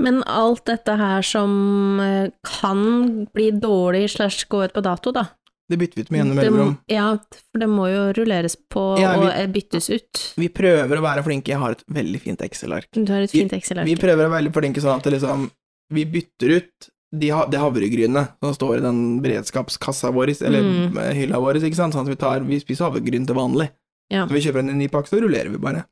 Men 0.00 0.22
alt 0.24 0.64
dette 0.70 0.94
her 0.96 1.20
som 1.26 2.00
eh, 2.00 2.30
kan 2.46 3.26
bli 3.34 3.50
dårlig 3.60 4.06
slash 4.14 4.46
gå 4.48 4.62
ut 4.64 4.72
på 4.72 4.80
dato, 4.84 5.12
da. 5.12 5.26
Det 5.70 5.76
bytter 5.78 6.00
vi 6.00 6.02
ut 6.02 6.08
med 6.10 6.18
gjennom 6.22 6.38
mellomrom. 6.40 6.70
Ja, 6.90 7.10
for 7.52 7.60
det 7.62 7.68
må 7.70 7.84
jo 7.92 8.06
rulleres 8.16 8.56
på 8.72 8.84
Ja, 8.98 9.12
vi- 9.20 9.26
og 9.28 9.34
eh, 9.36 9.46
byttes 9.54 9.90
ut. 9.92 10.22
Vi 10.40 10.48
prøver 10.48 10.98
å 10.98 11.04
være 11.04 11.22
flinke, 11.26 11.52
jeg 11.52 11.60
har 11.62 11.76
et 11.76 11.84
veldig 11.86 12.20
fint 12.24 12.40
Excel-ark. 12.42 12.88
Du 12.96 13.04
har 13.12 13.20
et 13.26 13.30
fint 13.30 13.52
Excel-ark. 13.54 13.86
Vi 13.86 13.94
prøver 14.00 14.24
å 14.24 14.32
være 14.32 14.38
veldig 14.40 14.54
flinke 14.56 14.82
sånn 14.82 14.98
at 14.98 15.06
liksom 15.12 15.50
Vi 15.92 16.04
bytter 16.06 16.56
ut 16.56 16.88
de, 17.12 17.28
det 17.50 17.58
havregrynet 17.58 18.36
som 18.40 18.52
står 18.54 18.76
i 18.78 18.82
den 18.84 18.98
beredskapskassa 19.22 20.12
vår, 20.14 20.30
eller 20.46 20.62
Mm. 20.62 20.98
eh, 20.98 21.12
hylla 21.18 21.40
vår, 21.42 21.58
ikke 21.60 21.74
sant, 21.76 21.92
sånn 21.94 22.06
at 22.06 22.12
vi 22.14 22.14
tar 22.16 22.40
Vi 22.46 22.60
spiser 22.62 22.86
havregryn 22.88 23.26
til 23.26 23.34
vanlig. 23.36 23.68
Ja. 24.10 24.24
Så 24.26 24.32
vi 24.32 24.40
kjøper 24.40 24.60
en 24.64 24.78
ny 24.78 24.88
pakke, 24.88 25.08
så 25.10 25.20
rullerer 25.20 25.50
vi 25.50 25.58
bare. 25.58 25.84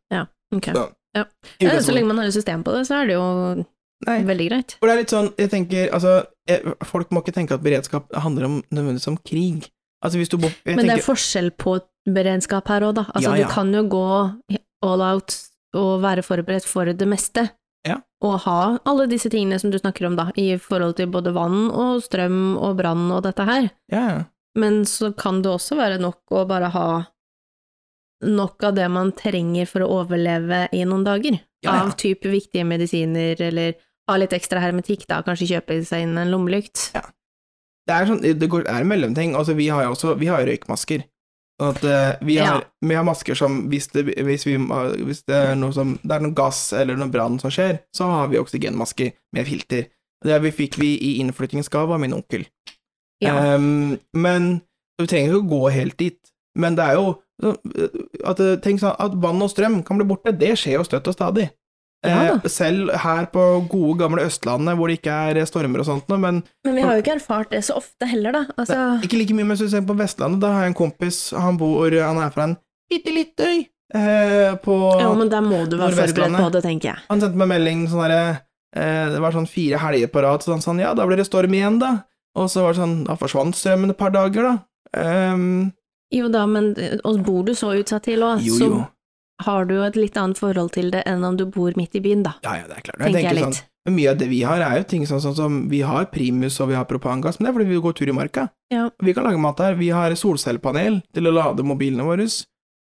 Ok. 0.54 0.70
Så, 0.74 0.84
Ja. 1.16 1.24
så 1.80 1.92
lenge 1.92 2.06
man 2.06 2.18
har 2.18 2.26
et 2.28 2.34
system 2.36 2.62
på 2.64 2.72
det, 2.76 2.86
så 2.86 3.02
er 3.02 3.06
det 3.08 3.14
jo 3.16 3.64
Nei, 4.06 4.22
veldig 4.22 4.48
greit. 4.50 4.76
for 4.78 4.86
det 4.86 4.94
er 4.94 5.00
litt 5.02 5.10
sånn, 5.10 5.32
jeg 5.36 5.50
tenker, 5.50 5.88
altså 5.90 6.26
eh, 6.48 6.60
Folk 6.86 7.10
må 7.10 7.22
ikke 7.24 7.34
tenke 7.34 7.54
at 7.56 7.62
beredskap 7.64 8.12
handler 8.14 8.44
om 8.46 8.62
nødvendigvis 8.70 9.08
om 9.10 9.16
krig. 9.26 9.66
Altså 10.04 10.18
hvis 10.20 10.28
du 10.30 10.36
bor 10.38 10.52
Men 10.64 10.86
det 10.86 10.98
er 11.00 11.02
forskjell 11.02 11.50
på 11.58 11.80
beredskap 12.06 12.68
her 12.68 12.82
òg, 12.86 12.94
da. 13.00 13.04
Altså, 13.14 13.32
Ja, 13.34 13.40
ja. 13.42 13.46
du 13.48 13.52
kan 13.52 13.72
jo 13.74 13.82
gå 13.90 14.04
all 14.86 15.02
out 15.02 15.34
og 15.74 16.00
være 16.02 16.22
forberedt 16.22 16.64
for 16.64 16.84
det 16.86 17.08
meste. 17.08 17.50
Ja. 17.86 17.98
Og 18.22 18.38
ha 18.46 18.78
alle 18.86 19.06
disse 19.10 19.28
tingene 19.30 19.58
som 19.60 19.70
du 19.70 19.78
snakker 19.78 20.06
om, 20.06 20.16
da, 20.16 20.30
i 20.36 20.56
forhold 20.56 20.96
til 20.96 21.06
både 21.10 21.32
vann 21.34 21.70
og 21.70 22.00
strøm 22.02 22.56
og 22.56 22.76
brann 22.78 23.10
og 23.10 23.22
dette 23.26 23.44
her. 23.44 23.70
ja, 23.90 24.08
ja. 24.08 24.24
Men 24.58 24.80
så 24.84 25.12
kan 25.14 25.42
det 25.42 25.50
også 25.52 25.76
være 25.76 26.00
nok 26.00 26.18
å 26.34 26.40
bare 26.48 26.70
ha 26.72 26.86
nok 28.24 28.64
av 28.66 28.74
det 28.78 28.88
man 28.90 29.12
trenger 29.16 29.68
for 29.70 29.84
å 29.84 29.90
overleve 30.00 30.66
i 30.74 30.82
noen 30.88 31.04
dager. 31.06 31.38
Ja, 31.62 31.70
ja. 31.70 31.76
Av 31.84 31.92
type 31.98 32.30
viktige 32.30 32.66
medisiner, 32.66 33.38
eller 33.42 33.76
ha 34.08 34.16
litt 34.18 34.34
ekstra 34.36 34.62
hermetikk, 34.62 35.06
da, 35.10 35.20
kanskje 35.26 35.52
kjøpe 35.52 35.78
seg 35.86 36.06
inn 36.06 36.18
en 36.18 36.32
lommelykt. 36.32 36.88
Det 37.88 37.94
er 37.94 38.08
sånn, 38.08 38.22
det 38.22 38.50
går, 38.50 38.66
er 38.68 38.82
en 38.82 38.90
mellomting. 38.90 39.36
Altså, 39.38 39.56
vi 39.58 39.68
har 39.72 39.86
jo 39.86 39.94
også 39.94 40.16
vi 40.20 40.28
har 40.30 40.44
røykmasker. 40.46 41.06
At 41.58 41.80
uh, 41.82 42.14
vi, 42.22 42.36
har, 42.38 42.62
vi 42.86 42.94
har 42.94 43.02
masker 43.02 43.34
som 43.34 43.64
hvis 43.72 43.88
det, 43.90 44.04
hvis, 44.22 44.44
vi, 44.46 44.54
hvis 45.02 45.24
det 45.26 45.34
er 45.34 45.56
noe 45.58 45.74
som 45.74 45.96
Det 45.98 46.14
er 46.14 46.22
noe 46.22 46.36
gass 46.38 46.68
eller 46.70 46.94
noe 46.94 47.10
brann 47.10 47.40
som 47.42 47.50
skjer, 47.50 47.80
så 47.90 48.06
har 48.12 48.28
vi 48.30 48.38
oksygenmasker 48.38 49.10
med 49.34 49.48
filter. 49.48 49.88
Det 50.22 50.38
vi 50.44 50.52
fikk 50.54 50.78
vi 50.78 50.92
i 51.02 51.16
innflyttingsgave 51.22 51.96
av 51.96 52.02
min 52.02 52.14
onkel. 52.14 52.46
Ja. 53.22 53.34
Ehm, 53.34 53.98
men 54.14 54.60
du 54.98 55.06
trenger 55.06 55.32
ikke 55.32 55.42
å 55.42 55.50
gå 55.50 55.62
helt 55.74 55.98
dit. 55.98 56.18
Men 56.58 56.78
det 56.78 56.86
er 56.86 56.98
jo 56.98 57.16
at, 57.42 58.40
eh, 58.40 58.56
Tenk 58.64 58.82
sånn 58.82 58.96
at 58.98 59.14
vann 59.22 59.42
og 59.42 59.50
strøm 59.52 59.80
kan 59.86 59.98
bli 60.00 60.06
borte, 60.08 60.34
det 60.36 60.56
skjer 60.58 60.78
jo 60.78 60.86
støtt 60.86 61.08
og 61.10 61.16
stadig. 61.16 61.48
Ja. 62.06 62.34
Eh, 62.36 62.46
selv 62.46 62.92
her 63.02 63.26
på 63.26 63.42
gode, 63.70 63.96
gamle 63.98 64.22
Østlandet, 64.28 64.76
hvor 64.78 64.86
det 64.90 65.00
ikke 65.00 65.14
er 65.32 65.40
stormer 65.50 65.82
og 65.82 65.88
sånt 65.88 66.10
noe, 66.10 66.18
men 66.22 66.44
Men 66.64 66.76
vi 66.76 66.82
har 66.82 66.94
jo 66.94 67.02
ikke 67.02 67.16
erfart 67.16 67.50
det 67.50 67.64
så 67.66 67.74
ofte 67.80 68.06
heller, 68.06 68.32
da. 68.32 68.44
Altså, 68.56 68.76
Nei, 68.78 69.08
ikke 69.08 69.18
like 69.18 69.34
mye, 69.34 69.46
men 69.48 69.56
hvis 69.56 69.66
du 69.66 69.72
ser 69.72 69.86
på 69.86 69.96
Vestlandet, 69.98 70.40
da 70.44 70.52
har 70.54 70.66
jeg 70.66 70.74
en 70.74 70.78
kompis, 70.78 71.18
han 71.34 71.58
bor, 71.58 71.90
han 71.90 72.20
er 72.22 72.30
fra 72.30 72.46
en 72.50 72.56
bitte 72.88 73.14
liten 73.14 73.50
øy, 73.50 73.64
eh, 73.94 74.54
på 74.62 74.76
Ja, 75.00 75.10
men 75.14 75.28
der 75.32 75.42
må 75.42 75.64
du 75.68 75.76
være 75.76 75.96
forberedt 75.98 76.38
på 76.38 76.52
det, 76.54 76.62
tenker 76.62 76.92
jeg. 76.92 77.02
Han 77.08 77.20
sendte 77.20 77.40
meg 77.42 77.50
melding 77.50 77.88
sånn 77.90 78.04
derre 78.06 78.22
eh, 78.76 79.08
Det 79.10 79.20
var 79.24 79.34
sånn 79.34 79.50
fire 79.50 79.82
helger 79.82 80.12
på 80.14 80.22
rad, 80.22 80.42
så 80.42 80.54
han 80.54 80.62
sa 80.62 80.76
ja, 80.78 80.94
da 80.94 81.06
blir 81.06 81.18
det 81.18 81.26
storm 81.26 81.54
igjen, 81.54 81.80
da. 81.82 82.04
Og 82.38 82.46
så 82.46 82.62
var 82.62 82.76
det 82.76 82.82
sånn, 82.84 83.04
da 83.08 83.18
forsvant 83.18 83.58
strømmen 83.58 83.90
et 83.90 83.98
par 83.98 84.14
dager, 84.14 84.46
da. 84.46 84.54
Ehm, 84.94 85.72
Jo 86.14 86.28
da, 86.32 86.46
men 86.48 86.72
og 87.04 87.24
bor 87.26 87.42
du 87.44 87.54
så 87.56 87.74
utsatt 87.76 88.06
til 88.08 88.24
òg, 88.24 88.44
så 88.58 88.86
har 89.44 89.66
du 89.68 89.76
jo 89.76 89.82
et 89.86 89.96
litt 89.98 90.16
annet 90.18 90.38
forhold 90.40 90.72
til 90.74 90.90
det 90.90 91.04
enn 91.06 91.24
om 91.26 91.36
du 91.38 91.44
bor 91.46 91.74
midt 91.78 91.94
i 91.94 92.02
byen, 92.02 92.24
da. 92.26 92.34
Ja, 92.42 92.56
ja, 92.58 92.68
det 92.70 92.80
er 92.80 92.86
klart. 92.86 93.02
Tenker 93.04 93.20
jeg 93.20 93.36
sånn, 93.38 93.52
litt. 93.54 93.66
men 93.86 93.96
mye 93.98 94.12
av 94.12 94.20
det 94.22 94.28
vi 94.32 94.40
har, 94.48 94.62
er 94.64 94.80
jo 94.80 94.86
ting 94.90 95.04
sånn, 95.06 95.22
sånn 95.22 95.36
som 95.36 95.58
Vi 95.70 95.82
har 95.86 96.08
primus 96.10 96.58
og 96.64 96.72
vi 96.72 96.78
har 96.78 96.88
propangass, 96.88 97.38
men 97.38 97.46
det 97.46 97.52
er 97.52 97.58
fordi 97.58 97.70
vi 97.70 97.82
går 97.84 97.98
tur 98.00 98.10
i 98.10 98.16
marka. 98.16 98.48
Ja. 98.74 98.88
Vi 99.04 99.14
kan 99.14 99.28
lage 99.28 99.42
mat 99.42 99.60
der. 99.60 99.76
Vi 99.78 99.90
har 99.94 100.16
solcellepanel 100.18 101.02
til 101.14 101.28
å 101.28 101.34
lade 101.34 101.66
mobilene 101.66 102.08
våre, 102.08 102.26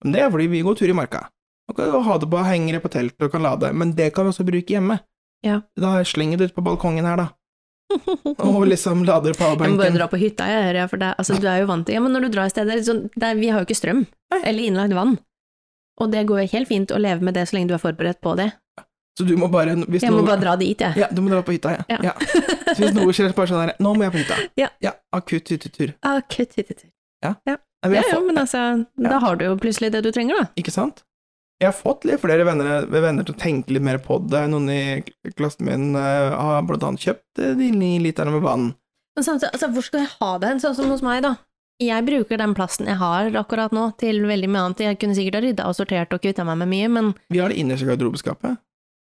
men 0.04 0.14
det 0.14 0.22
er 0.22 0.30
fordi 0.30 0.50
vi 0.52 0.62
går 0.66 0.78
tur 0.78 0.92
i 0.92 0.96
marka. 0.96 1.26
Og 1.68 1.78
kan 1.78 1.96
ha 2.04 2.18
det 2.20 2.28
på 2.28 2.44
hengere 2.44 2.82
på 2.84 2.92
teltet 2.92 3.24
og 3.24 3.32
kan 3.32 3.42
lade, 3.42 3.72
men 3.72 3.94
det 3.96 4.12
kan 4.14 4.26
vi 4.26 4.34
også 4.34 4.44
bruke 4.46 4.76
hjemme. 4.76 5.00
Ja. 5.44 5.62
Da 5.80 5.96
slenger 6.04 6.38
du 6.38 6.44
det 6.44 6.52
ut 6.52 6.58
på 6.58 6.64
balkongen 6.64 7.08
her, 7.08 7.16
da. 7.20 7.28
Og 8.44 8.64
liksom 8.66 9.04
lader 9.06 9.34
Jeg 9.36 9.58
må 9.70 9.76
bare 9.78 9.94
dra 9.94 10.06
på 10.10 10.18
hytta, 10.18 10.46
jeg 10.50 10.64
hører, 10.68 10.88
for 10.90 10.98
det, 11.02 11.12
altså, 11.20 11.36
du 11.40 11.46
er 11.46 11.60
jo 11.62 11.68
vant 11.70 11.86
til 11.86 11.94
Ja, 11.94 12.00
men 12.02 12.12
når 12.16 12.26
du 12.26 12.28
drar 12.34 12.48
i 12.48 12.52
sted, 12.54 12.66
det 12.66 12.78
er 12.80 12.82
sånn, 12.86 13.02
det 13.14 13.28
er, 13.28 13.38
vi 13.38 13.50
har 13.52 13.60
jo 13.62 13.68
ikke 13.68 13.78
strøm, 13.78 14.00
Nei. 14.34 14.40
eller 14.42 14.66
innlagt 14.70 14.96
vann. 14.96 15.16
Og 16.02 16.10
det 16.10 16.24
går 16.26 16.40
jo 16.42 16.48
helt 16.56 16.68
fint 16.68 16.90
å 16.90 16.98
leve 16.98 17.22
med 17.22 17.36
det 17.38 17.44
så 17.48 17.54
lenge 17.56 17.70
du 17.70 17.74
er 17.76 17.82
forberedt 17.82 18.20
på 18.24 18.34
det. 18.40 18.48
Så 19.14 19.22
du 19.28 19.36
må 19.38 19.46
bare 19.46 19.76
Jeg 19.76 20.10
må 20.10 20.16
noe- 20.18 20.26
bare 20.26 20.40
dra 20.42 20.56
dit, 20.58 20.80
jeg. 20.80 20.96
Ja, 20.98 21.06
du 21.06 21.20
må 21.22 21.30
dra 21.30 21.42
på 21.46 21.54
hytta, 21.54 21.70
ja. 21.76 21.84
Ja. 21.88 21.98
ja. 22.10 22.14
Så 22.74 22.80
hvis 22.80 22.94
noe 22.96 23.12
skjer, 23.14 23.30
så 23.30 23.36
bare 23.36 23.46
sånn 23.52 23.62
der 23.68 23.76
Nå 23.78 23.92
må 23.94 24.02
jeg 24.08 24.14
på 24.16 24.22
hytta. 24.24 24.40
Ja. 24.82 24.92
akutt 25.14 25.52
hyttetur. 25.54 25.94
Akutt 26.02 26.56
hyttetur. 26.58 26.90
Ja. 27.22 27.36
Ja, 27.46 27.56
ja, 27.84 28.20
men 28.24 28.36
altså, 28.40 28.86
da 28.98 29.18
har 29.22 29.36
du 29.36 29.44
jo 29.44 29.54
plutselig 29.60 29.92
det 29.94 30.02
du 30.02 30.10
trenger, 30.10 30.40
da. 30.40 30.48
Ikke 30.58 30.72
sant? 30.74 31.04
Jeg 31.64 31.70
har 31.70 31.76
fått 31.78 32.04
litt 32.04 32.20
flere 32.20 32.44
venner, 32.44 32.84
venner 32.92 33.24
til 33.24 33.32
å 33.32 33.40
tenke 33.40 33.72
litt 33.72 33.84
mer 33.84 33.96
på 34.04 34.18
det. 34.28 34.42
Noen 34.52 34.66
i 34.68 34.80
klassen 35.32 35.64
min 35.64 35.94
eh, 35.96 36.34
har 36.36 36.60
blant 36.68 36.84
annet 36.84 37.06
kjøpt 37.06 37.40
eh, 37.40 37.54
de 37.56 37.70
ni 37.72 37.94
literne 38.04 38.34
med 38.34 38.44
vann. 38.44 38.66
Men 39.16 39.24
samtidig, 39.24 39.54
altså, 39.56 39.70
hvor 39.72 39.86
skal 39.86 40.02
jeg 40.02 40.10
ha 40.18 40.28
det 40.42 40.50
hen, 40.50 40.60
sånn 40.60 40.76
som 40.76 40.92
hos 40.92 41.04
meg, 41.06 41.22
da? 41.24 41.30
Jeg 41.80 42.04
bruker 42.06 42.38
den 42.38 42.52
plassen 42.54 42.86
jeg 42.90 43.00
har 43.00 43.32
akkurat 43.40 43.72
nå, 43.74 43.86
til 43.98 44.20
veldig 44.28 44.50
mye 44.52 44.66
annet. 44.68 44.84
Jeg 44.90 45.00
kunne 45.00 45.16
sikkert 45.16 45.40
ha 45.40 45.42
rydda 45.46 45.70
og 45.70 45.78
sortert 45.78 46.12
og 46.14 46.20
kvitta 46.22 46.44
meg 46.46 46.60
med 46.60 46.70
mye, 46.74 46.90
men 46.98 47.10
Vi 47.32 47.40
har 47.40 47.48
det 47.54 47.58
innerste 47.62 47.88
garderobeskapet. 47.88 48.60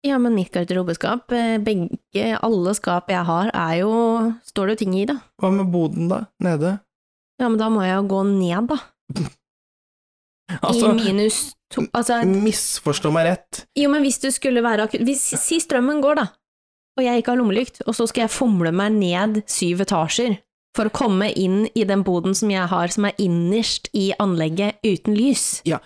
ja, 0.04 0.18
men 0.18 0.34
mitt 0.36 0.52
garderobeskap, 0.52 1.32
eh, 1.32 1.56
begge, 1.62 2.26
alle 2.42 2.74
skap 2.76 3.08
jeg 3.10 3.24
har, 3.32 3.48
er 3.54 3.76
jo 3.80 3.92
Står 4.44 4.68
det 4.68 4.76
jo 4.76 4.84
ting 4.84 4.98
i, 5.00 5.06
da. 5.08 5.22
Hva 5.40 5.50
med 5.56 5.72
boden, 5.72 6.12
da? 6.12 6.26
Nede? 6.42 6.76
Ja, 7.40 7.48
men 7.48 7.56
da 7.58 7.72
må 7.72 7.80
jeg 7.86 7.96
jo 7.96 8.08
gå 8.12 8.26
ned, 8.28 8.74
da. 8.74 8.82
Altså, 10.60 10.90
I 10.92 10.98
minus 10.98 11.54
to 11.74 11.84
Altså, 11.96 12.20
misforstå 12.28 13.12
meg 13.14 13.26
rett. 13.30 13.64
jo, 13.78 13.88
men 13.92 14.04
hvis 14.04 14.20
du 14.22 14.30
skulle 14.34 14.62
være 14.64 14.86
akutt 14.88 15.08
Si 15.18 15.58
strømmen 15.62 16.00
går, 16.04 16.20
da, 16.22 16.26
og 16.98 17.04
jeg 17.06 17.22
ikke 17.22 17.32
har 17.34 17.40
lommelykt, 17.40 17.82
og 17.86 17.94
så 17.96 18.06
skal 18.10 18.26
jeg 18.26 18.34
fomle 18.34 18.72
meg 18.72 18.92
ned 18.98 19.42
syv 19.50 19.80
etasjer 19.86 20.38
for 20.76 20.88
å 20.88 20.92
komme 20.94 21.28
inn 21.36 21.66
i 21.76 21.84
den 21.84 22.00
boden 22.04 22.34
som 22.36 22.48
jeg 22.52 22.64
har, 22.70 22.88
som 22.92 23.04
er 23.04 23.16
innerst 23.20 23.90
i 23.92 24.10
anlegget, 24.22 24.78
uten 24.84 25.16
lys. 25.16 25.60
Ja, 25.68 25.78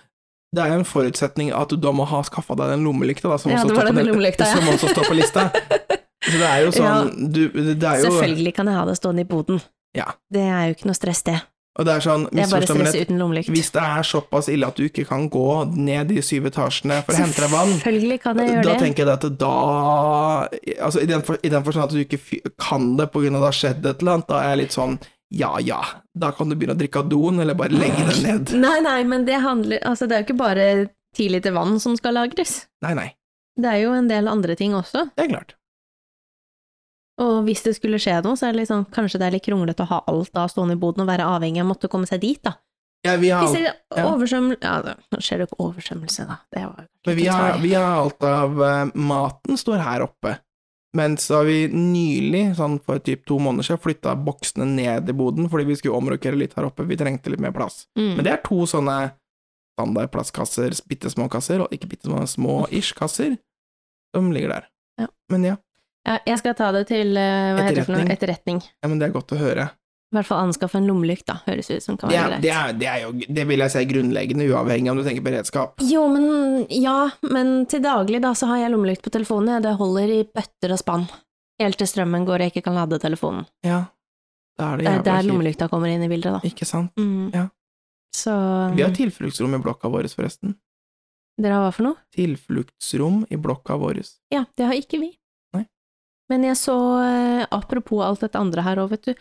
Det 0.54 0.62
er 0.62 0.70
jo 0.72 0.78
en 0.78 0.86
forutsetning 0.88 1.50
at 1.52 1.68
du 1.68 1.76
da 1.76 1.90
må 1.92 2.04
ha 2.06 2.20
skaffa 2.24 2.54
deg 2.56 2.70
den 2.70 2.84
lommelykta, 2.86 3.28
da, 3.28 3.36
som, 3.38 3.50
Ja, 3.50 3.64
også 3.64 3.74
står 3.74 3.90
på 3.92 4.04
lommelykta, 4.06 4.46
ja. 4.46 4.54
som 4.60 4.68
også 4.70 4.92
står 4.94 5.08
på 5.10 5.16
lista. 5.18 5.48
Så 6.26 6.38
det 6.40 6.46
er 6.48 6.62
jo 6.64 6.70
sånn 6.74 7.10
du, 7.30 7.42
Det 7.54 7.84
er 7.86 8.00
jo 8.00 8.08
Selvfølgelig 8.08 8.52
kan 8.56 8.66
jeg 8.70 8.74
ha 8.78 8.84
det 8.88 8.94
stående 8.98 9.22
i 9.22 9.28
boden. 9.30 9.60
Ja. 9.94 10.06
Det 10.32 10.42
er 10.42 10.70
jo 10.70 10.74
ikke 10.78 10.88
noe 10.88 10.96
stress, 10.98 11.22
det. 11.26 11.36
Og 11.78 11.84
det 11.84 11.92
er 11.92 12.00
sånn, 12.00 12.22
Det 12.32 12.40
er 12.46 12.50
bare 12.54 12.66
stress 12.66 12.94
uten 13.02 13.18
lommelykt. 13.20 13.50
hvis 13.52 13.70
det 13.74 13.82
er 13.82 14.02
såpass 14.08 14.48
ille 14.48 14.66
at 14.66 14.76
du 14.78 14.84
ikke 14.88 15.04
kan 15.06 15.26
gå 15.28 15.48
ned 15.76 16.08
de 16.08 16.22
syv 16.24 16.46
etasjene 16.48 17.02
for 17.04 17.12
å 17.12 17.16
hente 17.20 17.42
deg 17.44 17.50
vann, 17.52 17.74
Selvfølgelig 17.80 18.20
kan 18.22 18.38
jeg 18.40 18.48
gjøre 18.54 18.62
da 18.64 18.70
det. 18.72 18.78
tenker 18.80 19.04
jeg 19.04 19.12
at 19.12 19.26
da 19.38 20.48
Altså, 20.86 21.02
i 21.02 21.06
den, 21.10 21.22
for, 21.22 21.36
i 21.42 21.48
den 21.52 21.64
forstand 21.66 21.84
at 21.90 21.92
du 21.96 22.00
ikke 22.04 22.50
kan 22.58 22.96
det 22.96 23.10
på 23.12 23.20
grunn 23.24 23.36
av 23.36 23.44
det 23.44 23.50
har 23.52 23.58
skjedd 23.60 23.86
et 23.92 24.00
eller 24.00 24.12
annet, 24.16 24.28
da 24.32 24.40
er 24.42 24.48
jeg 24.54 24.62
litt 24.64 24.76
sånn 24.78 24.96
ja 25.36 25.56
ja, 25.58 25.80
da 26.14 26.30
kan 26.30 26.48
du 26.48 26.54
begynne 26.54 26.76
å 26.76 26.78
drikke 26.78 27.00
av 27.02 27.08
doen, 27.10 27.40
eller 27.42 27.56
bare 27.58 27.74
legge 27.74 28.04
den 28.12 28.22
ned. 28.22 28.52
Nei, 28.62 28.76
nei, 28.80 29.00
men 29.10 29.24
det 29.26 29.40
handler 29.42 29.80
Altså, 29.82 30.06
det 30.06 30.14
er 30.14 30.22
jo 30.22 30.26
ikke 30.28 30.38
bare 30.38 30.66
ti 31.18 31.26
liter 31.28 31.50
vann 31.56 31.80
som 31.82 31.96
skal 31.98 32.14
lagres. 32.14 32.66
Nei, 32.86 32.94
nei, 32.94 33.08
Det 33.58 33.66
er 33.72 33.80
jo 33.82 33.92
en 33.96 34.06
del 34.08 34.28
andre 34.28 34.54
ting 34.54 34.72
også. 34.78 35.10
det 35.16 35.24
er 35.26 35.32
klart. 35.34 35.56
Og 37.22 37.46
hvis 37.46 37.62
det 37.64 37.72
skulle 37.78 38.00
skje 38.02 38.18
noe, 38.24 38.36
så 38.36 38.50
er 38.50 38.56
det 38.56 38.66
sånn 38.68 38.84
Kanskje 38.92 39.20
det 39.22 39.28
er 39.28 39.36
litt 39.38 39.46
kronglete 39.46 39.86
å 39.86 39.88
ha 39.88 40.02
alt 40.10 40.34
da 40.36 40.44
stående 40.52 40.76
i 40.76 40.80
boden 40.80 41.06
og 41.06 41.08
være 41.08 41.24
avhengig 41.24 41.62
av 41.62 41.68
å 41.68 41.70
måtte 41.70 41.88
komme 41.92 42.08
seg 42.08 42.20
dit, 42.24 42.40
da. 42.44 42.58
Ja, 43.06 43.14
vi 43.20 43.30
har, 43.30 43.44
Hvis 43.44 43.54
det 43.56 43.70
er 43.70 44.08
oversvømmelse 44.08 44.64
Ja, 44.64 44.74
ja, 44.84 44.94
nå 45.12 45.20
skjer 45.22 45.38
det 45.38 45.46
jo 45.46 45.50
ikke 45.50 45.64
oversvømmelse, 45.68 46.26
da. 46.28 46.38
Det 46.52 46.64
var 46.66 46.86
men 47.06 47.16
vi 47.16 47.26
har, 47.30 47.58
vi 47.62 47.70
har 47.76 48.00
alt 48.00 48.24
av 48.26 48.56
uh, 48.58 48.88
maten 48.98 49.58
står 49.60 49.78
her 49.78 50.02
oppe. 50.02 50.32
Men 50.96 51.14
så 51.20 51.36
har 51.38 51.44
vi 51.46 51.68
nylig, 51.70 52.56
sånn 52.58 52.80
for 52.82 52.98
typ 53.04 53.22
to 53.28 53.36
måneder 53.38 53.68
siden, 53.68 53.82
flytta 53.84 54.16
boksene 54.26 54.66
ned 54.66 55.12
i 55.12 55.14
boden 55.14 55.46
fordi 55.52 55.68
vi 55.68 55.76
skulle 55.78 55.98
omrokere 56.00 56.38
litt 56.40 56.56
her 56.58 56.66
oppe, 56.66 56.86
vi 56.88 56.98
trengte 56.98 57.30
litt 57.30 57.42
mer 57.42 57.54
plass. 57.54 57.84
Mm. 57.98 58.16
Men 58.16 58.26
det 58.26 58.32
er 58.32 58.42
to 58.42 58.64
sånne 58.66 58.96
standard 59.76 60.10
plastkasser, 60.10 60.74
bitte 60.88 61.12
små 61.12 61.28
kasser, 61.30 61.62
og 61.62 61.74
ikke 61.74 61.92
bitte 61.92 62.08
små, 62.08 62.24
små-ish 62.32 62.96
kasser, 62.96 63.36
som 64.16 64.32
ligger 64.34 64.56
der. 64.56 64.68
Ja. 65.04 65.10
Men 65.30 65.46
Ja, 65.52 65.56
jeg 66.06 66.38
skal 66.38 66.54
ta 66.58 66.70
det 66.76 66.86
til 66.90 67.16
eh, 67.18 67.56
heter 67.56 67.74
det? 67.74 67.82
Etterretning. 67.82 68.12
etterretning. 68.14 68.62
ja, 68.82 68.88
men 68.90 69.00
det 69.00 69.08
er 69.08 69.16
godt 69.16 69.34
å 69.34 69.40
høre. 69.40 69.68
I 70.06 70.14
hvert 70.14 70.28
fall 70.28 70.44
anskaffe 70.46 70.78
en 70.78 70.86
lommelykt, 70.86 71.26
da. 71.26 71.40
Høres 71.48 71.66
ut 71.72 71.82
som 71.82 71.96
kan 71.98 72.12
være 72.12 72.28
greit. 72.30 72.44
det, 72.44 72.52
er, 72.54 72.76
det 72.78 72.86
er 72.86 73.00
jo, 73.02 73.08
det 73.38 73.44
vil 73.48 73.64
jeg 73.64 73.72
si 73.74 73.80
er 73.80 73.88
grunnleggende, 73.90 74.46
uavhengig 74.52 74.92
om 74.92 75.00
du 75.00 75.02
tenker 75.04 75.24
beredskap. 75.26 75.82
Jo, 75.82 76.04
men 76.12 76.62
ja, 76.70 77.10
men 77.26 77.66
til 77.70 77.82
daglig 77.82 78.20
da, 78.22 78.30
så 78.38 78.46
har 78.52 78.62
jeg 78.62 78.72
lommelykt 78.76 79.02
på 79.02 79.10
telefonen, 79.12 79.56
Ja, 79.56 79.64
Det 79.64 79.74
holder 79.80 80.14
i 80.14 80.20
bøtter 80.30 80.76
og 80.76 80.80
spann. 80.80 81.08
Helt 81.58 81.80
til 81.80 81.90
strømmen 81.90 82.24
går 82.28 82.38
og 82.38 82.46
jeg 82.46 82.54
ikke 82.54 82.68
kan 82.68 82.78
lade 82.78 83.00
telefonen. 83.02 83.48
Ja, 83.66 83.82
da 84.60 84.70
er 84.72 84.78
det 84.78 84.86
Det 84.86 84.94
er 84.94 85.04
der 85.10 85.26
lommelykta 85.26 85.68
kommer 85.72 85.90
inn 85.90 86.06
i 86.06 86.10
bildet, 86.12 86.38
da. 86.38 86.40
Ikke 86.46 86.68
sant? 86.68 86.94
Mm. 87.00 87.34
Ja. 87.34 87.48
Så 88.14 88.32
Vi 88.76 88.86
har 88.86 88.94
tilfluktsrom 88.94 89.58
i 89.58 89.60
blokka 89.60 89.90
vår, 89.92 90.06
forresten. 90.14 90.54
Dere 91.36 91.58
har 91.58 91.66
hva 91.66 91.74
for 91.74 91.90
noe? 91.90 91.98
Tilfluktsrom 92.14 93.24
i 93.28 93.36
blokka 93.36 93.76
vår. 93.80 94.04
Ja, 94.32 94.46
det 94.56 94.70
har 94.70 94.78
ikke 94.78 95.02
vi. 95.02 95.10
Men 96.30 96.42
jeg 96.42 96.58
så, 96.58 96.76
eh, 97.02 97.46
apropos 97.54 98.02
alt 98.02 98.24
dette 98.24 98.38
andre 98.40 98.62
her 98.66 98.80
òg, 98.82 98.90
vet 98.96 99.10
du. 99.10 99.14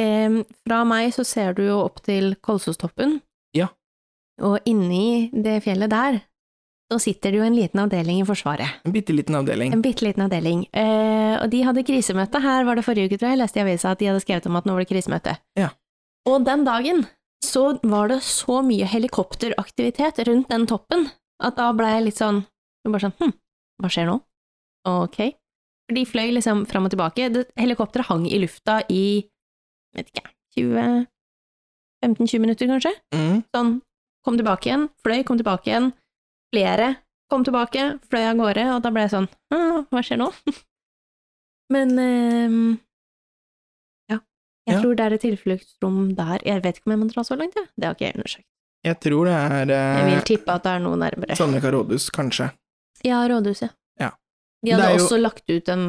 Eh, 0.00 0.42
fra 0.66 0.84
meg 0.84 1.12
så 1.14 1.24
ser 1.26 1.54
du 1.54 1.64
jo 1.66 1.80
opp 1.84 2.02
til 2.02 2.34
Kolsostoppen. 2.42 3.20
Ja. 3.54 3.68
Og 4.42 4.58
inni 4.66 5.30
det 5.32 5.62
fjellet 5.64 5.90
der, 5.90 6.20
så 6.92 7.00
sitter 7.00 7.32
det 7.32 7.40
jo 7.40 7.46
en 7.46 7.56
liten 7.56 7.80
avdeling 7.80 8.20
i 8.20 8.26
Forsvaret. 8.28 8.80
En 8.84 8.92
bitte 8.94 9.14
liten 9.14 9.34
avdeling. 9.34 9.72
En 9.72 9.82
bitte 9.82 10.04
liten 10.06 10.26
avdeling. 10.26 10.66
Eh, 10.74 11.36
og 11.40 11.50
de 11.50 11.62
hadde 11.66 11.84
krisemøte. 11.86 12.42
Her 12.42 12.64
var 12.68 12.76
det 12.78 12.84
forrige 12.86 13.08
uke, 13.10 13.18
tror 13.18 13.30
jeg. 13.30 13.38
Jeg 13.38 13.42
leste 13.42 13.60
i 13.60 13.64
avisa 13.64 13.90
at 13.94 13.98
de 14.02 14.10
hadde 14.10 14.22
skrevet 14.22 14.46
om 14.50 14.56
at 14.60 14.66
nå 14.68 14.74
var 14.76 14.84
det 14.84 14.90
krisemøte. 14.92 15.36
Ja. 15.58 15.70
Og 16.28 16.44
den 16.46 16.64
dagen 16.66 17.06
så 17.44 17.78
var 17.82 18.08
det 18.08 18.20
så 18.22 18.60
mye 18.64 18.86
helikopteraktivitet 18.88 20.22
rundt 20.28 20.48
den 20.48 20.66
toppen 20.70 21.08
at 21.42 21.56
da 21.58 21.72
ble 21.76 21.90
jeg 21.90 22.04
litt 22.06 22.20
sånn 22.20 22.44
bare 22.86 23.06
sånn 23.06 23.16
Hm, 23.20 23.32
hva 23.82 23.90
skjer 23.92 24.08
nå? 24.08 24.18
Ok. 24.88 25.18
De 25.92 26.04
fløy 26.08 26.30
liksom 26.32 26.64
fram 26.66 26.86
og 26.88 26.92
tilbake. 26.94 27.26
Helikopteret 27.60 28.06
hang 28.08 28.24
i 28.30 28.38
lufta 28.40 28.78
i, 28.88 29.02
vet 29.96 30.08
ikke, 30.12 30.30
20 30.56 31.06
15-20 32.04 32.40
minutter, 32.40 32.68
kanskje? 32.68 32.92
Mm. 33.16 33.42
Sånn, 33.54 33.74
kom 34.24 34.36
tilbake 34.40 34.68
igjen, 34.70 34.88
fløy, 35.04 35.22
kom 35.28 35.38
tilbake 35.40 35.70
igjen. 35.70 35.90
Flere 36.54 36.94
kom 37.32 37.42
tilbake, 37.44 37.84
fløy 38.12 38.22
av 38.28 38.36
gårde, 38.38 38.64
og 38.76 38.82
da 38.84 38.90
ble 38.94 39.02
jeg 39.06 39.10
sånn 39.14 39.28
Hva 39.90 40.02
skjer 40.04 40.20
nå? 40.20 40.28
Men 41.74 41.94
ehm, 41.98 42.58
ja. 44.12 44.18
Jeg 44.68 44.76
Ja. 44.76 44.80
tror 44.82 44.94
det 44.98 45.04
er 45.06 45.16
et 45.16 45.24
tilfluktsrom 45.24 46.14
der. 46.16 46.44
Jeg 46.46 46.62
vet 46.62 46.76
ikke 46.78 46.86
om 46.90 46.94
jeg 46.94 47.00
må 47.02 47.08
dra 47.12 47.24
så 47.26 47.36
langt, 47.40 47.56
jeg. 47.56 47.66
Det 47.76 47.88
har 47.88 47.96
ikke 47.96 48.06
jeg 48.10 48.16
undersøkt. 48.20 48.46
Jeg 48.84 48.98
tror 49.00 49.24
det 49.30 49.34
er 49.34 49.72
Jeg 49.72 50.04
vil 50.10 50.18
eh, 50.20 50.26
tippe 50.28 50.52
at 50.54 50.62
det 50.68 50.72
er 50.76 50.84
noe 50.84 50.96
nærmere. 51.00 51.36
Sandvika 51.40 51.72
rådhus, 51.72 52.10
kanskje. 52.12 52.50
Ja, 53.04 53.22
rådhuset. 53.32 53.72
De 54.64 54.72
hadde 54.74 54.96
jo- 54.96 55.04
også 55.04 55.20
lagt 55.20 55.50
ut 55.50 55.68
en, 55.72 55.84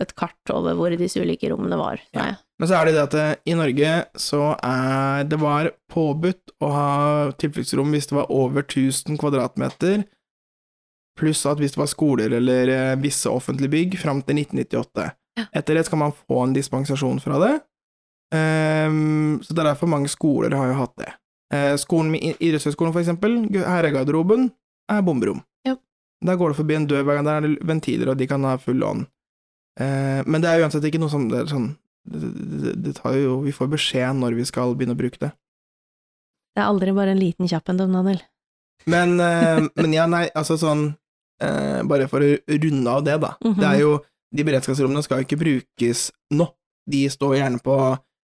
et 0.00 0.14
kart 0.18 0.50
over 0.54 0.74
hvor 0.78 0.94
disse 0.98 1.20
ulike 1.20 1.50
rommene 1.50 1.76
var. 1.80 2.00
Ja. 2.14 2.28
Men 2.60 2.68
så 2.70 2.76
er 2.78 2.86
det 2.86 2.94
det 2.94 3.02
at 3.08 3.14
eh, 3.18 3.34
i 3.50 3.54
Norge 3.58 3.92
så 4.22 4.52
er 4.62 5.24
det 5.26 5.38
var 5.42 5.72
påbudt 5.90 6.52
å 6.62 6.68
ha 6.70 6.90
tilfluktsrom 7.42 7.90
hvis 7.96 8.06
det 8.12 8.18
var 8.20 8.30
over 8.30 8.62
1000 8.62 9.18
kvadratmeter, 9.18 10.04
pluss 11.18 11.42
at 11.50 11.58
hvis 11.60 11.74
det 11.74 11.82
var 11.82 11.90
skoler 11.90 12.36
eller 12.38 12.70
eh, 12.72 12.94
visse 13.02 13.28
offentlige 13.28 13.72
bygg, 13.74 13.98
fram 14.00 14.22
til 14.22 14.38
1998. 14.44 15.10
Ja. 15.40 15.46
Etter 15.58 15.74
det 15.80 15.86
skal 15.88 15.98
man 15.98 16.14
få 16.14 16.42
en 16.44 16.54
dispensasjon 16.56 17.20
fra 17.24 17.38
det. 17.42 17.52
um, 18.32 19.40
så 19.44 19.52
det 19.54 19.60
er 19.62 19.70
derfor 19.72 19.90
mange 19.90 20.08
skoler 20.12 20.54
har 20.56 20.70
jo 20.70 20.78
hatt 20.78 20.94
det. 21.00 21.10
Uh, 21.52 21.74
skolen 21.80 22.14
idrettshøyskolen, 22.16 22.92
for 22.94 23.02
eksempel, 23.02 23.34
herregarderoben, 23.52 24.50
er 24.92 25.02
bomberom. 25.04 25.42
Der 26.22 26.38
går 26.38 26.52
det 26.52 26.58
forbi 26.60 26.76
en 26.78 26.86
dør 26.86 27.04
hver 27.06 27.18
gang, 27.18 27.26
der 27.26 27.38
er 27.40 27.46
det 27.46 27.66
ventiler, 27.66 28.12
og 28.12 28.18
de 28.18 28.28
kan 28.30 28.44
ha 28.46 28.56
full 28.62 28.82
ånd. 28.86 29.06
Eh, 29.80 30.20
men 30.26 30.42
det 30.42 30.50
er 30.50 30.62
uansett 30.62 30.84
ikke 30.86 31.00
noe 31.00 31.12
som 31.12 31.30
det 31.30 31.38
er 31.40 31.48
sånn 31.48 31.70
det, 32.04 32.28
det, 32.60 32.72
det 32.82 32.92
tar 32.98 33.14
jo 33.16 33.38
Vi 33.46 33.54
får 33.54 33.70
beskjed 33.72 34.18
når 34.18 34.34
vi 34.36 34.44
skal 34.44 34.74
begynne 34.76 34.96
å 34.96 34.98
bruke 34.98 35.20
det. 35.22 35.30
Det 36.52 36.60
er 36.60 36.68
aldri 36.68 36.92
bare 36.92 37.14
en 37.14 37.20
liten 37.20 37.48
kjapp 37.48 37.70
en, 37.72 37.80
Daniel. 37.80 38.20
Men, 38.90 39.14
eh, 39.22 39.62
men 39.78 39.94
ja, 39.94 40.08
nei, 40.10 40.26
altså 40.34 40.58
sånn 40.58 40.88
eh, 41.42 41.80
Bare 41.86 42.08
for 42.10 42.24
å 42.24 42.32
runde 42.50 42.96
av 42.96 43.04
det, 43.06 43.18
da. 43.22 43.36
Mhm. 43.44 43.60
Det 43.60 43.68
er 43.68 43.84
jo 43.84 43.92
De 44.32 44.44
beredskapsrommene 44.48 45.04
skal 45.04 45.20
jo 45.20 45.26
ikke 45.26 45.40
brukes 45.42 46.06
nå. 46.32 46.46
De 46.88 47.02
står 47.12 47.36
gjerne 47.36 47.60
på 47.62 47.76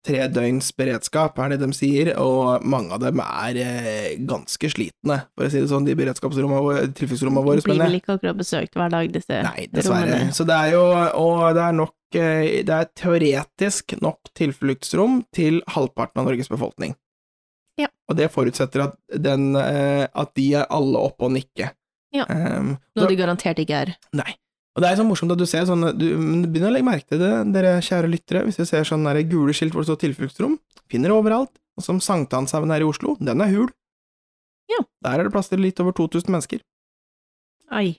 tre 0.05 0.25
døgns 0.31 0.69
beredskap, 0.77 1.39
er 1.41 1.53
det 1.53 1.59
de 1.63 1.69
sier, 1.75 2.11
og 2.21 2.65
mange 2.65 2.93
av 2.95 3.01
dem 3.03 3.21
er 3.23 3.59
eh, 3.61 4.09
ganske 4.27 4.69
slitne, 4.71 5.21
for 5.35 5.47
å 5.47 5.51
si 5.51 5.61
det 5.63 5.71
sånn, 5.71 5.87
de 5.87 5.95
beredskapsrommene 5.97 6.63
våre, 6.65 6.83
tilfluktsrommene 6.97 7.45
våre. 7.45 7.63
Blir 7.65 7.81
vel 7.81 7.99
ikke 7.99 8.17
akkurat 8.19 8.39
besøkt 8.39 8.77
hver 8.77 8.93
dag, 8.93 9.09
disse 9.13 9.41
Nei, 9.47 9.67
dessverre. 9.73 10.11
rommene. 10.11 10.35
Så 10.37 10.47
det 10.47 10.59
er 10.67 10.75
jo, 10.75 10.83
og 11.21 11.47
det 11.57 11.65
er 11.65 11.79
nok, 11.81 11.95
eh, 12.19 12.43
det 12.67 12.77
er 12.77 12.91
teoretisk 13.01 13.97
nok 14.05 14.31
tilfluktsrom 14.37 15.23
til 15.35 15.61
halvparten 15.75 16.21
av 16.21 16.29
Norges 16.29 16.51
befolkning. 16.53 16.95
Ja. 17.81 17.89
Og 18.07 18.15
det 18.19 18.29
forutsetter 18.31 18.85
at, 18.87 18.95
den, 19.11 19.51
eh, 19.59 20.05
at 20.07 20.35
de 20.37 20.47
er 20.61 20.69
alle 20.71 21.01
oppe 21.09 21.27
og 21.27 21.35
nikke. 21.35 21.73
Ja. 22.15 22.23
Um, 22.29 22.77
Noe 22.95 23.11
de 23.11 23.17
garantert 23.19 23.59
ikke 23.59 23.81
er. 23.83 23.95
Nei. 24.15 24.37
Og 24.75 24.81
det 24.83 24.89
er 24.91 24.97
så 24.99 25.05
morsomt 25.07 25.31
at 25.31 25.39
du 25.39 25.45
ser 25.47 25.63
sånn 25.69 25.85
du, 25.97 26.05
du 26.43 26.47
begynner 26.51 26.67
å 26.67 26.75
legge 26.75 26.83
merke 26.89 27.07
til 27.07 27.19
det, 27.21 27.31
dere 27.55 27.77
kjære 27.79 28.09
lyttere, 28.11 28.43
hvis 28.43 28.57
du 28.59 28.65
ser 28.67 28.83
sånne 28.83 29.13
der 29.15 29.23
gule 29.31 29.53
skilt 29.55 29.71
hvor 29.71 29.85
det 29.85 29.87
står 29.87 30.01
tilfluktsrom, 30.03 30.57
finner 30.91 31.09
det 31.13 31.15
overalt, 31.15 31.51
og 31.79 31.83
som 31.85 32.01
Sankthanshaugen 32.03 32.71
her 32.75 32.83
i 32.83 32.87
Oslo, 32.89 33.15
den 33.23 33.39
er 33.41 33.53
hul. 33.55 33.69
Ja. 34.71 34.81
Der 35.05 35.19
er 35.19 35.23
det 35.29 35.31
plass 35.35 35.47
til 35.51 35.59
litt 35.63 35.79
over 35.79 35.95
2000 35.95 36.27
mennesker. 36.33 36.59
Ai. 37.71 37.95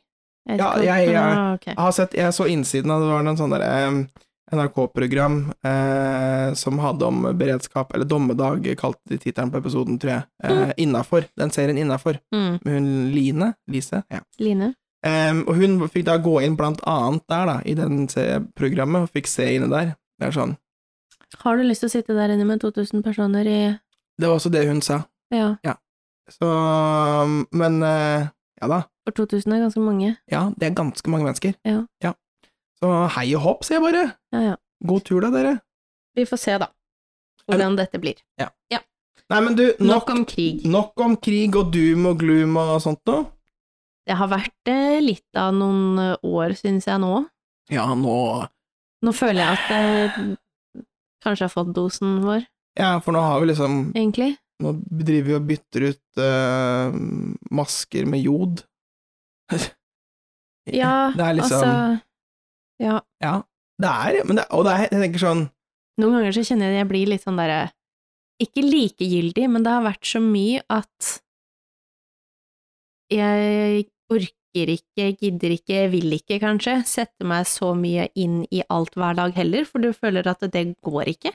vet 0.46 0.58
Ja, 0.60 0.72
ikke 0.76 0.84
jeg- 0.84 1.08
jeg- 1.08 1.16
Ah. 1.16 1.58
Jeg 1.66 1.76
har 1.76 1.92
sett, 1.92 2.12
jeg 2.14 2.32
så 2.32 2.44
innsiden 2.46 2.90
av 2.90 3.00
det 3.00 3.08
var 3.08 3.26
en 3.26 3.36
sånn 3.36 3.50
der 3.50 3.62
eh, 3.62 4.06
NRK-program 4.54 5.52
eh, 5.64 6.54
som 6.54 6.78
hadde 6.78 7.02
om 7.06 7.22
beredskap, 7.38 7.92
eller 7.94 8.04
dommedag, 8.04 8.62
kalte 8.78 9.00
de 9.08 9.18
tittelen 9.18 9.50
på 9.50 9.58
episoden, 9.58 9.98
tror 9.98 10.10
jeg. 10.12 10.24
Eh, 10.44 10.72
Innafor. 10.78 11.24
Den 11.36 11.50
serien 11.50 11.78
Innafor, 11.78 12.20
Mm. 12.32 12.60
med 12.64 12.74
hun 12.74 13.12
Line, 13.14 13.54
Lise, 13.68 14.04
ja. 14.10 14.20
Line? 14.38 14.74
Em, 15.06 15.42
og 15.46 15.58
hun 15.60 15.78
fikk 15.92 16.06
da 16.08 16.16
gå 16.22 16.36
inn 16.42 16.56
blant 16.58 16.80
annet 16.88 17.22
der, 17.30 17.46
da, 17.46 17.56
i 17.64 17.74
den 17.78 18.06
programmet, 18.58 19.06
og 19.06 19.12
fikk 19.14 19.28
se 19.30 19.46
inne 19.54 19.68
der. 19.70 19.94
Det 20.18 20.28
er 20.30 20.36
sånn. 20.36 20.56
Har 21.42 21.58
du 21.58 21.66
lyst 21.66 21.84
til 21.84 21.90
å 21.90 21.94
sitte 21.94 22.16
der 22.16 22.32
inne 22.34 22.46
med 22.48 22.62
2000 22.62 23.02
personer 23.04 23.46
i 23.50 23.58
Det 24.16 24.28
var 24.28 24.38
også 24.38 24.50
det 24.54 24.66
hun 24.68 24.80
sa. 24.82 25.02
Ja, 25.34 25.56
Så 26.30 26.46
Men 27.52 27.82
uh, 27.82 28.26
ja 28.60 28.68
da. 28.70 28.82
for 29.06 29.12
2000 29.14 29.52
er 29.52 29.60
ganske 29.66 29.80
mange. 29.82 30.16
Ja, 30.32 30.50
det 30.56 30.70
er 30.70 30.74
ganske 30.74 31.10
mange 31.10 31.24
mennesker. 31.28 31.54
Ja. 31.66 32.14
Så 32.80 32.92
hei 33.16 33.28
og 33.36 33.42
hopp, 33.44 33.64
sier 33.64 33.78
jeg 33.78 33.84
bare. 33.86 34.06
Ja, 34.32 34.40
ja. 34.52 34.56
God 34.86 35.04
tur 35.06 35.20
da, 35.20 35.30
dere. 35.30 35.58
Vi 36.16 36.24
får 36.24 36.40
se, 36.40 36.56
da, 36.58 36.70
hvordan 37.46 37.76
dette 37.78 38.00
blir. 38.00 38.18
Nei, 39.26 39.40
men 39.42 39.56
du, 39.58 39.64
nok, 39.82 40.06
Nok 40.06 40.10
om 40.12 40.24
krig. 40.24 40.60
nok 40.70 41.00
om 41.02 41.16
krig 41.18 41.56
og 41.58 41.72
doom 41.74 42.04
og 42.06 42.20
gloom 42.20 42.52
og 42.62 42.76
sånt 42.84 43.00
noe. 43.10 43.24
Det 44.06 44.14
har 44.14 44.30
vært 44.30 44.70
eh, 44.70 44.98
litt 45.02 45.38
av 45.38 45.54
noen 45.56 45.98
eh, 45.98 46.26
år, 46.26 46.54
synes 46.58 46.86
jeg 46.86 47.02
nå. 47.02 47.24
Ja, 47.72 47.88
nå 47.98 48.18
Nå 49.04 49.12
føler 49.12 49.42
jeg 49.42 49.56
at 49.58 49.70
jeg 49.70 50.36
kanskje 51.22 51.46
har 51.48 51.52
fått 51.52 51.72
dosen 51.76 52.20
vår, 52.24 52.46
Ja, 52.78 52.96
for 53.02 53.16
nå 53.16 53.20
har 53.24 53.42
vi 53.42 53.50
liksom 53.50 53.90
egentlig. 53.96 54.36
Nå 54.62 54.72
driver 54.86 55.26
vi 55.26 55.34
og 55.36 55.48
bytter 55.50 55.84
ut 55.90 56.20
uh, 56.22 56.94
masker 57.52 58.06
med 58.08 58.24
jod. 58.24 58.62
Ja, 60.66 61.12
det 61.14 61.22
er 61.22 61.36
liksom 61.38 61.60
altså 61.62 62.82
Ja. 62.82 62.94
Ja, 63.22 63.34
det 63.78 63.90
er 63.90 64.24
men 64.26 64.40
det, 64.40 64.46
Og 64.50 64.64
det 64.66 64.72
er, 64.72 64.80
jeg 64.90 65.02
tenker 65.04 65.22
sånn 65.22 65.42
Noen 66.02 66.16
ganger 66.16 66.34
så 66.34 66.42
kjenner 66.42 66.66
jeg 66.66 66.74
at 66.74 66.80
jeg 66.80 66.88
blir 66.90 67.12
litt 67.12 67.22
sånn 67.22 67.38
derre 67.38 67.60
Ikke 68.42 68.64
likegyldig, 68.66 69.44
men 69.46 69.62
det 69.62 69.76
har 69.76 69.84
vært 69.86 70.10
så 70.10 70.18
mye 70.24 70.64
at 70.66 71.12
jeg 73.14 73.86
orker 74.12 74.70
ikke, 74.72 75.10
gidder 75.20 75.52
ikke, 75.56 75.80
vil 75.92 76.12
ikke, 76.16 76.38
kanskje, 76.40 76.78
sette 76.88 77.26
meg 77.28 77.44
så 77.50 77.72
mye 77.76 78.08
inn 78.16 78.44
i 78.50 78.62
alt 78.72 78.94
hver 78.96 79.16
dag 79.18 79.34
heller, 79.36 79.64
for 79.68 79.82
du 79.84 79.90
føler 79.92 80.26
at 80.30 80.40
det 80.52 80.64
går 80.86 81.10
ikke. 81.12 81.32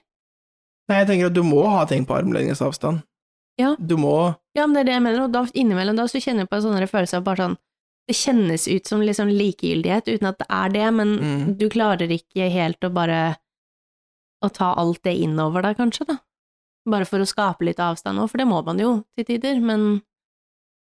Nei, 0.90 0.98
jeg 1.04 1.08
tenker 1.12 1.30
at 1.30 1.36
du 1.38 1.44
må 1.46 1.62
ha 1.70 1.84
ting 1.88 2.06
på 2.08 2.16
armlengdes 2.18 2.62
avstand. 2.66 3.04
Ja. 3.60 3.76
Du 3.78 3.98
må 4.00 4.36
Ja, 4.56 4.66
men 4.66 4.74
det 4.74 4.82
er 4.82 4.86
det 4.90 4.94
jeg 4.96 5.04
mener, 5.06 5.22
og 5.28 5.32
da 5.36 5.44
innimellom 5.54 5.96
da 6.00 6.08
så 6.10 6.20
kjenner 6.24 6.44
jeg 6.46 6.50
på 6.50 6.58
en 6.58 6.64
sånn 6.66 6.88
følelse 6.90 7.20
av 7.20 7.24
bare 7.28 7.44
sånn 7.46 7.58
Det 8.10 8.16
kjennes 8.18 8.64
ut 8.68 8.88
som 8.90 9.00
liksom 9.06 9.30
likegyldighet, 9.30 10.08
uten 10.10 10.28
at 10.28 10.40
det 10.42 10.48
er 10.50 10.70
det, 10.74 10.88
men 10.94 11.12
Mm. 11.20 11.58
du 11.60 11.70
klarer 11.70 12.10
ikke 12.10 12.50
helt 12.52 12.82
å 12.82 12.90
bare 12.92 13.38
å 14.44 14.50
ta 14.52 14.74
alt 14.74 15.04
det 15.04 15.14
innover 15.22 15.62
deg, 15.62 15.78
kanskje, 15.78 16.08
da. 16.08 16.18
Bare 16.90 17.06
for 17.06 17.20
å 17.20 17.28
skape 17.30 17.62
litt 17.64 17.78
avstand 17.80 18.18
òg, 18.20 18.30
for 18.32 18.38
det 18.42 18.48
må 18.48 18.64
man 18.66 18.80
jo 18.80 19.06
til 19.16 19.26
tider, 19.26 19.62
men 19.62 20.02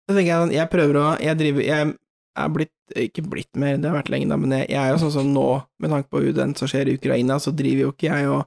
Så 0.05 0.13
tenker 0.13 0.29
jeg 0.29 0.41
sånn, 0.43 0.53
jeg 0.53 0.69
prøver 0.69 0.97
å 1.01 1.05
Jeg 1.23 1.37
driver 1.39 1.63
Jeg 1.65 1.93
er 2.37 2.49
blitt 2.53 2.97
Ikke 3.05 3.23
blitt 3.25 3.49
mer, 3.57 3.77
det 3.81 3.89
har 3.89 3.97
vært 3.97 4.11
lenge, 4.13 4.27
da, 4.29 4.37
men 4.37 4.51
jeg, 4.59 4.67
jeg 4.69 4.81
er 4.81 4.91
jo 4.93 4.99
sånn 5.05 5.13
som 5.15 5.31
nå, 5.33 5.45
med 5.81 5.89
tanke 5.95 6.09
på 6.13 6.21
den 6.35 6.53
som 6.59 6.69
skjer 6.69 6.91
i 6.91 6.97
Ukraina, 6.99 7.39
så 7.41 7.53
driver 7.55 7.87
jo 7.87 7.93
ikke 7.95 8.11
jeg 8.11 8.27
og 8.29 8.45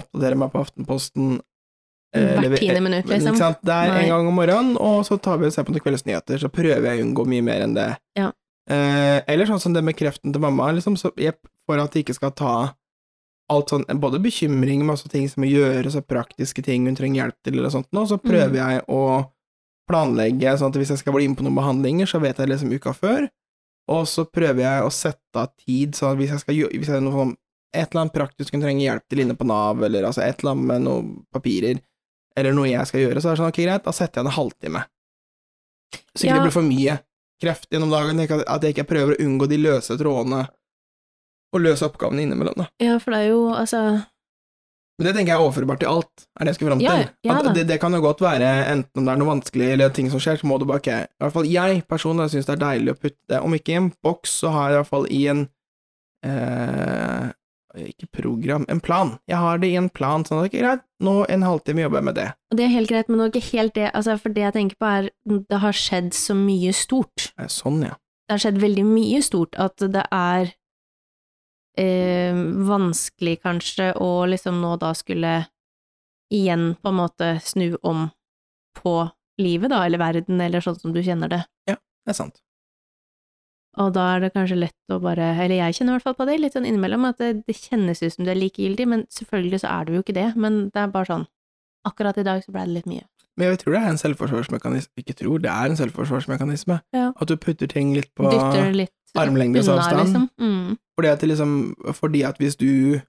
oppdaterer 0.00 0.38
meg 0.40 0.50
på 0.50 0.60
Aftenposten 0.64 1.36
eh, 2.16 2.40
hvert 2.40 2.58
tiende 2.58 2.82
minutt, 2.82 3.06
liksom. 3.10 3.36
Ikke 3.36 3.42
sant? 3.44 3.60
Det 3.66 3.76
er 3.76 3.94
en 4.00 4.10
gang 4.10 4.26
om 4.32 4.34
morgenen, 4.40 4.74
og 4.82 5.04
så 5.06 5.18
tar 5.22 5.38
vi 5.38 5.46
og 5.46 5.54
ser 5.54 5.66
på 5.68 5.74
noen 5.74 5.84
kveldsnyheter, 5.84 6.42
så 6.42 6.50
prøver 6.50 6.88
jeg 6.90 7.02
å 7.02 7.06
unngå 7.06 7.24
mye 7.30 7.46
mer 7.46 7.64
enn 7.68 7.74
det. 7.78 7.88
Ja. 8.18 8.28
Eh, 8.70 9.18
eller 9.30 9.46
sånn 9.50 9.62
som 9.62 9.74
det 9.74 9.82
med 9.86 9.98
kreften 9.98 10.34
til 10.34 10.42
mamma, 10.42 10.72
liksom, 10.74 10.98
så 10.98 11.12
jeg, 11.18 11.36
for 11.70 11.78
at 11.82 11.94
de 11.94 12.02
ikke 12.02 12.14
skal 12.18 12.34
ta 12.38 12.54
alt 13.50 13.70
sånn, 13.74 13.86
både 14.02 14.18
bekymring, 14.22 14.82
masse 14.86 15.06
ting 15.10 15.26
som 15.30 15.42
må 15.42 15.50
gjøres, 15.50 15.94
og 15.98 16.06
praktiske 16.10 16.62
ting 16.66 16.86
hun 16.90 16.98
trenger 16.98 17.24
hjelp 17.24 17.38
til, 17.46 17.58
eller 17.58 17.74
sånt 17.74 17.90
nå, 17.94 18.06
så 18.10 18.18
prøver 18.22 18.54
Mm. 18.54 18.60
jeg 18.62 18.84
å 18.90 19.02
planlegge, 19.90 20.54
sånn 20.60 20.70
at 20.72 20.78
hvis 20.80 20.94
jeg 20.94 21.02
skal 21.02 21.16
bli 21.16 21.26
inn 21.26 21.36
på 21.38 21.44
noen 21.46 21.58
behandlinger, 21.58 22.08
så 22.08 22.20
vet 22.22 22.38
jeg 22.38 22.48
liksom 22.52 22.72
uka 22.72 22.94
før, 22.96 23.26
og 23.90 24.06
så 24.06 24.24
prøver 24.30 24.62
jeg 24.62 24.86
å 24.86 24.90
sette 24.94 25.42
av 25.42 25.50
tid, 25.58 25.98
så 25.98 26.14
hvis 26.16 26.30
jeg 26.36 26.42
skal 26.44 26.54
hvis 26.70 26.92
jeg 26.94 27.02
noe 27.04 27.16
sånn, 27.18 27.36
et 27.74 27.86
eller 27.92 28.04
annet 28.04 28.14
praktisk 28.16 28.54
hun 28.54 28.62
trenger 28.64 28.82
hjelp 28.86 29.04
til 29.10 29.20
inne 29.24 29.36
på 29.38 29.46
Nav, 29.46 29.82
eller 29.86 30.06
altså 30.08 30.22
et 30.24 30.40
eller 30.40 30.54
annet 30.56 30.66
med 30.72 30.82
noen 30.86 31.10
papirer, 31.34 31.78
eller 32.38 32.54
noe 32.56 32.70
jeg 32.70 32.86
skal 32.86 33.04
gjøre, 33.04 33.20
så 33.22 33.30
er 33.30 33.36
det 33.36 33.42
sånn, 33.42 33.52
ok, 33.52 33.60
greit, 33.66 33.84
da 33.84 33.94
setter 33.94 34.20
jeg 34.20 34.26
en 34.26 34.38
halvtime. 34.38 34.82
Så 36.14 36.24
ikke 36.24 36.30
Ja. 36.30 36.34
det 36.38 36.46
blir 36.46 36.54
for 36.56 36.66
mye 36.66 36.96
kreft 37.42 37.68
gjennom 37.70 37.90
dagen, 37.90 38.20
at- 38.20 38.48
at 38.48 38.62
jeg 38.62 38.74
ikke 38.74 38.88
prøver 38.90 39.14
å 39.16 39.20
unngå 39.26 39.48
de 39.48 39.58
løse 39.58 39.96
trådene, 39.98 40.48
og 41.52 41.60
løse 41.60 41.82
oppgavene 41.88 42.22
innimellom, 42.22 42.54
da. 42.56 42.68
Ja, 42.78 42.98
for 42.98 43.10
det 43.10 43.20
er 43.20 43.28
jo, 43.30 43.48
altså 43.54 44.06
Men 45.00 45.08
det 45.08 45.14
tenker 45.16 45.32
jeg 45.32 45.40
er 45.40 45.46
overførbart 45.46 45.80
til 45.80 45.88
alt, 45.88 46.26
er 46.36 46.44
det 46.44 46.52
jeg 46.52 46.58
skal 46.58 46.68
fram 46.68 46.82
til. 46.82 47.04
Ja, 47.24 47.32
ja 47.32 47.54
det, 47.56 47.62
det 47.70 47.78
kan 47.80 47.96
jo 47.96 48.02
godt 48.04 48.20
være, 48.20 48.50
enten 48.68 49.00
om 49.00 49.06
det 49.08 49.14
er 49.14 49.20
noe 49.22 49.30
vanskelig 49.30 49.70
eller 49.74 49.94
ting 49.96 50.10
som 50.12 50.20
skjer, 50.20 50.36
så 50.36 50.48
må 50.50 50.58
du 50.60 50.66
bare 50.68 50.82
ikke 50.82 50.98
I 51.08 51.24
hvert 51.24 51.36
fall 51.38 51.48
jeg 51.48 51.80
personlig 51.88 52.26
syns 52.34 52.48
det 52.50 52.58
er 52.58 52.60
deilig 52.66 52.92
å 52.92 52.98
putte, 53.00 53.40
om 53.40 53.56
ikke 53.56 53.72
i 53.72 53.78
en 53.80 53.88
boks, 54.04 54.34
så 54.42 54.52
har 54.52 54.68
jeg 54.68 54.76
i 54.76 54.80
hvert 54.82 54.90
fall 54.92 55.08
i 55.08 55.22
en 55.32 55.40
eh, 56.28 57.30
Ikke 57.86 58.10
program, 58.20 58.64
en 58.68 58.80
plan. 58.82 59.14
Jeg 59.30 59.38
har 59.40 59.58
det 59.62 59.72
i 59.72 59.78
en 59.78 59.88
plan, 59.94 60.24
sånn 60.26 60.42
at 60.42 60.50
det 60.50 60.58
er 60.58 60.64
greit, 60.64 60.86
nå 61.00 61.16
en 61.30 61.44
halvtime 61.46 61.84
jobber 61.84 62.00
jeg 62.00 62.08
med 62.10 62.16
det. 62.18 62.28
Og 62.50 62.58
det 62.58 62.64
er 62.66 62.72
helt 62.76 62.90
greit, 62.90 63.08
men 63.08 63.20
det 63.20 63.26
er 63.28 63.34
ikke 63.38 63.56
helt 63.56 63.74
det, 63.78 63.90
altså, 63.94 64.16
for 64.20 64.36
det 64.36 64.42
jeg 64.42 64.56
tenker 64.58 64.80
på 64.80 64.88
er, 64.90 65.10
det 65.24 65.60
har 65.64 65.76
skjedd 65.86 66.12
så 66.18 66.34
mye 66.36 66.72
stort. 66.76 67.30
Eh, 67.38 67.46
Sånn, 67.48 67.80
ja. 67.86 67.94
det 68.26 68.36
har 68.36 68.42
skjedd 68.44 68.58
veldig 68.64 68.86
mye 68.90 69.22
stort, 69.24 69.54
at 69.56 69.78
det 69.94 70.02
er 70.12 70.52
eh, 71.78 72.34
vanskelig 72.66 73.40
kanskje 73.42 73.92
å 74.00 74.26
liksom 74.30 74.60
nå 74.62 74.76
da 74.80 74.92
skulle 74.96 75.34
igjen 76.30 76.74
på 76.80 76.92
en 76.92 77.00
måte 77.00 77.32
snu 77.42 77.74
om 77.82 78.08
på 78.78 78.94
livet, 79.40 79.70
da, 79.72 79.82
eller 79.86 79.98
verden, 79.98 80.40
eller 80.40 80.62
sånn 80.62 80.78
som 80.78 80.94
du 80.94 81.02
kjenner 81.02 81.30
det. 81.32 81.42
Ja, 81.70 81.76
Det 82.06 82.14
er 82.14 82.18
sant. 82.18 82.40
Og 83.78 83.92
da 83.94 84.16
er 84.16 84.24
det 84.24 84.32
kanskje 84.34 84.58
lett 84.58 84.92
å 84.92 84.98
bare, 85.02 85.30
eller 85.38 85.54
jeg 85.60 85.76
kjenner 85.78 85.94
i 85.94 85.98
hvert 85.98 86.08
fall 86.08 86.16
på 86.18 86.26
det, 86.26 86.40
litt 86.42 86.56
sånn 86.56 86.66
innimellom, 86.66 87.04
at 87.06 87.20
det, 87.22 87.44
det 87.46 87.54
kjennes 87.54 88.02
ut 88.02 88.12
som 88.12 88.26
du 88.26 88.32
er 88.32 88.38
likegyldig, 88.38 88.86
men 88.90 89.04
selvfølgelig 89.14 89.62
så 89.62 89.70
er 89.70 89.86
du 89.86 89.94
jo 89.94 90.02
ikke 90.02 90.16
det, 90.16 90.26
men 90.34 90.64
det 90.74 90.82
er 90.82 90.90
bare 90.90 91.06
sånn, 91.06 91.26
akkurat 91.86 92.18
i 92.18 92.26
dag 92.26 92.42
så 92.44 92.54
ble 92.54 92.66
det 92.66 92.76
litt 92.80 92.90
mye. 92.90 93.06
Men 93.38 93.52
jeg 93.52 93.60
tror 93.62 93.76
det 93.76 93.80
er 93.80 93.92
en 93.92 94.00
selvforsvarsmekanisme 94.00 95.00
Ikke 95.00 95.14
tror, 95.16 95.38
det 95.40 95.48
er 95.48 95.70
en 95.70 95.78
selvforsvarsmekanisme. 95.78 96.80
Ja. 96.92 97.06
At 97.14 97.30
du 97.30 97.38
putter 97.40 97.70
ting 97.70 97.94
litt 97.96 98.10
på 98.18 98.26
Dytter 98.28 98.74
litt 98.74 98.92
armlengdes 99.18 99.68
avstand. 99.68 100.02
liksom. 100.04 100.28
Mm. 100.40 100.76
Fordi 100.98 101.08
at, 101.08 101.22
liksom, 101.22 101.54
fordi 101.96 102.22
at 102.22 102.38
hvis 102.38 102.56
du 102.56 103.00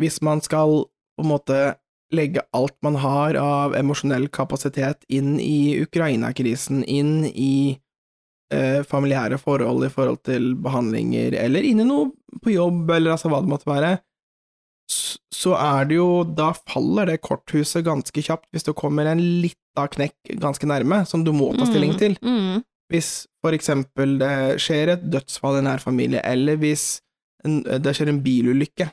Hvis 0.00 0.22
man 0.22 0.40
skal 0.40 0.86
på 1.18 1.22
en 1.22 1.28
måte 1.28 1.74
legge 2.14 2.42
alt 2.56 2.74
man 2.82 2.96
har 2.96 3.36
av 3.36 3.74
emosjonell 3.76 4.28
kapasitet 4.28 5.04
inn 5.08 5.38
i 5.40 5.76
Ukraina-krisen, 5.82 6.82
inn 6.84 7.26
i 7.28 7.78
eh, 8.54 8.80
familiære 8.86 9.38
forhold 9.38 9.86
i 9.86 9.92
forhold 9.92 10.22
til 10.26 10.54
behandlinger, 10.62 11.36
eller 11.38 11.66
inn 11.66 11.82
i 11.84 11.86
noe 11.86 12.10
på 12.42 12.54
jobb, 12.56 12.90
eller 12.96 13.14
altså 13.14 13.30
hva 13.30 13.42
det 13.44 13.52
måtte 13.52 13.70
være, 13.70 13.98
så, 14.90 15.20
så 15.30 15.52
er 15.54 15.84
det 15.86 16.00
jo 16.00 16.24
Da 16.24 16.48
faller 16.56 17.12
det 17.12 17.20
korthuset 17.22 17.84
ganske 17.86 18.24
kjapt 18.26 18.48
hvis 18.50 18.66
det 18.66 18.74
kommer 18.78 19.06
en 19.06 19.20
lita 19.20 19.84
knekk 19.94 20.32
ganske 20.42 20.66
nærme, 20.66 21.04
som 21.06 21.22
du 21.22 21.30
må 21.36 21.52
ta 21.54 21.68
stilling 21.68 21.94
til. 22.00 22.16
Mm. 22.24 22.40
Mm. 22.40 22.64
Hvis 22.90 23.10
for 23.40 23.54
eksempel 23.56 24.16
det 24.20 24.32
skjer 24.62 24.96
et 24.96 25.04
dødsfall 25.12 25.60
i 25.60 25.66
nær 25.66 25.82
familie, 25.82 26.22
eller 26.26 26.58
hvis 26.60 27.00
en, 27.46 27.62
det 27.62 27.94
skjer 27.96 28.10
en 28.12 28.22
bilulykke. 28.24 28.90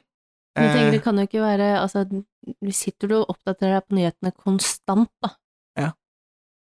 Men 0.57 0.65
jeg 0.65 0.73
tenker 0.73 0.87
Eh, 0.87 0.93
det 0.95 1.03
kan 1.05 1.17
jo 1.19 1.25
ikke 1.27 1.41
være 1.43 1.65
Altså, 1.81 2.05
du 2.09 2.71
sitter 2.73 3.09
du 3.11 3.15
og 3.19 3.33
oppdaterer 3.35 3.77
deg 3.77 3.87
på 3.87 3.97
nyhetene 3.97 4.31
konstant, 4.33 5.11
da. 5.21 5.33
Ja. 5.77 5.91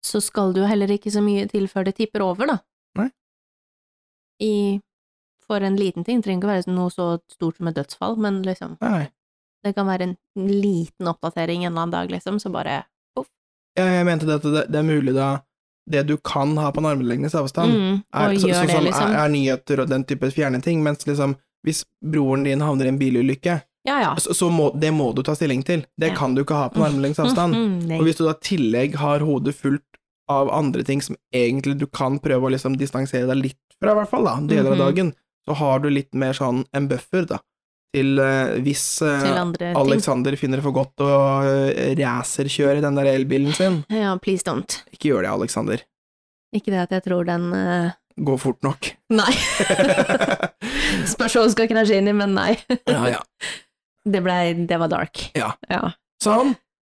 Så 0.04 0.20
skal 0.24 0.52
du 0.52 0.60
jo 0.62 0.68
heller 0.68 0.90
ikke 0.92 1.12
så 1.12 1.22
mye 1.24 1.46
til 1.48 1.68
før 1.68 1.88
det 1.88 1.94
tipper 1.96 2.24
over, 2.24 2.50
da. 2.50 2.58
Nei. 2.98 3.08
I 4.44 4.80
For 5.48 5.64
en 5.64 5.78
liten 5.80 6.04
ting, 6.04 6.20
det 6.20 6.26
trenger 6.26 6.42
ikke 6.42 6.52
være 6.52 6.74
noe 6.76 6.92
så 6.92 7.06
stort 7.32 7.56
som 7.56 7.70
et 7.70 7.76
dødsfall, 7.78 8.18
men 8.20 8.42
liksom, 8.44 8.74
nei, 8.84 9.06
det 9.64 9.72
kan 9.72 9.88
være 9.88 10.10
en 10.10 10.16
liten 10.36 11.08
oppdatering 11.08 11.62
en 11.64 11.70
eller 11.70 11.86
annen 11.86 11.94
dag, 11.94 12.10
liksom, 12.12 12.36
så 12.42 12.52
bare 12.52 12.82
Ja, 13.78 13.86
jeg 13.94 14.04
mente 14.04 14.26
det 14.26 14.36
at 14.40 14.44
det, 14.44 14.64
det 14.68 14.78
er 14.80 14.84
mulig 14.84 15.14
da 15.16 15.38
Det 15.88 16.02
du 16.06 16.16
kan 16.18 16.56
ha 16.60 16.70
på 16.72 16.82
en 16.82 16.86
armlengdes 16.90 17.34
avstand, 17.38 17.72
mm, 17.72 17.94
er, 18.14 18.34
så, 18.36 18.48
så, 18.52 18.66
som 18.68 18.84
liksom. 18.84 19.10
er, 19.10 19.16
er 19.24 19.28
nyheter 19.32 19.80
og 19.84 19.88
den 19.88 20.04
type 20.04 20.28
fjerne 20.34 20.60
ting, 20.62 20.82
mens 20.84 21.06
liksom 21.08 21.36
hvis 21.66 21.84
broren 22.04 22.44
din 22.44 22.60
havner 22.62 22.84
i 22.86 22.88
en 22.92 22.98
bilulykke, 23.00 23.54
Ja, 23.88 24.00
ja. 24.02 24.10
så, 24.20 24.34
så 24.36 24.50
må, 24.52 24.68
det 24.78 24.92
må 24.94 25.12
du 25.16 25.22
ta 25.26 25.34
stilling 25.34 25.62
til. 25.64 25.84
Det 25.98 26.10
Ja. 26.12 26.14
kan 26.18 26.34
du 26.36 26.42
ikke 26.44 26.54
ha 26.54 26.68
på 26.68 26.78
en 26.82 26.86
armlengdes 26.92 27.18
avstand. 27.24 27.56
Mm, 27.56 27.78
nei. 27.88 27.98
Og 27.98 28.04
hvis 28.06 28.16
du 28.20 28.24
da 28.26 28.34
i 28.36 28.42
tillegg 28.44 28.94
har 29.00 29.24
hodet 29.24 29.54
fullt 29.56 29.82
av 30.28 30.50
andre 30.52 30.84
ting 30.84 31.00
som 31.00 31.16
egentlig 31.34 31.78
du 31.80 31.86
kan 31.86 32.18
prøve 32.20 32.46
å 32.46 32.52
liksom 32.52 32.76
distansere 32.76 33.26
deg 33.30 33.42
litt 33.48 33.58
fra, 33.80 33.92
i 33.94 33.98
hvert 34.02 34.10
fall, 34.10 34.24
da, 34.28 34.36
deler 34.44 34.72
av 34.74 34.76
Mhm. 34.76 34.84
dagen, 34.84 35.12
så 35.48 35.54
har 35.56 35.78
du 35.80 35.88
litt 35.90 36.12
mer 36.14 36.32
sånn 36.36 36.64
en 36.74 36.88
buffer, 36.88 37.24
da, 37.26 37.38
til 37.94 38.18
uh, 38.20 38.56
hvis 38.64 38.82
uh, 39.04 39.20
Til 39.22 39.38
andre 39.40 39.70
ting. 39.70 39.78
Alexander 39.80 40.36
finner 40.40 40.60
det 40.60 40.66
for 40.66 40.76
godt 40.76 41.04
å 41.04 41.08
uh, 41.44 41.70
racerkjøre 41.98 42.82
den 42.84 42.98
der 43.00 43.12
elbilen 43.14 43.54
sin. 43.56 43.80
Ja, 44.02 44.12
please 44.22 44.44
don't. 44.46 44.80
Ikke 44.92 45.12
gjør 45.12 45.24
det, 45.26 45.32
Alexander. 45.32 45.84
Ikke 46.54 46.72
det 46.74 46.82
at 46.86 46.92
jeg 46.98 47.06
tror 47.08 47.28
den 47.28 47.48
uh... 47.54 47.96
Går 48.18 48.38
fort 48.42 48.60
nok. 48.66 48.90
Nei. 49.20 49.30
Spørs 51.12 51.36
hva 51.36 51.46
hun 51.46 51.54
skal 51.54 51.70
krasje 51.70 52.00
inn 52.00 52.10
i, 52.10 52.14
men 52.16 52.34
nei. 52.34 52.52
ja, 52.90 53.02
ja. 53.14 53.20
Det 54.08 54.22
blei 54.24 54.54
Det 54.66 54.78
var 54.80 54.90
dark. 54.90 55.28
Ja. 55.38 55.52
ja. 55.70 55.92
Sånn, 56.24 56.54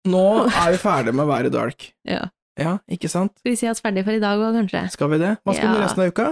nå 0.07 0.25
er 0.47 0.75
vi 0.75 0.79
ferdige 0.79 1.15
med 1.17 1.25
å 1.27 1.31
være 1.33 1.53
dark. 1.53 1.91
ja. 2.07 2.27
Ja, 2.59 2.73
ikke 2.91 3.07
sant? 3.07 3.37
Skal 3.39 3.53
vi 3.53 3.55
si 3.55 3.69
oss 3.71 3.79
ferdige 3.79 4.03
for 4.03 4.17
i 4.17 4.19
dag 4.19 4.41
òg, 4.43 4.51
kanskje? 4.57 4.81
Skal 4.91 5.07
vi 5.13 5.19
det? 5.21 5.29
Hva 5.47 5.53
skal 5.55 5.69
vi 5.71 5.77
Ja. 5.77 5.83
resten 5.85 6.01
av 6.03 6.09
uka? 6.11 6.25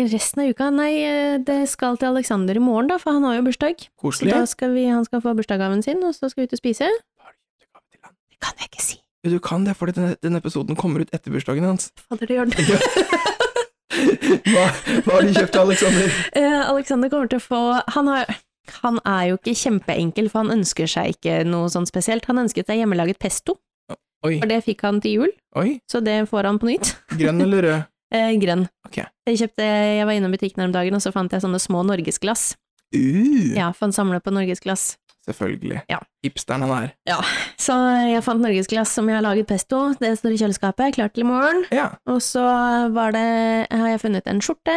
Resten 0.00 0.40
av 0.42 0.48
uka? 0.54 0.70
Nei, 0.72 0.92
eh, 1.04 1.38
det 1.44 1.58
skal 1.68 1.98
til 2.00 2.08
Alexander 2.14 2.56
i 2.56 2.62
morgen, 2.62 2.88
da, 2.88 2.96
for 3.00 3.12
han 3.12 3.26
har 3.28 3.36
jo 3.36 3.42
bursdag. 3.50 3.82
Så 4.00 4.28
da 4.30 4.46
skal 4.48 4.72
vi, 4.72 4.86
han 4.88 5.04
skal 5.04 5.20
få 5.20 5.34
bursdagsgaven 5.36 5.82
sin, 5.84 6.00
og 6.06 6.14
så 6.16 6.30
skal 6.30 6.44
vi 6.44 6.48
ut 6.48 6.56
og 6.56 6.62
spise. 6.62 6.88
Det 6.88 8.40
kan 8.40 8.56
jeg 8.62 8.70
ikke 8.70 8.84
si. 8.84 9.00
Jo, 9.24 9.34
Du 9.34 9.38
kan 9.44 9.66
det, 9.66 9.76
fordi 9.76 9.92
denne, 9.98 10.16
denne 10.24 10.40
episoden 10.40 10.78
kommer 10.80 11.04
ut 11.04 11.12
etter 11.12 11.30
bursdagen 11.34 11.66
hans. 11.68 11.90
Fader, 12.08 12.26
det 12.30 12.38
gjør 12.38 12.48
den. 12.48 12.56
hva, 14.54 14.64
hva 15.04 15.18
har 15.18 15.26
du 15.26 15.34
kjøpt, 15.36 15.58
Alexander? 15.60 16.14
Eh, 16.32 16.60
Alexander 16.70 17.12
kommer 17.12 17.28
til 17.28 17.42
å 17.42 17.44
få 17.44 17.60
han, 17.98 18.08
har, 18.08 18.32
han 18.80 19.00
er 19.04 19.26
jo 19.34 19.40
ikke 19.42 19.58
kjempeenkel, 19.66 20.30
for 20.32 20.46
han 20.46 20.54
ønsker 20.56 20.88
seg 20.88 21.18
ikke 21.18 21.42
noe 21.44 21.68
sånn 21.68 21.88
spesielt. 21.90 22.24
Han 22.30 22.40
ønsket 22.46 22.70
seg 22.72 22.80
hjemmelaget 22.80 23.20
pesto, 23.20 23.58
Oi, 24.24 24.36
for 24.40 24.48
det 24.48 24.58
fikk 24.66 24.82
han 24.84 24.98
til 25.00 25.14
jul, 25.16 25.30
oi. 25.56 25.78
så 25.88 26.02
det 26.04 26.18
får 26.28 26.48
han 26.48 26.58
på 26.60 26.68
nytt. 26.68 26.90
Grønn 27.16 27.40
eller 27.40 27.64
rød? 27.64 27.89
Eh, 28.14 28.32
grønn. 28.42 28.64
Okay. 28.88 29.06
Jeg, 29.28 29.38
kjøpte, 29.44 29.66
jeg 29.66 30.06
var 30.08 30.16
innom 30.16 30.32
butikken 30.34 30.62
her 30.64 30.70
om 30.70 30.74
dagen, 30.74 30.96
og 30.98 31.02
så 31.04 31.12
fant 31.14 31.32
jeg 31.32 31.44
sånne 31.44 31.60
små 31.62 31.84
norgesglass. 31.86 32.54
Uh, 32.94 33.54
Ja, 33.54 33.68
for 33.70 33.86
han 33.86 33.94
samler 33.94 34.22
på 34.24 34.32
norgesglass. 34.34 34.96
Selvfølgelig. 35.28 35.82
Ja. 35.92 35.98
Hipsteren 36.24 36.64
han 36.64 36.72
er. 36.74 36.88
Ja. 37.06 37.20
Så 37.60 37.76
jeg 38.08 38.22
fant 38.26 38.42
norgesglass 38.42 38.94
som 38.96 39.06
jeg 39.10 39.18
har 39.20 39.22
laget 39.26 39.46
pesto, 39.50 39.92
det 40.00 40.14
står 40.18 40.34
i 40.34 40.40
kjøleskapet, 40.40 40.96
klart 40.96 41.14
til 41.14 41.26
i 41.26 41.28
morgen. 41.28 41.62
Ja. 41.74 41.90
Og 42.10 42.18
så 42.24 42.42
var 42.96 43.14
det, 43.14 43.26
har 43.70 43.92
jeg 43.92 44.02
funnet 44.02 44.26
en 44.32 44.42
skjorte, 44.42 44.76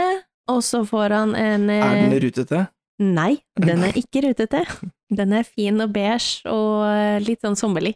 og 0.52 0.60
så 0.68 0.84
får 0.86 1.16
han 1.16 1.36
en 1.40 1.70
eh, 1.72 1.82
Er 1.88 2.10
den 2.12 2.20
rutete? 2.28 2.66
Nei, 3.02 3.38
den 3.58 3.88
er 3.88 3.98
ikke 4.04 4.28
rutete. 4.28 4.66
Den 5.14 5.34
er 5.34 5.48
fin 5.48 5.80
og 5.82 5.94
beige 5.96 6.44
og 6.52 6.84
eh, 6.92 7.18
litt 7.24 7.42
sånn 7.42 7.58
sommerlig. 7.58 7.96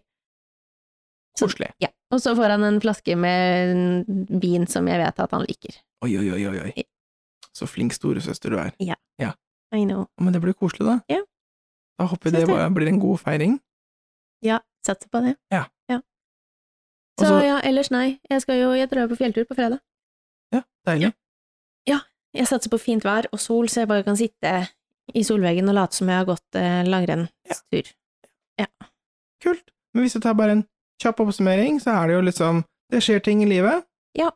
Koselig. 1.46 1.70
Ja. 1.84 1.90
Og 2.12 2.22
så 2.24 2.34
får 2.36 2.50
han 2.56 2.64
en 2.64 2.80
flaske 2.82 3.16
med 3.20 4.06
vin 4.42 4.68
som 4.68 4.88
jeg 4.88 5.00
vet 5.02 5.20
at 5.20 5.32
han 5.36 5.44
liker. 5.46 5.76
Oi, 6.06 6.14
oi, 6.18 6.30
oi, 6.34 6.60
oi. 6.64 6.84
Så 7.54 7.68
flink 7.68 7.94
storesøster 7.94 8.50
du 8.54 8.58
er. 8.62 8.72
Ja. 8.80 8.96
I 9.76 9.84
know. 9.84 10.06
Men 10.22 10.32
det 10.34 10.40
blir 10.42 10.54
koselig, 10.56 10.86
da. 10.88 11.00
Ja. 11.12 11.24
Da 12.00 12.06
håper 12.08 12.30
vi 12.30 12.38
det 12.38 12.46
det. 12.48 12.68
blir 12.74 12.88
en 12.88 13.00
god 13.02 13.20
feiring. 13.20 13.58
Ja, 14.46 14.60
satser 14.86 15.10
på 15.12 15.20
det. 15.26 15.34
Ja. 15.52 15.66
ja. 15.92 15.98
Så 17.20 17.26
så- 17.28 17.42
ja, 17.44 17.58
ellers 17.66 17.90
nei. 17.92 18.20
Jeg 18.30 18.42
skal 18.42 18.62
jo, 18.62 18.72
jeg 18.78 18.90
drar 18.90 19.08
på 19.12 19.18
fjelltur 19.20 19.44
på 19.50 19.56
fredag. 19.58 19.80
Ja, 20.54 20.62
deilig. 20.88 21.14
Ja, 21.90 22.00
Jeg 22.34 22.48
satser 22.48 22.70
på 22.70 22.78
fint 22.80 23.04
vær 23.04 23.26
og 23.34 23.40
sol, 23.40 23.68
så 23.68 23.82
jeg 23.82 23.88
bare 23.88 24.04
kan 24.04 24.16
sitte 24.16 24.70
i 25.16 25.24
solveggen 25.24 25.68
og 25.70 25.76
late 25.76 25.96
som 25.96 26.08
jeg 26.08 26.18
har 26.18 26.26
gått 26.26 26.56
eh, 26.56 26.84
langrennstur. 26.86 27.92
Kult. 29.44 29.70
Men 29.94 30.04
hvis 30.04 30.14
du 30.14 30.20
tar 30.20 30.34
bare 30.38 30.52
en 30.58 30.64
kjapp 31.04 31.22
oppsummering, 31.24 31.80
så 31.84 31.94
er 32.02 32.08
det 32.10 32.18
jo 32.18 32.26
liksom 32.30 32.64
Det 32.92 33.02
skjer 33.04 33.20
ting 33.20 33.42
i 33.44 33.50
livet. 33.50 33.84
Ja. 34.16 34.30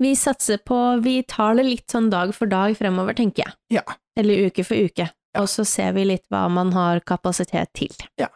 Vi 0.00 0.14
satser 0.16 0.58
på 0.64 0.78
Vi 1.04 1.22
tar 1.28 1.58
det 1.58 1.66
litt 1.66 1.90
sånn 1.90 2.08
dag 2.10 2.32
for 2.34 2.48
dag 2.48 2.76
fremover, 2.78 3.14
tenker 3.18 3.44
jeg. 3.44 3.56
Ja. 3.80 3.84
Eller 4.18 4.48
uke 4.48 4.64
for 4.64 4.78
uke. 4.78 5.10
Ja. 5.34 5.42
Og 5.42 5.50
så 5.52 5.66
ser 5.68 5.92
vi 5.92 6.06
litt 6.08 6.24
hva 6.32 6.46
man 6.50 6.72
har 6.72 7.00
kapasitet 7.06 7.74
til. 7.76 7.92
Ja, 8.18 8.30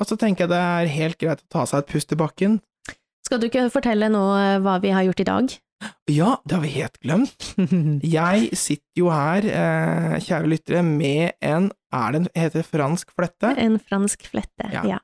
Og 0.00 0.08
så 0.10 0.16
tenker 0.18 0.44
jeg 0.44 0.50
det 0.50 0.58
er 0.58 0.90
helt 0.90 1.18
greit 1.20 1.44
å 1.44 1.52
ta 1.54 1.66
seg 1.70 1.84
et 1.84 1.92
pust 1.92 2.10
i 2.10 2.18
bakken. 2.18 2.56
Skal 3.24 3.38
du 3.38 3.46
ikke 3.46 3.68
fortelle 3.72 4.08
nå 4.10 4.24
eh, 4.36 4.56
hva 4.60 4.80
vi 4.82 4.90
har 4.90 5.06
gjort 5.06 5.22
i 5.22 5.28
dag? 5.28 5.54
Ja, 6.10 6.34
det 6.44 6.56
har 6.56 6.62
vi 6.64 6.72
helt 6.74 6.98
glemt. 7.00 7.46
Jeg 8.16 8.50
sitter 8.58 9.00
jo 9.00 9.08
her, 9.12 9.46
eh, 9.46 10.16
kjære 10.24 10.50
lyttere, 10.50 10.82
med 10.82 11.32
en 11.40 11.70
Er 11.94 12.12
det 12.12 12.20
en 12.20 12.28
heter 12.34 12.66
fransk 12.66 13.12
flette? 13.14 13.54
En 13.60 13.78
fransk 13.78 14.26
flette. 14.32 14.66
Ja. 14.74 14.82
Ja. 14.96 14.98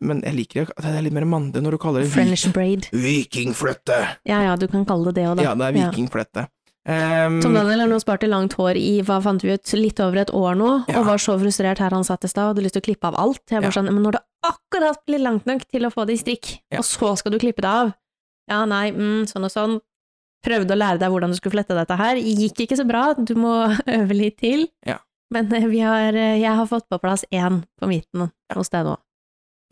Men 0.00 0.20
jeg 0.22 0.34
liker 0.36 0.66
det, 0.66 0.76
Det 0.82 0.94
er 0.98 1.02
litt 1.06 1.12
mer 1.16 1.24
mandig 1.24 1.62
når 1.64 1.70
du 1.72 1.78
kaller 1.78 2.02
det 2.04 2.10
French 2.12 2.46
braid. 2.52 2.88
vik 2.92 3.30
vikingflette. 3.32 3.96
Ja 4.28 4.42
ja, 4.42 4.56
du 4.56 4.66
kan 4.68 4.84
kalle 4.84 5.06
det 5.12 5.14
det 5.22 5.26
òg, 5.30 5.36
da. 5.36 5.42
Ja, 5.42 5.54
det 5.54 5.64
er 5.70 5.72
vikingflette. 5.90 6.48
Um, 6.86 7.40
Tom 7.42 7.54
Daniel 7.56 7.80
har 7.80 7.88
nå 7.90 7.96
spart 7.98 8.20
til 8.22 8.30
langt 8.30 8.52
hår 8.54 8.76
i 8.78 9.00
hva 9.02 9.16
fant 9.24 9.42
vi 9.42 9.50
ut, 9.56 9.72
litt 9.74 9.98
over 9.98 10.18
et 10.22 10.30
år 10.30 10.54
nå, 10.54 10.84
Ja. 10.88 11.00
og 11.00 11.06
var 11.08 11.18
så 11.18 11.34
frustrert 11.40 11.78
her 11.82 11.90
han 11.90 12.04
satt 12.04 12.22
i 12.24 12.28
stad, 12.28 12.52
hadde 12.54 12.62
lyst 12.62 12.74
til 12.78 12.82
å 12.82 12.86
klippe 12.92 13.08
av 13.08 13.16
alt. 13.18 13.42
Jeg 13.50 13.60
var 13.62 13.72
Ja. 13.72 13.80
sånn, 13.82 13.90
men 13.92 14.02
når 14.04 14.12
det 14.12 14.22
akkurat 14.44 15.00
blir 15.06 15.18
langt 15.18 15.46
nok 15.46 15.66
til 15.66 15.82
å 15.82 15.90
få 15.92 16.06
det 16.06 16.14
i 16.14 16.22
strikk, 16.22 16.60
Ja. 16.70 16.78
og 16.78 16.84
så 16.84 17.16
skal 17.18 17.32
du 17.32 17.38
klippe 17.38 17.62
det 17.62 17.72
av 17.72 17.94
Ja, 18.48 18.64
nei, 18.64 18.92
mm, 18.92 19.24
sånn 19.26 19.42
og 19.44 19.50
sånn. 19.50 19.80
Prøvde 20.46 20.70
å 20.70 20.78
lære 20.78 21.00
deg 21.00 21.10
hvordan 21.10 21.30
du 21.30 21.34
skulle 21.34 21.56
flette 21.58 21.74
dette 21.74 21.96
her, 21.96 22.14
gikk 22.14 22.54
ikke 22.68 22.76
så 22.78 22.86
bra, 22.86 23.14
du 23.14 23.34
må 23.34 23.66
øve 23.88 24.14
litt 24.14 24.36
til. 24.38 24.68
Ja. 24.86 24.98
Men 25.32 25.52
eh, 25.52 25.66
vi 25.66 25.80
har, 25.80 26.14
eh, 26.14 26.38
jeg 26.38 26.54
har 26.54 26.66
fått 26.66 26.86
på 26.88 27.00
plass 27.00 27.24
én 27.32 27.64
på 27.80 27.88
midten 27.88 28.30
hos 28.54 28.68
deg 28.68 28.84
nå. 28.86 28.96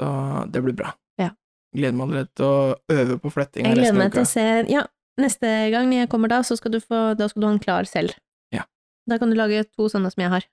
Så 0.01 0.11
det 0.51 0.63
blir 0.65 0.75
bra. 0.77 0.93
Ja. 1.21 1.31
Gleder 1.77 1.97
meg 1.97 2.09
allerede 2.09 2.31
til 2.39 2.47
å 2.49 2.99
øve 2.99 3.19
på 3.23 3.33
flettinga 3.35 3.71
Jeg 3.71 3.81
resten 3.81 4.03
av 4.03 4.13
uka. 4.13 4.25
se 4.29 4.47
Ja, 4.73 4.85
neste 5.21 5.55
gang 5.75 5.93
jeg 5.95 6.11
kommer 6.11 6.33
da, 6.33 6.43
så 6.43 6.57
skal 6.59 6.75
du 6.75 6.81
få 6.83 7.15
Da 7.19 7.29
skal 7.31 7.43
du 7.43 7.47
ha 7.47 7.55
den 7.55 7.63
klar 7.63 7.89
selv. 7.91 8.17
Ja. 8.55 8.67
Da 9.11 9.19
kan 9.19 9.31
du 9.31 9.39
lage 9.39 9.65
to 9.71 9.89
sånne 9.89 10.11
som 10.11 10.25
jeg 10.25 10.31
har. 10.31 10.47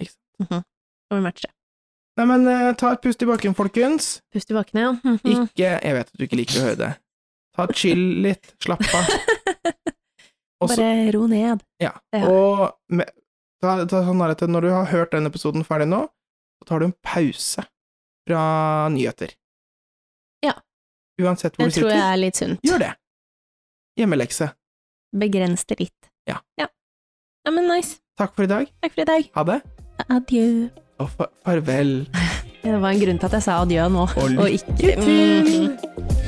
Ikke 0.00 0.12
sant. 0.12 0.22
Mm 0.38 0.46
-hmm. 0.50 0.64
vi 1.16 1.20
matche. 1.20 1.50
Nei, 2.16 2.26
men 2.26 2.46
uh, 2.46 2.74
ta 2.74 2.92
et 2.92 3.00
pust 3.02 3.22
i 3.22 3.26
bakken, 3.26 3.54
folkens. 3.54 4.22
Pust 4.32 4.50
i 4.50 4.54
bakken, 4.54 4.80
ja. 4.80 4.92
Mhm. 4.92 5.48
Ikke 5.48 5.80
Jeg 5.82 5.94
vet 5.94 6.06
at 6.06 6.18
du 6.18 6.24
ikke 6.24 6.36
liker 6.36 6.60
å 6.60 6.64
høre 6.68 6.76
det. 6.76 6.92
Ta 7.56 7.66
chill 7.72 8.22
litt, 8.22 8.54
slapp 8.62 8.82
av. 8.94 9.04
Også, 10.64 10.76
Bare 10.76 11.12
ro 11.12 11.26
ned. 11.26 11.62
Ja. 11.82 11.92
Ja. 12.14 12.28
Og 12.30 12.78
med, 12.88 13.10
ta, 13.62 13.84
ta 13.84 14.04
sånn 14.06 14.22
at 14.22 14.40
når 14.40 14.60
du 14.60 14.70
har 14.70 14.86
hørt 14.86 15.12
den 15.12 15.26
episoden 15.26 15.64
ferdig 15.64 15.88
nå, 15.90 16.08
så 16.58 16.68
tar 16.68 16.78
du 16.80 16.86
en 16.86 16.96
pause 17.02 17.66
fra 18.28 18.88
nyheter. 18.92 19.34
Ja. 20.44 20.54
Uansett 21.22 21.56
hvor 21.56 21.68
Det 21.68 21.74
du 21.74 21.80
tror 21.80 21.92
jeg 21.92 22.04
er 22.04 22.20
litt 22.20 22.40
sunt. 22.40 22.60
Gjør 22.64 22.82
det. 22.82 22.92
Hjemmelekse. 24.00 24.50
Begrens 25.14 25.64
det 25.70 25.78
litt. 25.80 26.10
Ja. 26.28 26.40
ja. 26.60 26.66
Ja, 27.44 27.52
men 27.54 27.68
nice. 27.68 28.00
Takk 28.18 28.34
for 28.34 28.46
i 28.46 28.50
dag. 28.50 28.70
Takk 28.82 28.96
for 28.96 29.04
i 29.04 29.10
dag. 29.10 29.30
Ha 29.36 29.44
det. 29.50 29.60
Adjø. 30.08 30.46
Og 31.02 31.10
fa 31.10 31.30
farvel. 31.46 31.96
Det 32.64 32.78
var 32.80 32.94
en 32.94 33.00
grunn 33.02 33.18
til 33.20 33.28
at 33.28 33.34
jeg 33.36 33.44
sa 33.44 33.58
adjø 33.60 33.88
nå, 33.92 34.06
Og 34.16 34.38
og 34.40 34.48
ikke 34.48 34.76
til! 34.80 34.96
Mhm. 35.04 36.23